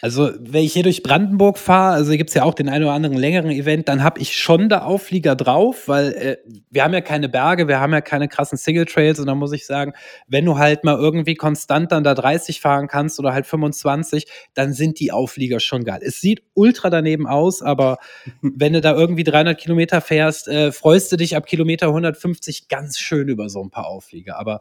Also, 0.00 0.30
wenn 0.38 0.62
ich 0.62 0.72
hier 0.72 0.84
durch 0.84 1.02
Brandenburg 1.02 1.58
fahre, 1.58 1.94
also 1.94 2.12
gibt 2.12 2.30
es 2.30 2.34
ja 2.34 2.44
auch 2.44 2.54
den 2.54 2.68
einen 2.68 2.84
oder 2.84 2.92
anderen 2.92 3.16
längeren 3.16 3.50
Event, 3.50 3.88
dann 3.88 4.04
habe 4.04 4.20
ich 4.20 4.36
schon 4.36 4.68
da 4.68 4.82
Auflieger 4.82 5.34
drauf, 5.34 5.88
weil 5.88 6.12
äh, 6.12 6.36
wir 6.70 6.84
haben 6.84 6.94
ja 6.94 7.00
keine 7.00 7.28
Berge, 7.28 7.66
wir 7.66 7.80
haben 7.80 7.92
ja 7.92 8.00
keine 8.00 8.28
krassen 8.28 8.58
Single 8.58 8.84
Trails 8.84 9.18
und 9.18 9.26
da 9.26 9.34
muss 9.34 9.52
ich 9.52 9.66
sagen, 9.66 9.92
wenn 10.28 10.44
du 10.44 10.56
halt 10.56 10.84
mal 10.84 10.96
irgendwie 10.96 11.34
konstant 11.34 11.90
dann 11.90 12.04
da 12.04 12.14
30 12.14 12.60
fahren 12.60 12.86
kannst 12.86 13.18
oder 13.18 13.32
halt 13.32 13.46
25, 13.46 14.26
dann 14.54 14.72
sind 14.72 15.00
die 15.00 15.10
Auflieger 15.10 15.58
schon 15.58 15.84
geil. 15.84 16.00
Es 16.02 16.20
sieht 16.20 16.42
ultra 16.54 16.90
daneben 16.90 17.26
aus, 17.26 17.60
aber 17.60 17.98
wenn 18.42 18.74
du 18.74 18.80
da 18.80 18.94
irgendwie 18.94 19.24
300 19.24 19.58
Kilometer 19.58 20.00
fährst, 20.00 20.46
äh, 20.46 20.70
freust 20.70 21.10
du 21.10 21.16
dich 21.16 21.36
ab 21.36 21.46
Kilometer 21.46 21.88
150 21.88 22.68
ganz 22.68 22.98
schön 22.98 23.28
über 23.28 23.48
so 23.48 23.62
ein 23.62 23.70
paar 23.70 23.86
Auflieger. 23.86 24.38
Aber 24.38 24.60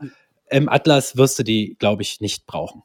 im 0.49 0.69
Atlas 0.69 1.17
wirst 1.17 1.37
du 1.39 1.43
die, 1.43 1.75
glaube 1.77 2.01
ich, 2.01 2.21
nicht 2.21 2.47
brauchen. 2.47 2.83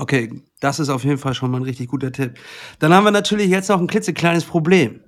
Okay, 0.00 0.42
das 0.60 0.80
ist 0.80 0.88
auf 0.88 1.04
jeden 1.04 1.18
Fall 1.18 1.34
schon 1.34 1.50
mal 1.50 1.58
ein 1.58 1.64
richtig 1.64 1.88
guter 1.88 2.10
Tipp. 2.10 2.38
Dann 2.78 2.94
haben 2.94 3.04
wir 3.04 3.10
natürlich 3.10 3.50
jetzt 3.50 3.68
noch 3.68 3.78
ein 3.78 3.86
klitzekleines 3.86 4.44
Problem. 4.44 5.00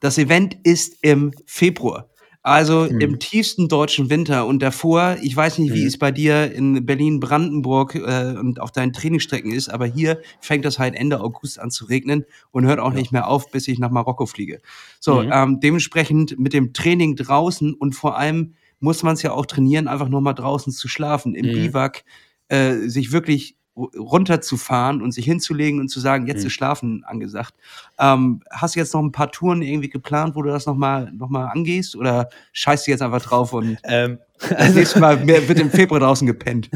Das 0.00 0.18
Event 0.18 0.58
ist 0.62 0.98
im 1.02 1.32
Februar. 1.46 2.10
Also 2.42 2.86
mhm. 2.88 3.00
im 3.00 3.18
tiefsten 3.18 3.66
deutschen 3.66 4.08
Winter 4.10 4.46
und 4.46 4.62
davor, 4.62 5.16
ich 5.20 5.34
weiß 5.34 5.58
nicht, 5.58 5.72
wie 5.72 5.80
mhm. 5.80 5.86
es 5.88 5.98
bei 5.98 6.12
dir 6.12 6.52
in 6.52 6.86
Berlin-Brandenburg 6.86 7.96
äh, 7.96 8.36
und 8.38 8.60
auf 8.60 8.70
deinen 8.70 8.92
Trainingsstrecken 8.92 9.50
ist, 9.50 9.68
aber 9.68 9.86
hier 9.86 10.20
fängt 10.40 10.64
das 10.64 10.78
halt 10.78 10.94
Ende 10.94 11.20
August 11.20 11.58
an 11.58 11.72
zu 11.72 11.86
regnen 11.86 12.24
und 12.52 12.66
hört 12.66 12.78
auch 12.78 12.92
ja. 12.92 12.98
nicht 12.98 13.10
mehr 13.10 13.26
auf, 13.26 13.50
bis 13.50 13.66
ich 13.66 13.80
nach 13.80 13.90
Marokko 13.90 14.26
fliege. 14.26 14.60
So, 15.00 15.22
mhm. 15.22 15.30
ähm, 15.32 15.60
dementsprechend 15.60 16.38
mit 16.38 16.52
dem 16.52 16.72
Training 16.72 17.16
draußen 17.16 17.74
und 17.74 17.94
vor 17.94 18.16
allem 18.16 18.54
muss 18.78 19.02
man 19.02 19.14
es 19.14 19.22
ja 19.22 19.32
auch 19.32 19.46
trainieren, 19.46 19.88
einfach 19.88 20.08
nur 20.08 20.20
mal 20.20 20.34
draußen 20.34 20.72
zu 20.72 20.86
schlafen, 20.86 21.34
im 21.34 21.46
mhm. 21.46 21.52
Biwak, 21.52 22.04
äh, 22.48 22.76
sich 22.86 23.10
wirklich 23.10 23.56
runterzufahren 23.76 25.02
und 25.02 25.12
sich 25.12 25.26
hinzulegen 25.26 25.80
und 25.80 25.88
zu 25.88 26.00
sagen, 26.00 26.26
jetzt 26.26 26.40
mhm. 26.40 26.46
ist 26.46 26.52
Schlafen 26.54 27.04
angesagt. 27.04 27.54
Ähm, 27.98 28.42
hast 28.50 28.74
du 28.74 28.80
jetzt 28.80 28.94
noch 28.94 29.02
ein 29.02 29.12
paar 29.12 29.30
Touren 29.30 29.60
irgendwie 29.60 29.90
geplant, 29.90 30.34
wo 30.34 30.42
du 30.42 30.50
das 30.50 30.66
nochmal 30.66 31.12
noch 31.12 31.28
mal 31.28 31.46
angehst 31.46 31.94
oder 31.94 32.28
scheißt 32.52 32.86
du 32.86 32.90
jetzt 32.90 33.02
einfach 33.02 33.22
drauf 33.22 33.52
und 33.52 33.76
ähm, 33.84 34.18
das 34.38 34.74
nächste 34.74 35.00
Mal 35.00 35.26
wird 35.26 35.58
im 35.58 35.70
Februar 35.70 36.00
draußen 36.00 36.26
gepennt? 36.26 36.70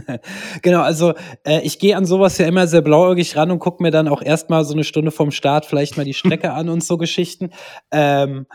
Genau, 0.62 0.82
also 0.82 1.14
äh, 1.44 1.60
ich 1.62 1.78
gehe 1.78 1.96
an 1.96 2.06
sowas 2.06 2.38
ja 2.38 2.46
immer 2.46 2.66
sehr 2.66 2.82
blauäugig 2.82 3.36
ran 3.36 3.50
und 3.50 3.58
gucke 3.58 3.82
mir 3.82 3.90
dann 3.90 4.08
auch 4.08 4.22
erstmal 4.22 4.64
so 4.64 4.74
eine 4.74 4.84
Stunde 4.84 5.10
vom 5.10 5.30
Start 5.30 5.66
vielleicht 5.66 5.96
mal 5.96 6.04
die 6.04 6.14
Strecke 6.14 6.52
an 6.52 6.68
und 6.68 6.84
so 6.84 6.98
Geschichten. 6.98 7.50
Ähm, 7.90 8.46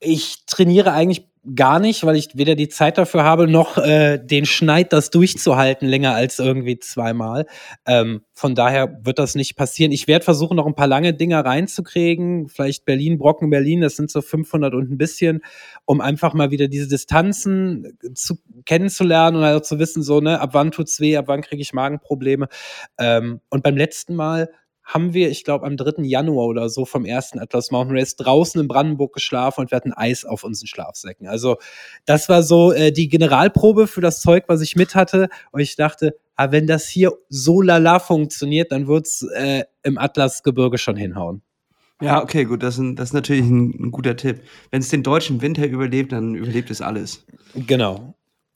ich 0.00 0.44
trainiere 0.46 0.92
eigentlich 0.92 1.33
gar 1.54 1.78
nicht, 1.78 2.04
weil 2.04 2.16
ich 2.16 2.36
weder 2.36 2.54
die 2.54 2.68
Zeit 2.68 2.96
dafür 2.96 3.24
habe, 3.24 3.46
noch 3.46 3.76
äh, 3.76 4.18
den 4.18 4.46
Schneid, 4.46 4.92
das 4.92 5.10
durchzuhalten, 5.10 5.86
länger 5.86 6.14
als 6.14 6.38
irgendwie 6.38 6.78
zweimal. 6.78 7.46
Ähm, 7.86 8.22
von 8.32 8.54
daher 8.54 8.98
wird 9.02 9.18
das 9.18 9.34
nicht 9.34 9.56
passieren. 9.56 9.92
Ich 9.92 10.08
werde 10.08 10.24
versuchen, 10.24 10.56
noch 10.56 10.66
ein 10.66 10.74
paar 10.74 10.86
lange 10.86 11.12
Dinger 11.12 11.44
reinzukriegen. 11.44 12.48
Vielleicht 12.48 12.84
Berlin, 12.84 13.18
Brocken, 13.18 13.50
Berlin, 13.50 13.80
das 13.80 13.96
sind 13.96 14.10
so 14.10 14.22
500 14.22 14.74
und 14.74 14.90
ein 14.90 14.98
bisschen, 14.98 15.42
um 15.84 16.00
einfach 16.00 16.34
mal 16.34 16.50
wieder 16.50 16.68
diese 16.68 16.88
Distanzen 16.88 17.98
zu, 18.14 18.38
kennenzulernen 18.64 19.36
und 19.36 19.44
also 19.44 19.60
zu 19.60 19.78
wissen, 19.78 20.02
so, 20.02 20.20
ne, 20.20 20.40
ab 20.40 20.50
wann 20.52 20.70
tut's 20.70 20.98
weh, 21.00 21.16
ab 21.16 21.26
wann 21.28 21.42
kriege 21.42 21.60
ich 21.60 21.72
Magenprobleme. 21.72 22.48
Ähm, 22.98 23.40
und 23.50 23.62
beim 23.62 23.76
letzten 23.76 24.14
Mal 24.14 24.48
haben 24.84 25.14
wir, 25.14 25.30
ich 25.30 25.44
glaube, 25.44 25.66
am 25.66 25.76
3. 25.76 26.02
Januar 26.02 26.46
oder 26.46 26.68
so 26.68 26.84
vom 26.84 27.04
ersten 27.04 27.38
Atlas 27.38 27.70
Mountain 27.70 27.96
Race 27.96 28.16
draußen 28.16 28.60
in 28.60 28.68
Brandenburg 28.68 29.14
geschlafen 29.14 29.62
und 29.62 29.70
wir 29.70 29.76
hatten 29.76 29.92
Eis 29.92 30.24
auf 30.24 30.44
unseren 30.44 30.66
Schlafsäcken. 30.66 31.26
Also 31.26 31.56
das 32.04 32.28
war 32.28 32.42
so 32.42 32.72
äh, 32.72 32.92
die 32.92 33.08
Generalprobe 33.08 33.86
für 33.86 34.02
das 34.02 34.20
Zeug, 34.20 34.44
was 34.46 34.60
ich 34.60 34.76
mit 34.76 34.94
hatte. 34.94 35.28
Und 35.52 35.60
ich 35.60 35.76
dachte, 35.76 36.16
ah, 36.36 36.52
wenn 36.52 36.66
das 36.66 36.86
hier 36.86 37.12
so 37.28 37.62
lala 37.62 37.98
funktioniert, 37.98 38.72
dann 38.72 38.86
wird's 38.86 39.22
äh, 39.34 39.64
im 39.82 39.96
Atlasgebirge 39.96 40.78
schon 40.78 40.96
hinhauen. 40.96 41.42
Ja, 42.02 42.22
okay, 42.22 42.44
gut, 42.44 42.62
das 42.62 42.74
ist, 42.74 42.80
ein, 42.80 42.96
das 42.96 43.10
ist 43.10 43.14
natürlich 43.14 43.44
ein, 43.44 43.86
ein 43.86 43.90
guter 43.90 44.16
Tipp. 44.16 44.42
Wenn 44.70 44.80
es 44.80 44.88
den 44.88 45.02
deutschen 45.02 45.40
Winter 45.40 45.66
überlebt, 45.66 46.12
dann 46.12 46.34
überlebt 46.34 46.70
es 46.70 46.82
alles. 46.82 47.24
Genau. 47.54 48.14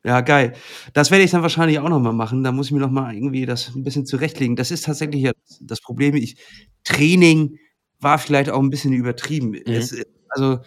Ja, 0.09 0.23
geil. 0.23 0.55
Das 0.95 1.11
werde 1.11 1.23
ich 1.25 1.31
dann 1.33 1.43
wahrscheinlich 1.43 1.79
auch 1.81 1.89
noch 1.91 2.01
mal 2.01 2.15
machen. 2.15 2.43
Da 2.43 2.51
muss 2.51 2.67
ich 2.67 2.73
mir 2.73 2.79
noch 2.81 2.91
mal 2.91 3.15
irgendwie 3.15 3.45
das 3.45 3.75
ein 3.77 3.85
bisschen 3.85 4.07
zurechtlegen. 4.07 4.57
Das 4.57 4.71
ist 4.71 4.87
tatsächlich 4.87 5.21
ja 5.23 5.33
das 5.61 5.83
Problem. 5.83 6.15
Ich 6.15 6.37
Training 6.85 7.59
war 8.01 8.19
vielleicht 8.19 8.49
auch 8.49 8.61
ein 8.63 8.71
bisschen 8.71 8.95
übertrieben. 8.95 9.51
Mhm. 9.51 9.63
Es, 9.67 9.95
also 10.31 10.61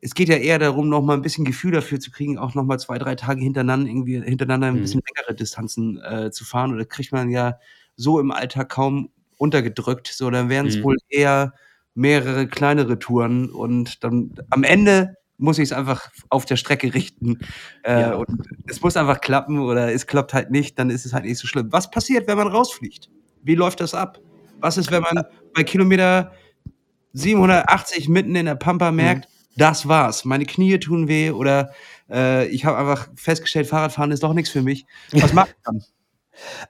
es 0.00 0.14
geht 0.14 0.28
ja 0.28 0.36
eher 0.36 0.58
darum, 0.58 0.88
noch 0.88 1.02
mal 1.02 1.14
ein 1.14 1.22
bisschen 1.22 1.44
Gefühl 1.44 1.70
dafür 1.72 2.00
zu 2.00 2.10
kriegen, 2.10 2.38
auch 2.38 2.56
noch 2.56 2.64
mal 2.64 2.78
zwei, 2.78 2.98
drei 2.98 3.14
Tage 3.14 3.40
hintereinander 3.40 3.88
irgendwie 3.88 4.20
hintereinander 4.20 4.66
ein 4.68 4.76
Mhm. 4.76 4.80
bisschen 4.82 5.02
längere 5.14 5.34
Distanzen 5.36 6.00
äh, 6.02 6.30
zu 6.32 6.44
fahren. 6.44 6.72
Und 6.72 6.78
das 6.78 6.88
kriegt 6.88 7.12
man 7.12 7.30
ja 7.30 7.58
so 7.94 8.18
im 8.18 8.32
Alltag 8.32 8.68
kaum 8.70 9.10
untergedrückt. 9.36 10.08
So, 10.08 10.28
dann 10.30 10.48
wären 10.48 10.66
es 10.66 10.78
Mhm. 10.78 10.82
wohl 10.82 10.96
eher 11.08 11.52
mehrere 11.94 12.48
kleinere 12.48 12.98
Touren 12.98 13.48
und 13.50 14.02
dann 14.02 14.34
am 14.50 14.64
Ende 14.64 15.14
muss 15.38 15.58
ich 15.58 15.64
es 15.64 15.72
einfach 15.72 16.10
auf 16.28 16.44
der 16.44 16.56
Strecke 16.56 16.92
richten. 16.94 17.38
Äh, 17.82 18.00
Ja. 18.00 18.14
Und 18.14 18.28
es 18.66 18.80
muss 18.82 18.96
einfach 18.96 19.20
klappen 19.20 19.58
oder 19.60 19.92
es 19.92 20.06
klappt 20.06 20.34
halt 20.34 20.50
nicht, 20.50 20.78
dann 20.78 20.90
ist 20.90 21.06
es 21.06 21.12
halt 21.12 21.24
nicht 21.24 21.38
so 21.38 21.46
schlimm. 21.46 21.72
Was 21.72 21.90
passiert, 21.90 22.26
wenn 22.28 22.36
man 22.36 22.48
rausfliegt? 22.48 23.08
Wie 23.42 23.54
läuft 23.54 23.80
das 23.80 23.94
ab? 23.94 24.18
Was 24.60 24.76
ist, 24.76 24.90
wenn 24.90 25.02
man 25.02 25.24
bei 25.54 25.62
Kilometer 25.64 26.32
780 27.12 28.08
mitten 28.08 28.34
in 28.36 28.46
der 28.46 28.56
Pampa 28.56 28.90
merkt, 28.90 29.28
das 29.56 29.88
war's, 29.88 30.24
meine 30.24 30.44
Knie 30.46 30.78
tun 30.78 31.08
weh 31.08 31.30
oder 31.30 31.72
äh, 32.10 32.46
ich 32.48 32.64
habe 32.64 32.78
einfach 32.78 33.08
festgestellt, 33.16 33.66
Fahrradfahren 33.66 34.12
ist 34.12 34.22
doch 34.22 34.32
nichts 34.34 34.50
für 34.50 34.62
mich. 34.62 34.86
Was 35.12 35.32
macht 35.32 35.54
man? 35.66 35.82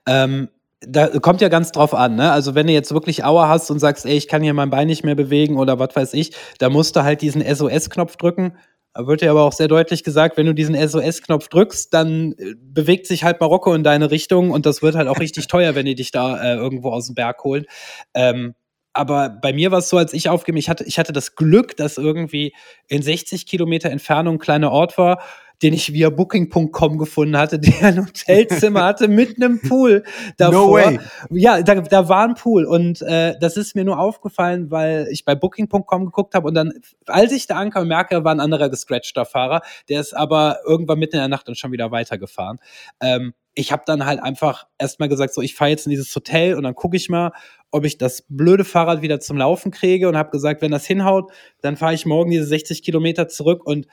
Ähm, 0.06 0.48
da 0.80 1.08
kommt 1.18 1.40
ja 1.40 1.48
ganz 1.48 1.72
drauf 1.72 1.94
an, 1.94 2.16
ne? 2.16 2.30
Also 2.30 2.54
wenn 2.54 2.66
du 2.66 2.72
jetzt 2.72 2.92
wirklich 2.92 3.24
Aua 3.24 3.48
hast 3.48 3.70
und 3.70 3.78
sagst, 3.80 4.06
ey, 4.06 4.16
ich 4.16 4.28
kann 4.28 4.42
hier 4.42 4.54
mein 4.54 4.70
Bein 4.70 4.86
nicht 4.86 5.04
mehr 5.04 5.16
bewegen 5.16 5.56
oder 5.56 5.78
was 5.78 5.94
weiß 5.96 6.14
ich, 6.14 6.32
da 6.58 6.70
musst 6.70 6.94
du 6.96 7.02
halt 7.02 7.20
diesen 7.20 7.42
SOS-Knopf 7.42 8.16
drücken. 8.16 8.56
Da 8.94 9.06
wird 9.06 9.20
dir 9.20 9.30
aber 9.30 9.42
auch 9.42 9.52
sehr 9.52 9.68
deutlich 9.68 10.04
gesagt, 10.04 10.36
wenn 10.36 10.46
du 10.46 10.54
diesen 10.54 10.74
SOS-Knopf 10.74 11.48
drückst, 11.48 11.92
dann 11.92 12.32
äh, 12.32 12.54
bewegt 12.60 13.06
sich 13.06 13.24
halt 13.24 13.40
Marokko 13.40 13.74
in 13.74 13.84
deine 13.84 14.10
Richtung 14.10 14.50
und 14.50 14.66
das 14.66 14.82
wird 14.82 14.94
halt 14.94 15.08
auch 15.08 15.20
richtig 15.20 15.46
teuer, 15.48 15.74
wenn 15.74 15.86
die 15.86 15.94
dich 15.94 16.10
da 16.10 16.40
äh, 16.40 16.56
irgendwo 16.56 16.90
aus 16.90 17.06
dem 17.06 17.14
Berg 17.14 17.42
holen. 17.44 17.66
Ähm, 18.14 18.54
aber 18.92 19.28
bei 19.28 19.52
mir 19.52 19.70
war 19.70 19.78
es 19.78 19.88
so, 19.88 19.96
als 19.98 20.12
ich 20.12 20.28
aufgebe, 20.28 20.58
ich 20.58 20.68
hatte, 20.68 20.84
ich 20.84 20.98
hatte 20.98 21.12
das 21.12 21.36
Glück, 21.36 21.76
dass 21.76 21.98
irgendwie 21.98 22.54
in 22.88 23.02
60 23.02 23.46
Kilometer 23.46 23.90
Entfernung 23.90 24.36
ein 24.36 24.40
kleiner 24.40 24.72
Ort 24.72 24.98
war, 24.98 25.20
den 25.62 25.74
ich 25.74 25.92
via 25.92 26.10
Booking.com 26.10 26.98
gefunden 26.98 27.36
hatte, 27.36 27.58
der 27.58 27.82
ein 27.82 28.06
Hotelzimmer 28.06 28.84
hatte 28.84 29.08
mit 29.08 29.36
einem 29.36 29.60
Pool 29.60 30.04
davor. 30.36 30.66
No 30.66 30.72
way. 30.72 31.00
Ja, 31.30 31.62
da, 31.62 31.76
da 31.76 32.08
war 32.08 32.28
ein 32.28 32.34
Pool 32.34 32.64
und 32.64 33.02
äh, 33.02 33.38
das 33.40 33.56
ist 33.56 33.74
mir 33.74 33.84
nur 33.84 33.98
aufgefallen, 33.98 34.70
weil 34.70 35.08
ich 35.10 35.24
bei 35.24 35.34
Booking.com 35.34 36.06
geguckt 36.06 36.34
habe 36.34 36.48
und 36.48 36.54
dann, 36.54 36.72
als 37.06 37.32
ich 37.32 37.46
da 37.46 37.56
ankam, 37.56 37.88
merke, 37.88 38.24
war 38.24 38.34
ein 38.34 38.40
anderer 38.40 38.68
gescratchter 38.68 39.24
Fahrer, 39.24 39.62
der 39.88 40.00
ist 40.00 40.14
aber 40.14 40.58
irgendwann 40.66 40.98
mitten 40.98 41.16
in 41.16 41.20
der 41.20 41.28
Nacht 41.28 41.48
dann 41.48 41.54
schon 41.54 41.72
wieder 41.72 41.90
weitergefahren. 41.90 42.58
Ähm, 43.00 43.34
ich 43.58 43.72
habe 43.72 43.82
dann 43.86 44.06
halt 44.06 44.22
einfach 44.22 44.68
erstmal 44.78 45.08
gesagt, 45.08 45.34
so 45.34 45.42
ich 45.42 45.56
fahre 45.56 45.70
jetzt 45.70 45.84
in 45.84 45.90
dieses 45.90 46.14
Hotel 46.14 46.54
und 46.54 46.62
dann 46.62 46.76
gucke 46.76 46.96
ich 46.96 47.08
mal, 47.08 47.32
ob 47.72 47.84
ich 47.84 47.98
das 47.98 48.24
blöde 48.28 48.64
Fahrrad 48.64 49.02
wieder 49.02 49.18
zum 49.18 49.36
Laufen 49.36 49.72
kriege 49.72 50.08
und 50.08 50.16
habe 50.16 50.30
gesagt, 50.30 50.62
wenn 50.62 50.70
das 50.70 50.86
hinhaut, 50.86 51.32
dann 51.60 51.76
fahre 51.76 51.94
ich 51.94 52.06
morgen 52.06 52.30
diese 52.30 52.46
60 52.46 52.84
Kilometer 52.84 53.26
zurück 53.26 53.66
und 53.66 53.88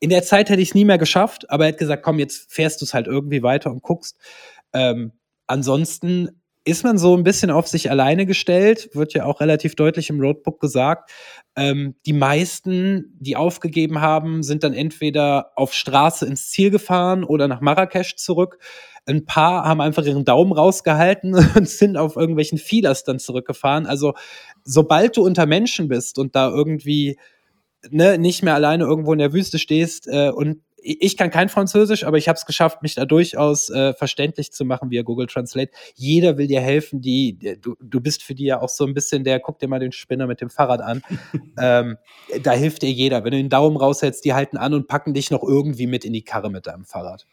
in 0.00 0.10
der 0.10 0.22
Zeit 0.22 0.50
hätte 0.50 0.60
ich 0.60 0.70
es 0.70 0.74
nie 0.74 0.84
mehr 0.84 0.98
geschafft, 0.98 1.50
aber 1.50 1.64
er 1.64 1.72
hat 1.72 1.78
gesagt, 1.78 2.02
komm, 2.02 2.18
jetzt 2.18 2.52
fährst 2.52 2.80
du 2.80 2.84
es 2.84 2.94
halt 2.94 3.06
irgendwie 3.06 3.42
weiter 3.42 3.70
und 3.70 3.82
guckst. 3.82 4.18
Ähm, 4.72 5.12
ansonsten 5.46 6.42
ist 6.66 6.82
man 6.82 6.98
so 6.98 7.16
ein 7.16 7.22
bisschen 7.22 7.52
auf 7.52 7.68
sich 7.68 7.90
alleine 7.92 8.26
gestellt, 8.26 8.90
wird 8.92 9.14
ja 9.14 9.24
auch 9.24 9.40
relativ 9.40 9.76
deutlich 9.76 10.10
im 10.10 10.20
Roadbook 10.20 10.60
gesagt. 10.60 11.10
Ähm, 11.54 11.94
die 12.06 12.12
meisten, 12.12 13.16
die 13.20 13.36
aufgegeben 13.36 14.00
haben, 14.00 14.42
sind 14.42 14.64
dann 14.64 14.74
entweder 14.74 15.52
auf 15.54 15.72
Straße 15.72 16.26
ins 16.26 16.50
Ziel 16.50 16.70
gefahren 16.70 17.22
oder 17.22 17.46
nach 17.46 17.60
Marrakesch 17.60 18.16
zurück. 18.16 18.58
Ein 19.06 19.24
paar 19.24 19.64
haben 19.64 19.80
einfach 19.80 20.04
ihren 20.04 20.24
Daumen 20.24 20.52
rausgehalten 20.52 21.34
und 21.54 21.68
sind 21.68 21.96
auf 21.96 22.16
irgendwelchen 22.16 22.58
Feelers 22.58 23.04
dann 23.04 23.20
zurückgefahren. 23.20 23.86
Also, 23.86 24.14
sobald 24.64 25.16
du 25.16 25.24
unter 25.24 25.46
Menschen 25.46 25.86
bist 25.86 26.18
und 26.18 26.34
da 26.34 26.48
irgendwie 26.48 27.16
ne, 27.90 28.18
nicht 28.18 28.42
mehr 28.42 28.54
alleine 28.54 28.84
irgendwo 28.84 29.12
in 29.12 29.18
der 29.18 29.32
Wüste 29.32 29.58
stehst 29.58 30.06
äh, 30.08 30.30
und 30.30 30.60
ich 30.88 31.16
kann 31.16 31.30
kein 31.30 31.48
Französisch, 31.48 32.04
aber 32.04 32.16
ich 32.16 32.28
habe 32.28 32.36
es 32.36 32.46
geschafft, 32.46 32.80
mich 32.80 32.94
da 32.94 33.06
durchaus 33.06 33.70
äh, 33.70 33.92
verständlich 33.94 34.52
zu 34.52 34.64
machen 34.64 34.88
via 34.90 35.02
Google 35.02 35.26
Translate. 35.26 35.72
Jeder 35.96 36.38
will 36.38 36.46
dir 36.46 36.60
helfen, 36.60 37.00
die, 37.00 37.32
die- 37.32 37.60
du, 37.60 37.74
du 37.80 38.00
bist 38.00 38.22
für 38.22 38.36
die 38.36 38.44
ja 38.44 38.60
auch 38.60 38.68
so 38.68 38.84
ein 38.86 38.94
bisschen 38.94 39.24
der, 39.24 39.40
guck 39.40 39.58
dir 39.58 39.66
mal 39.66 39.80
den 39.80 39.90
Spinner 39.90 40.28
mit 40.28 40.40
dem 40.40 40.48
Fahrrad 40.48 40.80
an. 40.82 41.02
ähm, 41.60 41.96
da 42.40 42.52
hilft 42.52 42.82
dir 42.82 42.90
jeder. 42.92 43.24
Wenn 43.24 43.32
du 43.32 43.36
den 43.38 43.48
Daumen 43.48 43.76
raushältst, 43.76 44.24
die 44.24 44.32
halten 44.34 44.58
an 44.58 44.74
und 44.74 44.86
packen 44.86 45.12
dich 45.12 45.32
noch 45.32 45.42
irgendwie 45.42 45.88
mit 45.88 46.04
in 46.04 46.12
die 46.12 46.22
Karre 46.22 46.50
mit 46.50 46.68
deinem 46.68 46.84
Fahrrad. 46.84 47.26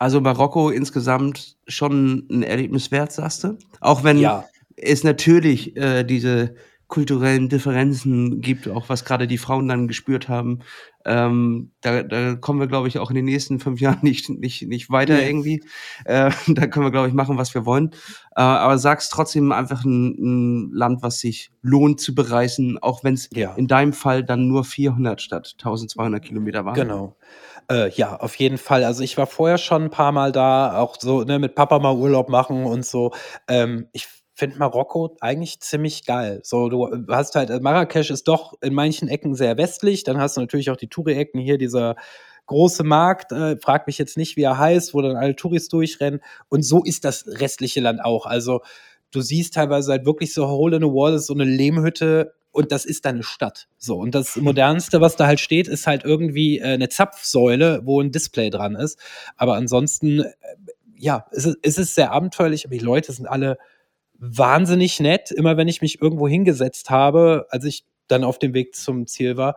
Also 0.00 0.20
Marokko 0.20 0.70
insgesamt 0.70 1.56
schon 1.68 2.26
ein 2.30 2.42
Erlebnis 2.42 2.90
wert, 2.90 3.12
sagst 3.12 3.44
du? 3.44 3.58
Auch 3.80 4.02
wenn 4.02 4.18
Ja. 4.18 4.44
es 4.74 5.04
natürlich 5.04 5.76
äh, 5.76 6.02
diese 6.02 6.56
kulturellen 6.88 7.48
Differenzen 7.50 8.40
gibt, 8.40 8.66
auch 8.66 8.88
was 8.88 9.04
gerade 9.04 9.26
die 9.26 9.38
Frauen 9.38 9.68
dann 9.68 9.88
gespürt 9.88 10.28
haben. 10.28 10.60
Ähm, 11.04 11.70
da, 11.82 12.02
da 12.02 12.34
kommen 12.34 12.60
wir, 12.60 12.66
glaube 12.66 12.88
ich, 12.88 12.98
auch 12.98 13.10
in 13.10 13.16
den 13.16 13.26
nächsten 13.26 13.60
fünf 13.60 13.80
Jahren 13.80 13.98
nicht, 14.02 14.28
nicht, 14.30 14.66
nicht 14.66 14.90
weiter 14.90 15.14
Nee. 15.16 15.28
irgendwie. 15.28 15.62
Äh, 16.06 16.30
da 16.48 16.66
können 16.66 16.86
wir, 16.86 16.90
glaube 16.90 17.08
ich, 17.08 17.14
machen, 17.14 17.36
was 17.36 17.54
wir 17.54 17.66
wollen. 17.66 17.90
Äh, 18.34 18.40
aber 18.40 18.78
sagst 18.78 19.12
trotzdem 19.12 19.52
einfach 19.52 19.84
ein, 19.84 20.16
ein 20.68 20.72
Land, 20.72 21.02
was 21.02 21.20
sich 21.20 21.50
lohnt 21.62 22.00
zu 22.00 22.14
bereisen, 22.14 22.78
auch 22.80 23.04
wenn 23.04 23.14
es 23.14 23.28
Ja. 23.34 23.54
in 23.54 23.66
deinem 23.68 23.92
Fall 23.92 24.24
dann 24.24 24.48
nur 24.48 24.64
400 24.64 25.20
statt 25.20 25.54
1200 25.58 26.24
Kilometer 26.24 26.64
waren. 26.64 26.74
Genau. 26.74 27.16
Äh, 27.70 27.90
ja, 27.90 28.16
auf 28.18 28.34
jeden 28.36 28.56
Fall. 28.56 28.84
Also 28.84 29.02
ich 29.02 29.18
war 29.18 29.26
vorher 29.26 29.58
schon 29.58 29.84
ein 29.84 29.90
paar 29.90 30.12
Mal 30.12 30.32
da, 30.32 30.78
auch 30.78 30.96
so 30.98 31.22
ne, 31.24 31.38
mit 31.38 31.54
Papa 31.54 31.78
mal 31.80 31.94
Urlaub 31.94 32.30
machen 32.30 32.64
und 32.64 32.86
so. 32.86 33.12
Ähm, 33.46 33.88
ich 33.92 34.08
finde 34.38 34.58
Marokko 34.58 35.16
eigentlich 35.20 35.58
ziemlich 35.60 36.06
geil. 36.06 36.40
So, 36.44 36.68
du 36.68 37.06
hast 37.08 37.34
halt, 37.34 37.50
äh, 37.50 37.58
Marrakesch 37.58 38.10
ist 38.10 38.28
doch 38.28 38.54
in 38.60 38.72
manchen 38.72 39.08
Ecken 39.08 39.34
sehr 39.34 39.56
westlich. 39.56 40.04
Dann 40.04 40.18
hast 40.18 40.36
du 40.36 40.40
natürlich 40.40 40.70
auch 40.70 40.76
die 40.76 40.86
Touri-Ecken 40.86 41.40
hier, 41.40 41.58
dieser 41.58 41.96
große 42.46 42.84
Markt, 42.84 43.32
äh, 43.32 43.56
frag 43.58 43.88
mich 43.88 43.98
jetzt 43.98 44.16
nicht, 44.16 44.36
wie 44.36 44.42
er 44.42 44.56
heißt, 44.56 44.94
wo 44.94 45.02
dann 45.02 45.16
alle 45.16 45.34
Touris 45.34 45.68
durchrennen. 45.68 46.20
Und 46.48 46.62
so 46.62 46.84
ist 46.84 47.04
das 47.04 47.26
restliche 47.26 47.80
Land 47.80 48.00
auch. 48.02 48.26
Also 48.26 48.60
du 49.10 49.20
siehst 49.22 49.54
teilweise 49.54 49.90
halt 49.90 50.06
wirklich 50.06 50.32
so 50.32 50.46
Hole 50.46 50.76
in 50.76 50.82
the 50.82 50.88
Wall, 50.88 51.10
das 51.10 51.22
ist 51.22 51.26
so 51.26 51.34
eine 51.34 51.44
Lehmhütte 51.44 52.32
und 52.52 52.70
das 52.70 52.84
ist 52.84 53.06
deine 53.06 53.24
Stadt. 53.24 53.66
So, 53.76 53.96
und 53.96 54.14
das 54.14 54.36
modernste, 54.36 55.00
was 55.00 55.16
da 55.16 55.26
halt 55.26 55.40
steht, 55.40 55.66
ist 55.66 55.88
halt 55.88 56.04
irgendwie 56.04 56.60
äh, 56.60 56.74
eine 56.74 56.88
Zapfsäule, 56.88 57.80
wo 57.84 58.00
ein 58.00 58.12
Display 58.12 58.50
dran 58.50 58.76
ist. 58.76 59.00
Aber 59.36 59.54
ansonsten, 59.54 60.20
äh, 60.20 60.32
ja, 60.96 61.26
es 61.32 61.44
ist, 61.44 61.58
es 61.62 61.78
ist 61.78 61.94
sehr 61.96 62.12
abenteuerlich, 62.12 62.66
aber 62.66 62.76
die 62.76 62.84
Leute 62.84 63.12
sind 63.12 63.26
alle 63.26 63.58
wahnsinnig 64.18 65.00
nett. 65.00 65.30
Immer 65.30 65.56
wenn 65.56 65.68
ich 65.68 65.80
mich 65.80 66.02
irgendwo 66.02 66.28
hingesetzt 66.28 66.90
habe, 66.90 67.46
als 67.50 67.64
ich 67.64 67.84
dann 68.08 68.24
auf 68.24 68.38
dem 68.38 68.54
Weg 68.54 68.74
zum 68.74 69.06
Ziel 69.06 69.36
war, 69.36 69.56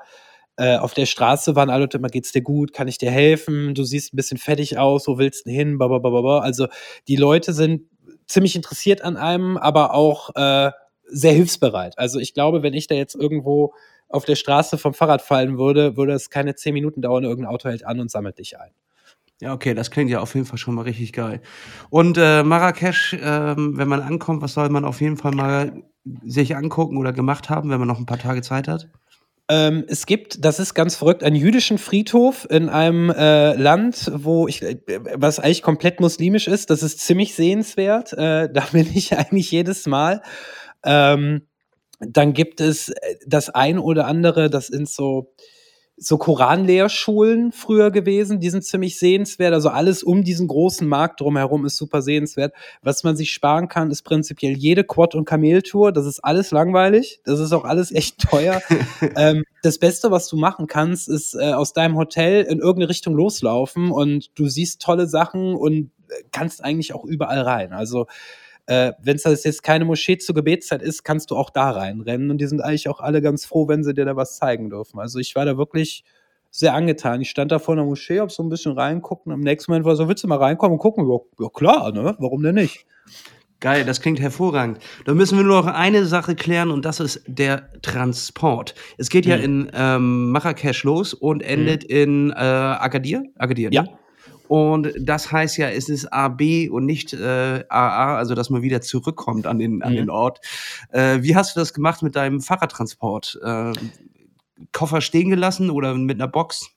äh, 0.58 0.78
auf 0.78 0.94
der 0.94 1.06
Straße 1.06 1.56
waren 1.56 1.70
alle 1.70 1.84
Leute 1.84 1.98
immer, 1.98 2.10
geht's 2.10 2.32
dir 2.32 2.42
gut, 2.42 2.74
kann 2.74 2.88
ich 2.88 2.98
dir 2.98 3.10
helfen? 3.10 3.74
Du 3.74 3.84
siehst 3.84 4.14
ein 4.14 4.18
bisschen 4.18 4.38
fettig 4.38 4.78
aus, 4.78 5.08
wo 5.08 5.18
willst 5.18 5.46
du 5.46 5.52
hin? 5.52 5.78
Blablabla. 5.78 6.40
Also 6.40 6.68
die 7.08 7.16
Leute 7.16 7.54
sind 7.54 7.84
ziemlich 8.28 8.56
interessiert 8.56 9.02
an 9.02 9.18
einem, 9.18 9.58
aber 9.58 9.94
auch 9.94 10.36
äh, 10.36 10.72
sehr 11.06 11.34
hilfsbereit. 11.34 11.98
Also 11.98 12.20
ich 12.20 12.34
glaube, 12.34 12.64
wenn 12.64 12.74
ich 12.74 12.88
da 12.88 12.96
jetzt 12.96 13.16
irgendwo 13.16 13.74
auf 14.08 14.26
der 14.26 14.36
Straße 14.36 14.78
vom 14.78 14.94
Fahrrad 14.94 15.22
fallen 15.22 15.58
würde, 15.58 15.98
würde 15.98 16.14
es 16.14 16.30
keine 16.30 16.56
zehn 16.56 16.74
Minuten 16.74 17.02
dauern, 17.02 17.24
irgendein 17.24 17.54
Auto 17.54 17.70
hält 17.70 17.86
an 17.86 18.00
und 18.00 18.12
sammelt 18.12 18.38
dich 18.38 18.60
ein. 18.60 18.72
Ja, 19.42 19.54
okay, 19.54 19.74
das 19.74 19.90
klingt 19.90 20.12
ja 20.12 20.20
auf 20.20 20.36
jeden 20.36 20.46
Fall 20.46 20.60
schon 20.60 20.76
mal 20.76 20.84
richtig 20.84 21.14
geil. 21.14 21.42
Und 21.90 22.16
äh, 22.20 22.44
Marrakesch, 22.44 23.18
ähm, 23.20 23.76
wenn 23.76 23.88
man 23.88 24.02
ankommt, 24.02 24.44
was 24.44 24.54
soll 24.54 24.70
man 24.70 24.86
auf 24.86 25.02
jeden 25.02 25.18
Fall 25.18 25.32
mal 25.32 25.82
sich 26.24 26.56
angucken 26.56 26.96
oder 26.98 27.12
gemacht 27.12 27.50
haben, 27.50 27.72
wenn 27.72 27.80
man 27.80 27.88
noch 27.88 27.98
ein 27.98 28.06
paar 28.06 28.20
Tage 28.20 28.44
Zeit 28.44 28.68
hat? 28.68 28.88
Ähm, 29.50 29.84
es 29.88 30.06
gibt, 30.06 30.46
das 30.46 30.60
ist 30.60 30.76
ganz 30.76 30.96
verrückt, 30.96 31.24
einen 31.24 31.36
jüdischen 31.36 31.80
Friedhof 31.80 32.46
in 32.52 32.70
einem 32.70 33.10
äh, 33.10 33.56
Land, 33.56 34.12
wo 34.14 34.48
ich, 34.48 34.62
äh, 34.62 34.78
was 35.16 35.40
eigentlich 35.40 35.64
komplett 35.64 36.00
muslimisch 36.00 36.48
ist. 36.48 36.70
Das 36.70 36.84
ist 36.84 37.00
ziemlich 37.00 37.34
sehenswert. 37.34 38.14
Äh, 38.14 38.48
da 38.54 38.66
bin 38.72 38.88
ich 38.94 39.18
eigentlich 39.18 39.50
jedes 39.50 39.88
Mal. 39.88 40.22
Ähm, 40.86 41.48
dann 42.00 42.34
gibt 42.34 42.62
es 42.62 42.90
äh, 42.90 43.16
das 43.26 43.50
ein 43.50 43.80
oder 43.80 44.06
andere, 44.06 44.52
das 44.52 44.68
sind 44.68 44.88
so, 44.88 45.34
so 45.98 46.18
Koranlehrschulen 46.18 47.52
früher 47.52 47.92
gewesen, 47.92 48.40
die 48.40 48.50
sind 48.50 48.64
ziemlich 48.64 48.98
sehenswert. 48.98 49.54
Also 49.54 49.70
alles 49.70 50.02
um 50.02 50.24
diesen 50.24 50.48
großen 50.48 50.88
Markt 50.88 51.22
drumherum 51.22 51.66
ist 51.66 51.78
super 51.78 52.02
sehenswert. 52.02 52.54
Was 52.82 53.04
man 53.04 53.16
sich 53.16 53.32
sparen 53.32 53.68
kann, 53.68 53.92
ist 53.92 54.02
prinzipiell 54.02 54.54
jede 54.54 54.84
Quad- 54.84 55.14
und 55.14 55.26
Kameltour. 55.26 55.92
Das 55.92 56.06
ist 56.06 56.20
alles 56.20 56.52
langweilig. 56.52 57.22
Das 57.24 57.40
ist 57.40 57.52
auch 57.52 57.66
alles 57.66 57.92
echt 57.92 58.20
teuer. 58.20 58.62
ähm, 59.16 59.44
das 59.62 59.78
Beste, 59.78 60.10
was 60.10 60.28
du 60.28 60.38
machen 60.38 60.66
kannst, 60.66 61.08
ist 61.08 61.36
äh, 61.36 61.54
aus 61.54 61.74
deinem 61.74 61.98
Hotel 61.98 62.44
in 62.44 62.60
irgendeine 62.60 62.90
Richtung 62.90 63.14
loslaufen 63.14 63.92
und 63.92 64.32
du 64.36 64.48
siehst 64.48 64.82
tolle 64.82 65.08
Sachen 65.08 65.56
und 65.56 65.92
kannst 66.32 66.64
eigentlich 66.64 66.94
auch 66.94 67.06
überall 67.06 67.42
rein. 67.42 67.74
Also 67.74 68.08
äh, 68.68 68.94
wenn 69.02 69.16
es 69.16 69.44
jetzt 69.44 69.64
keine 69.64 69.86
Moschee 69.86 70.18
zur 70.18 70.36
Gebetszeit 70.36 70.82
ist, 70.82 71.04
kannst 71.04 71.32
du 71.32 71.36
auch 71.36 71.50
da 71.50 71.72
reinrennen. 71.72 72.32
Und 72.32 72.40
die 72.40 72.48
sind 72.48 72.62
eigentlich 72.62 72.90
auch 72.90 73.00
alle 73.00 73.22
ganz 73.22 73.46
froh, 73.46 73.68
wenn 73.68 73.84
sie 73.84 73.94
dir 73.94 74.06
da 74.06 74.16
was 74.16 74.38
zeigen 74.38 74.70
dürfen. 74.70 75.00
Also 75.00 75.20
ich 75.20 75.36
war 75.36 75.46
da 75.46 75.58
wirklich 75.58 76.04
sehr 76.52 76.74
angetan. 76.74 77.22
Ich 77.22 77.30
stand 77.30 77.52
da 77.52 77.60
vor 77.60 77.76
einer 77.76 77.86
Moschee, 77.86 78.20
hab 78.20 78.32
so 78.32 78.44
ein 78.44 78.50
bisschen 78.50 78.74
reinguckt 78.74 79.26
und 79.26 79.32
am 79.32 79.40
nächsten 79.40 79.72
Moment 79.72 79.86
war 79.86 79.96
so, 79.96 80.08
willst 80.08 80.24
du 80.24 80.28
mal 80.28 80.38
reinkommen 80.38 80.74
und 80.74 80.80
gucken? 80.80 81.10
Ja, 81.10 81.18
ja 81.40 81.50
klar, 81.50 81.92
ne? 81.92 82.16
Warum 82.20 82.44
denn 82.44 82.56
nicht? 82.56 82.86
Geil, 83.62 83.86
das 83.86 84.02
klingt 84.02 84.20
hervorragend. 84.20 84.80
Da 85.06 85.14
müssen 85.14 85.38
wir 85.38 85.46
nur 85.46 85.62
noch 85.62 85.68
eine 85.68 86.06
Sache 86.06 86.36
klären 86.36 86.72
und 86.72 86.84
das 86.84 87.00
ist 87.00 87.24
der 87.28 87.72
Transport. 87.84 88.74
Es 88.98 89.10
geht 89.10 89.26
ja 89.26 89.38
mhm. 89.38 89.44
in 89.44 89.72
ähm, 89.74 90.32
Marrakesch 90.32 90.84
los 90.84 91.14
und 91.14 91.42
endet 91.42 91.84
mhm. 91.84 91.96
in 91.96 92.30
äh, 92.32 92.34
Agadir. 92.34 93.24
Agadir, 93.38 93.70
ne? 93.70 93.76
Ja. 93.76 93.86
Und 94.52 94.92
das 95.00 95.32
heißt 95.32 95.56
ja, 95.60 95.70
es 95.70 95.88
ist 95.88 96.12
AB 96.12 96.68
und 96.70 96.86
nicht 96.86 97.14
äh, 97.14 97.64
AA, 97.70 98.18
also 98.18 98.36
dass 98.36 98.50
man 98.50 98.62
wieder 98.62 98.82
zurückkommt 98.82 99.48
an 99.48 99.60
den, 99.60 99.82
an 99.82 99.94
mhm. 99.94 99.96
den 99.96 100.10
Ort. 100.10 100.42
Äh, 100.90 101.20
wie 101.22 101.38
hast 101.38 101.56
du 101.56 101.62
das 101.62 101.74
gemacht 101.74 102.04
mit 102.04 102.18
deinem 102.18 102.42
Fahrradtransport? 102.42 103.40
Äh, 103.42 103.72
Koffer 104.74 105.00
stehen 105.00 105.30
gelassen 105.30 105.70
oder 105.70 105.94
mit 105.94 106.18
einer 106.18 106.28
Box? 106.28 106.70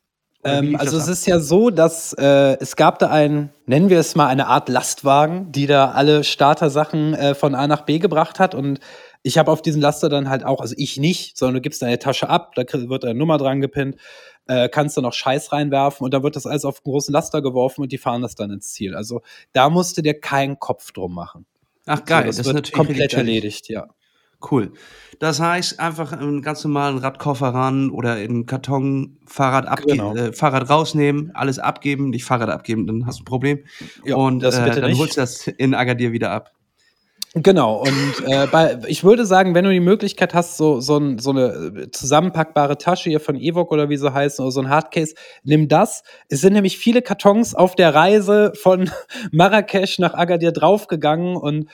Ähm, 0.45 0.77
also 0.77 0.97
es 0.97 1.09
ist 1.09 1.27
ja 1.27 1.41
so, 1.41 1.71
dass 1.71 2.13
äh, 2.13 2.57
es 2.61 2.77
gab 2.77 3.01
da 3.01 3.11
ein, 3.11 3.51
nennen 3.67 3.91
wir 3.91 3.99
es 3.99 4.15
mal 4.15 4.29
eine 4.29 4.47
Art 4.47 4.69
Lastwagen, 4.69 5.51
die 5.51 5.67
da 5.67 5.91
alle 5.91 6.23
Startersachen 6.23 7.15
äh, 7.15 7.35
von 7.35 7.57
A 7.57 7.67
nach 7.67 7.81
B 7.81 7.99
gebracht 7.99 8.39
hat 8.39 8.55
und 8.55 8.79
ich 9.25 9.39
habe 9.39 9.51
auf 9.51 9.63
diesen 9.63 9.83
Laster 9.83 10.09
dann 10.09 10.29
halt 10.29 10.45
auch, 10.45 10.61
also 10.61 10.75
ich 10.79 10.99
nicht, 10.99 11.37
sondern 11.37 11.57
du 11.57 11.61
gibst 11.63 11.83
deine 11.83 11.99
Tasche 11.99 12.29
ab, 12.29 12.55
da 12.55 12.63
wird 12.73 13.05
eine 13.05 13.19
Nummer 13.19 13.39
dran 13.39 13.61
gepinnt 13.61 13.97
äh, 14.47 14.69
kannst 14.69 14.97
du 14.97 15.01
noch 15.01 15.13
Scheiß 15.13 15.53
reinwerfen 15.53 16.05
und 16.05 16.13
dann 16.13 16.23
wird 16.23 16.37
das 16.37 16.47
alles 16.47 16.65
auf 16.65 16.79
einen 16.79 16.93
großen 16.93 17.13
Laster 17.13 17.43
geworfen 17.43 17.83
und 17.83 17.93
die 17.93 17.99
fahren 17.99 18.23
das 18.23 18.35
dann 18.35 18.51
ins 18.51 18.73
Ziel. 18.73 18.95
Also 18.95 19.23
da 19.53 19.71
musst 19.71 19.97
du 19.97 20.03
dir 20.03 20.19
keinen 20.19 20.59
Kopf 20.59 20.93
drum 20.93 21.15
machen. 21.15 21.47
Ach 21.87 22.05
geil, 22.05 22.33
so, 22.33 22.39
das, 22.39 22.47
das 22.47 22.55
wird 22.55 22.73
komplett 22.73 23.13
erledigt, 23.15 23.69
ja. 23.69 23.89
Cool. 24.51 24.73
Das 25.21 25.41
heißt, 25.41 25.81
einfach 25.81 26.13
einen 26.13 26.43
ganz 26.43 26.65
normalen 26.65 26.99
Radkoffer 26.99 27.49
ran 27.49 27.89
oder 27.91 28.21
in 28.21 28.45
Karton 28.45 29.17
Fahrrad, 29.27 29.87
genau. 29.87 30.15
äh, 30.15 30.35
Fahrrad 30.35 30.69
rausnehmen, 30.69 31.31
alles 31.35 31.59
abgeben, 31.59 32.11
nicht 32.11 32.25
Fahrrad 32.25 32.51
abgeben, 32.51 32.87
dann 32.87 33.07
hast 33.07 33.21
du 33.21 33.23
ein 33.23 33.27
Problem. 33.27 33.65
Ja, 34.05 34.17
und 34.17 34.43
äh, 34.43 34.51
dann 34.51 34.91
nicht. 34.91 34.99
holst 34.99 35.17
du 35.17 35.23
das 35.23 35.47
in 35.47 35.73
Agadir 35.75 36.13
wieder 36.13 36.31
ab. 36.31 36.53
Genau, 37.37 37.83
und 37.83 38.15
äh, 38.27 38.47
bei, 38.47 38.79
ich 38.87 39.03
würde 39.03 39.27
sagen, 39.27 39.57
wenn 39.57 39.65
du 39.65 39.73
die 39.73 39.81
Möglichkeit 39.81 40.35
hast, 40.35 40.57
so, 40.57 40.81
so, 40.81 40.99
ein, 40.99 41.19
so 41.19 41.31
eine 41.31 41.47
äh, 41.47 41.91
zusammenpackbare 41.91 42.79
Tasche 42.79 43.11
hier 43.11 43.19
von 43.19 43.35
Evoc 43.35 43.73
oder 43.73 43.89
wie 43.89 43.97
sie 43.97 44.13
heißen, 44.13 44.41
oder 44.45 44.53
so 44.53 44.61
ein 44.61 44.69
Hardcase, 44.69 45.17
nimm 45.43 45.67
das. 45.67 46.05
Es 46.29 46.43
sind 46.43 46.53
nämlich 46.53 46.79
viele 46.79 47.03
Kartons 47.03 47.57
auf 47.57 47.75
der 47.75 47.93
Reise 47.93 48.53
von 48.55 48.89
Marrakesch 49.33 49.99
nach 49.99 50.15
Agadir 50.15 50.53
draufgegangen 50.53 51.37
und 51.37 51.69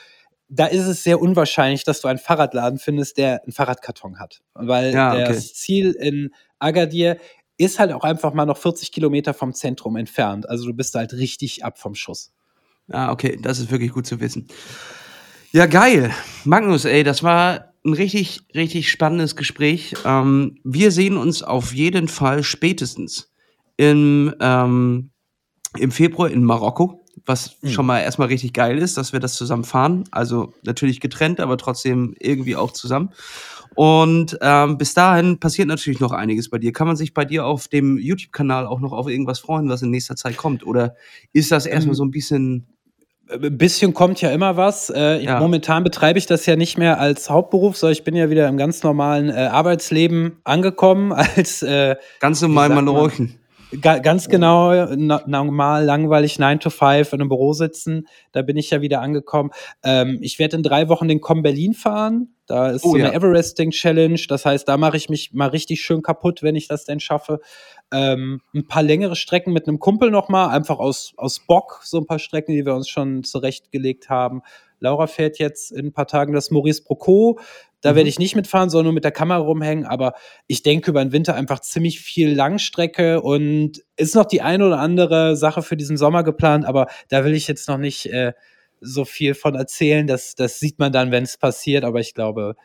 da 0.49 0.65
ist 0.65 0.87
es 0.87 1.03
sehr 1.03 1.21
unwahrscheinlich, 1.21 1.83
dass 1.83 2.01
du 2.01 2.07
einen 2.07 2.19
Fahrradladen 2.19 2.79
findest, 2.79 3.19
der 3.19 3.43
einen 3.43 3.53
Fahrradkarton 3.53 4.19
hat. 4.19 4.41
Weil 4.55 4.93
ja, 4.93 5.13
okay. 5.13 5.25
das 5.27 5.53
Ziel 5.53 5.91
in 5.91 6.33
Agadir 6.57 7.17
ist 7.57 7.77
halt 7.77 7.93
auch 7.93 8.03
einfach 8.03 8.33
mal 8.33 8.45
noch 8.45 8.57
40 8.57 8.91
Kilometer 8.91 9.35
vom 9.35 9.53
Zentrum 9.53 9.95
entfernt. 9.95 10.49
Also 10.49 10.65
du 10.65 10.73
bist 10.73 10.95
halt 10.95 11.13
richtig 11.13 11.63
ab 11.63 11.77
vom 11.77 11.93
Schuss. 11.93 12.33
Ah, 12.89 13.11
okay, 13.11 13.37
das 13.41 13.59
ist 13.59 13.71
wirklich 13.71 13.91
gut 13.91 14.07
zu 14.07 14.19
wissen. 14.19 14.47
Ja, 15.53 15.65
geil. 15.65 16.13
Magnus, 16.45 16.85
ey, 16.85 17.03
das 17.03 17.23
war 17.23 17.73
ein 17.85 17.91
richtig, 17.91 18.43
richtig 18.55 18.89
spannendes 18.89 19.35
Gespräch. 19.35 19.95
Ähm, 20.05 20.57
wir 20.63 20.91
sehen 20.91 21.17
uns 21.17 21.43
auf 21.43 21.73
jeden 21.73 22.07
Fall 22.07 22.43
spätestens 22.43 23.33
im, 23.75 24.33
ähm, 24.39 25.09
im 25.77 25.91
Februar 25.91 26.31
in 26.31 26.45
Marokko, 26.45 27.03
was 27.25 27.57
mhm. 27.61 27.67
schon 27.67 27.85
mal 27.85 27.99
erstmal 27.99 28.29
richtig 28.29 28.53
geil 28.53 28.77
ist, 28.77 28.95
dass 28.95 29.11
wir 29.11 29.19
das 29.19 29.33
zusammen 29.33 29.65
fahren. 29.65 30.05
Also 30.11 30.53
natürlich 30.63 31.01
getrennt, 31.01 31.41
aber 31.41 31.57
trotzdem 31.57 32.15
irgendwie 32.17 32.55
auch 32.55 32.71
zusammen. 32.71 33.09
Und 33.75 34.37
ähm, 34.41 34.77
bis 34.77 34.93
dahin 34.93 35.37
passiert 35.37 35.67
natürlich 35.67 35.99
noch 35.99 36.13
einiges 36.13 36.49
bei 36.49 36.59
dir. 36.59 36.71
Kann 36.71 36.87
man 36.87 36.95
sich 36.95 37.13
bei 37.13 37.25
dir 37.25 37.45
auf 37.45 37.67
dem 37.67 37.97
YouTube-Kanal 37.97 38.65
auch 38.67 38.79
noch 38.79 38.93
auf 38.93 39.09
irgendwas 39.09 39.39
freuen, 39.39 39.67
was 39.67 39.81
in 39.81 39.89
nächster 39.89 40.15
Zeit 40.15 40.37
kommt? 40.37 40.65
Oder 40.65 40.95
ist 41.33 41.51
das 41.51 41.65
erstmal 41.65 41.93
ähm, 41.93 41.97
so 41.97 42.05
ein 42.05 42.11
bisschen 42.11 42.67
ein 43.31 43.57
bisschen 43.57 43.93
kommt 43.93 44.21
ja 44.21 44.31
immer 44.31 44.57
was. 44.57 44.89
Äh, 44.89 45.23
ja. 45.23 45.39
Momentan 45.39 45.83
betreibe 45.83 46.19
ich 46.19 46.25
das 46.25 46.45
ja 46.45 46.55
nicht 46.55 46.77
mehr 46.77 46.99
als 46.99 47.29
Hauptberuf, 47.29 47.77
sondern 47.77 47.93
ich 47.93 48.03
bin 48.03 48.15
ja 48.15 48.29
wieder 48.29 48.47
im 48.47 48.57
ganz 48.57 48.83
normalen 48.83 49.29
äh, 49.29 49.33
Arbeitsleben 49.33 50.39
angekommen 50.43 51.11
als 51.35 51.61
äh, 51.61 51.95
ganz 52.19 52.41
normal 52.41 52.69
Malochen. 52.69 53.40
Ga 53.79 53.99
ganz 53.99 54.27
genau, 54.27 54.85
normal, 54.95 55.85
langweilig, 55.85 56.39
9 56.39 56.59
to 56.59 56.69
5 56.69 57.13
in 57.13 57.21
einem 57.21 57.29
Büro 57.29 57.53
sitzen. 57.53 58.07
Da 58.33 58.41
bin 58.41 58.57
ich 58.57 58.69
ja 58.69 58.81
wieder 58.81 59.01
angekommen. 59.01 59.51
Ähm, 59.83 60.17
ich 60.21 60.39
werde 60.39 60.57
in 60.57 60.63
drei 60.63 60.89
Wochen 60.89 61.07
den 61.07 61.21
Com 61.21 61.41
Berlin 61.41 61.73
fahren. 61.73 62.35
Da 62.47 62.71
ist 62.71 62.83
oh, 62.83 62.91
so 62.91 62.95
eine 62.97 63.13
Everesting 63.13 63.71
Challenge. 63.71 64.19
Das 64.27 64.45
heißt, 64.45 64.67
da 64.67 64.75
mache 64.75 64.97
ich 64.97 65.07
mich 65.07 65.31
mal 65.31 65.47
richtig 65.47 65.81
schön 65.81 66.01
kaputt, 66.01 66.43
wenn 66.43 66.55
ich 66.57 66.67
das 66.67 66.83
denn 66.83 66.99
schaffe. 66.99 67.39
Ähm, 67.93 68.41
ein 68.53 68.67
paar 68.67 68.83
längere 68.83 69.15
Strecken 69.15 69.53
mit 69.53 69.67
einem 69.67 69.79
Kumpel 69.79 70.11
nochmal, 70.11 70.49
einfach 70.49 70.79
aus, 70.79 71.13
aus 71.15 71.39
Bock, 71.39 71.79
so 71.83 71.97
ein 71.97 72.05
paar 72.05 72.19
Strecken, 72.19 72.53
die 72.53 72.65
wir 72.65 72.75
uns 72.75 72.89
schon 72.89 73.23
zurechtgelegt 73.23 74.09
haben. 74.09 74.41
Laura 74.81 75.07
fährt 75.07 75.39
jetzt 75.39 75.71
in 75.71 75.87
ein 75.87 75.93
paar 75.93 76.07
Tagen 76.07 76.33
das 76.33 76.51
Maurice 76.51 76.83
Broco. 76.83 77.39
Da 77.79 77.91
mhm. 77.91 77.95
werde 77.95 78.09
ich 78.09 78.19
nicht 78.19 78.35
mitfahren, 78.35 78.69
sondern 78.69 78.85
nur 78.85 78.93
mit 78.93 79.03
der 79.03 79.11
Kamera 79.11 79.39
rumhängen. 79.39 79.85
Aber 79.85 80.13
ich 80.47 80.63
denke 80.63 80.91
über 80.91 81.03
den 81.03 81.13
Winter 81.13 81.35
einfach 81.35 81.59
ziemlich 81.59 82.01
viel 82.01 82.33
Langstrecke 82.33 83.21
und 83.21 83.81
ist 83.95 84.15
noch 84.15 84.25
die 84.25 84.41
eine 84.41 84.65
oder 84.67 84.79
andere 84.79 85.37
Sache 85.37 85.61
für 85.61 85.77
diesen 85.77 85.97
Sommer 85.97 86.23
geplant. 86.23 86.65
Aber 86.65 86.87
da 87.09 87.23
will 87.23 87.33
ich 87.33 87.47
jetzt 87.47 87.69
noch 87.69 87.77
nicht 87.77 88.07
äh, 88.07 88.33
so 88.81 89.05
viel 89.05 89.35
von 89.35 89.55
erzählen. 89.55 90.07
Das, 90.07 90.35
das 90.35 90.59
sieht 90.59 90.79
man 90.79 90.91
dann, 90.91 91.11
wenn 91.11 91.23
es 91.23 91.37
passiert. 91.37 91.85
Aber 91.85 91.99
ich 91.99 92.13
glaube, 92.13 92.55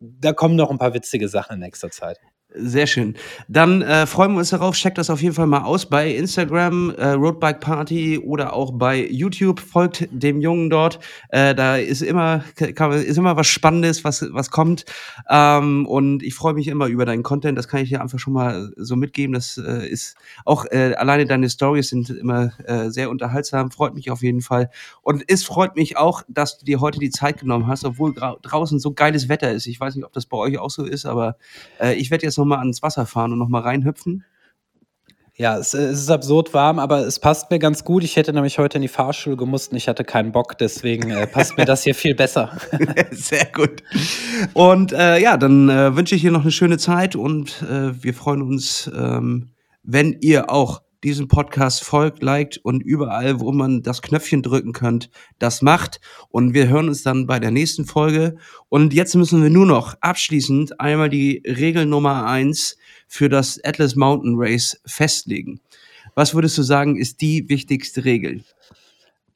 da 0.00 0.32
kommen 0.32 0.56
noch 0.56 0.70
ein 0.70 0.78
paar 0.78 0.94
witzige 0.94 1.28
Sachen 1.28 1.54
in 1.54 1.60
nächster 1.60 1.90
Zeit. 1.90 2.18
Sehr 2.56 2.86
schön. 2.86 3.16
Dann 3.48 3.82
äh, 3.82 4.06
freuen 4.06 4.32
wir 4.34 4.38
uns 4.38 4.50
darauf. 4.50 4.76
Checkt 4.76 4.96
das 4.98 5.10
auf 5.10 5.20
jeden 5.20 5.34
Fall 5.34 5.48
mal 5.48 5.64
aus 5.64 5.86
bei 5.86 6.14
Instagram, 6.14 6.90
äh, 6.90 7.08
Roadbike 7.08 7.58
Party 7.58 8.16
oder 8.16 8.52
auch 8.52 8.70
bei 8.70 9.08
YouTube. 9.10 9.58
Folgt 9.58 10.06
dem 10.12 10.40
Jungen 10.40 10.70
dort. 10.70 11.00
Äh, 11.30 11.56
da 11.56 11.76
ist 11.76 12.00
immer, 12.00 12.44
kann, 12.76 12.92
ist 12.92 13.16
immer 13.16 13.34
was 13.36 13.48
Spannendes, 13.48 14.04
was, 14.04 14.24
was 14.30 14.52
kommt. 14.52 14.84
Ähm, 15.28 15.84
und 15.86 16.22
ich 16.22 16.34
freue 16.34 16.54
mich 16.54 16.68
immer 16.68 16.86
über 16.86 17.04
deinen 17.04 17.24
Content. 17.24 17.58
Das 17.58 17.66
kann 17.66 17.80
ich 17.80 17.88
dir 17.88 18.00
einfach 18.00 18.20
schon 18.20 18.34
mal 18.34 18.70
so 18.76 18.94
mitgeben. 18.94 19.34
Das 19.34 19.58
äh, 19.58 19.88
ist 19.88 20.14
auch 20.44 20.64
äh, 20.70 20.94
alleine 20.94 21.26
deine 21.26 21.50
Stories 21.50 21.88
sind 21.88 22.08
immer 22.10 22.52
äh, 22.66 22.88
sehr 22.88 23.10
unterhaltsam. 23.10 23.72
Freut 23.72 23.96
mich 23.96 24.12
auf 24.12 24.22
jeden 24.22 24.42
Fall. 24.42 24.70
Und 25.02 25.24
es 25.26 25.42
freut 25.42 25.74
mich 25.74 25.96
auch, 25.96 26.22
dass 26.28 26.58
du 26.58 26.64
dir 26.64 26.80
heute 26.80 27.00
die 27.00 27.10
Zeit 27.10 27.40
genommen 27.40 27.66
hast, 27.66 27.84
obwohl 27.84 28.14
draußen 28.14 28.78
so 28.78 28.92
geiles 28.92 29.28
Wetter 29.28 29.50
ist. 29.50 29.66
Ich 29.66 29.80
weiß 29.80 29.96
nicht, 29.96 30.04
ob 30.04 30.12
das 30.12 30.26
bei 30.26 30.36
euch 30.36 30.56
auch 30.58 30.70
so 30.70 30.84
ist, 30.84 31.04
aber 31.04 31.36
äh, 31.80 31.94
ich 31.94 32.12
werde 32.12 32.26
jetzt 32.26 32.38
noch 32.38 32.43
nochmal 32.44 32.58
ans 32.58 32.82
Wasser 32.82 33.06
fahren 33.06 33.32
und 33.32 33.38
nochmal 33.38 33.62
reinhüpfen? 33.62 34.24
Ja, 35.36 35.58
es, 35.58 35.74
es, 35.74 35.98
ist 35.98 36.10
absurd 36.10 36.54
warm, 36.54 36.78
aber 36.78 37.00
es 37.00 37.18
passt 37.18 37.50
mir 37.50 37.58
ganz 37.58 37.82
gut. 37.82 38.04
Ich 38.04 38.14
hätte 38.14 38.32
nämlich 38.32 38.58
heute 38.58 38.78
in 38.78 38.82
die 38.82 38.88
Fahrschule 38.88 39.36
gemusst 39.36 39.72
und 39.72 39.78
ich 39.78 39.88
hatte 39.88 40.04
keinen 40.04 40.30
Bock, 40.30 40.56
deswegen 40.58 41.10
äh, 41.10 41.26
passt 41.26 41.58
mir 41.58 41.64
das 41.64 41.82
hier 41.82 41.96
viel 41.96 42.14
besser. 42.14 42.56
Sehr 43.10 43.46
gut. 43.46 43.82
Und 44.52 44.92
äh, 44.92 45.18
ja, 45.18 45.36
dann 45.36 45.68
äh, 45.68 45.96
wünsche 45.96 46.14
ich 46.14 46.20
dir 46.20 46.30
noch 46.30 46.42
eine 46.42 46.52
schöne 46.52 46.78
Zeit 46.78 47.16
und 47.16 47.62
äh, 47.62 48.00
wir 48.00 48.14
freuen 48.14 48.42
uns, 48.42 48.88
ähm, 48.96 49.50
wenn 49.82 50.16
ihr 50.20 50.50
auch 50.50 50.82
diesen 51.04 51.28
Podcast 51.28 51.84
folgt, 51.84 52.22
liked 52.22 52.58
und 52.58 52.82
überall, 52.82 53.38
wo 53.40 53.52
man 53.52 53.82
das 53.82 54.02
Knöpfchen 54.02 54.42
drücken 54.42 54.72
könnt, 54.72 55.10
das 55.38 55.62
macht. 55.62 56.00
Und 56.30 56.54
wir 56.54 56.68
hören 56.68 56.88
uns 56.88 57.02
dann 57.02 57.26
bei 57.26 57.38
der 57.38 57.50
nächsten 57.50 57.84
Folge. 57.84 58.36
Und 58.68 58.94
jetzt 58.94 59.14
müssen 59.14 59.42
wir 59.42 59.50
nur 59.50 59.66
noch 59.66 59.94
abschließend 60.00 60.80
einmal 60.80 61.10
die 61.10 61.42
Regel 61.46 61.86
Nummer 61.86 62.26
eins 62.26 62.76
für 63.06 63.28
das 63.28 63.60
Atlas 63.62 63.94
Mountain 63.94 64.34
Race 64.36 64.80
festlegen. 64.86 65.60
Was 66.14 66.34
würdest 66.34 66.56
du 66.58 66.62
sagen, 66.62 66.96
ist 66.96 67.20
die 67.20 67.48
wichtigste 67.48 68.04
Regel? 68.04 68.42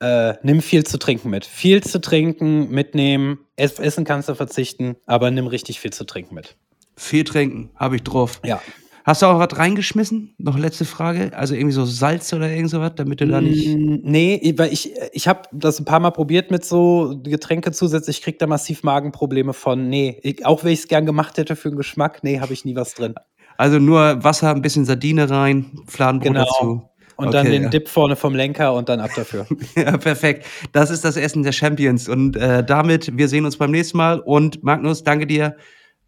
Äh, 0.00 0.34
nimm 0.42 0.62
viel 0.62 0.84
zu 0.84 0.98
trinken 0.98 1.28
mit. 1.30 1.44
Viel 1.44 1.82
zu 1.82 2.00
trinken, 2.00 2.70
mitnehmen. 2.70 3.40
Essen 3.56 4.04
kannst 4.04 4.28
du 4.28 4.34
verzichten, 4.34 4.96
aber 5.06 5.30
nimm 5.30 5.48
richtig 5.48 5.80
viel 5.80 5.92
zu 5.92 6.04
trinken 6.04 6.34
mit. 6.34 6.56
Viel 6.96 7.24
trinken, 7.24 7.70
habe 7.76 7.96
ich 7.96 8.02
drauf. 8.02 8.40
Ja. 8.44 8.62
Hast 9.08 9.22
du 9.22 9.26
auch 9.26 9.38
was 9.38 9.58
reingeschmissen? 9.58 10.34
Noch 10.36 10.58
letzte 10.58 10.84
Frage. 10.84 11.30
Also 11.34 11.54
irgendwie 11.54 11.72
so 11.72 11.86
Salz 11.86 12.30
oder 12.34 12.50
irgend 12.50 12.68
sowas, 12.68 12.92
damit 12.96 13.22
du 13.22 13.26
da 13.26 13.40
nicht. 13.40 13.66
Mm, 13.66 14.00
nee, 14.02 14.54
weil 14.58 14.70
ich, 14.70 14.92
ich 15.12 15.26
habe 15.26 15.44
das 15.50 15.80
ein 15.80 15.86
paar 15.86 15.98
Mal 15.98 16.10
probiert 16.10 16.50
mit 16.50 16.62
so 16.62 17.18
Getränke 17.22 17.72
zusätzlich. 17.72 18.18
Ich 18.18 18.22
krieg 18.22 18.38
da 18.38 18.46
massiv 18.46 18.82
Magenprobleme 18.82 19.54
von. 19.54 19.88
Nee, 19.88 20.20
ich, 20.22 20.44
auch 20.44 20.62
wenn 20.62 20.72
ich 20.72 20.80
es 20.80 20.88
gern 20.88 21.06
gemacht 21.06 21.38
hätte 21.38 21.56
für 21.56 21.70
den 21.70 21.78
Geschmack, 21.78 22.22
nee, 22.22 22.38
habe 22.40 22.52
ich 22.52 22.66
nie 22.66 22.76
was 22.76 22.92
drin. 22.92 23.14
Also 23.56 23.78
nur 23.78 24.22
Wasser, 24.22 24.50
ein 24.50 24.60
bisschen 24.60 24.84
Sardine 24.84 25.30
rein, 25.30 25.80
Fladenbrot 25.86 26.34
Genau. 26.34 26.44
dazu. 26.44 26.82
Und 27.16 27.32
dann 27.32 27.46
Okay, 27.46 27.52
den 27.52 27.62
ja. 27.62 27.68
Dip 27.70 27.88
vorne 27.88 28.14
vom 28.14 28.34
Lenker 28.34 28.74
und 28.74 28.90
dann 28.90 29.00
ab 29.00 29.12
dafür. 29.16 29.46
Ja, 29.74 29.96
perfekt. 29.96 30.44
Das 30.72 30.90
ist 30.90 31.02
das 31.06 31.16
Essen 31.16 31.42
der 31.44 31.52
Champions. 31.52 32.10
Und 32.10 32.36
äh, 32.36 32.62
damit, 32.62 33.16
wir 33.16 33.28
sehen 33.28 33.46
uns 33.46 33.56
beim 33.56 33.70
nächsten 33.70 33.96
Mal. 33.96 34.20
Und 34.20 34.62
Magnus, 34.62 35.02
danke 35.02 35.26
dir. 35.26 35.56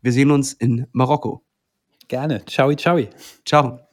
Wir 0.03 0.13
sehen 0.13 0.31
uns 0.31 0.53
in 0.53 0.87
Marokko. 0.93 1.43
Gerne. 2.11 2.45
Ciao, 2.45 2.75
ciao. 2.75 2.99
Ciao. 3.45 3.90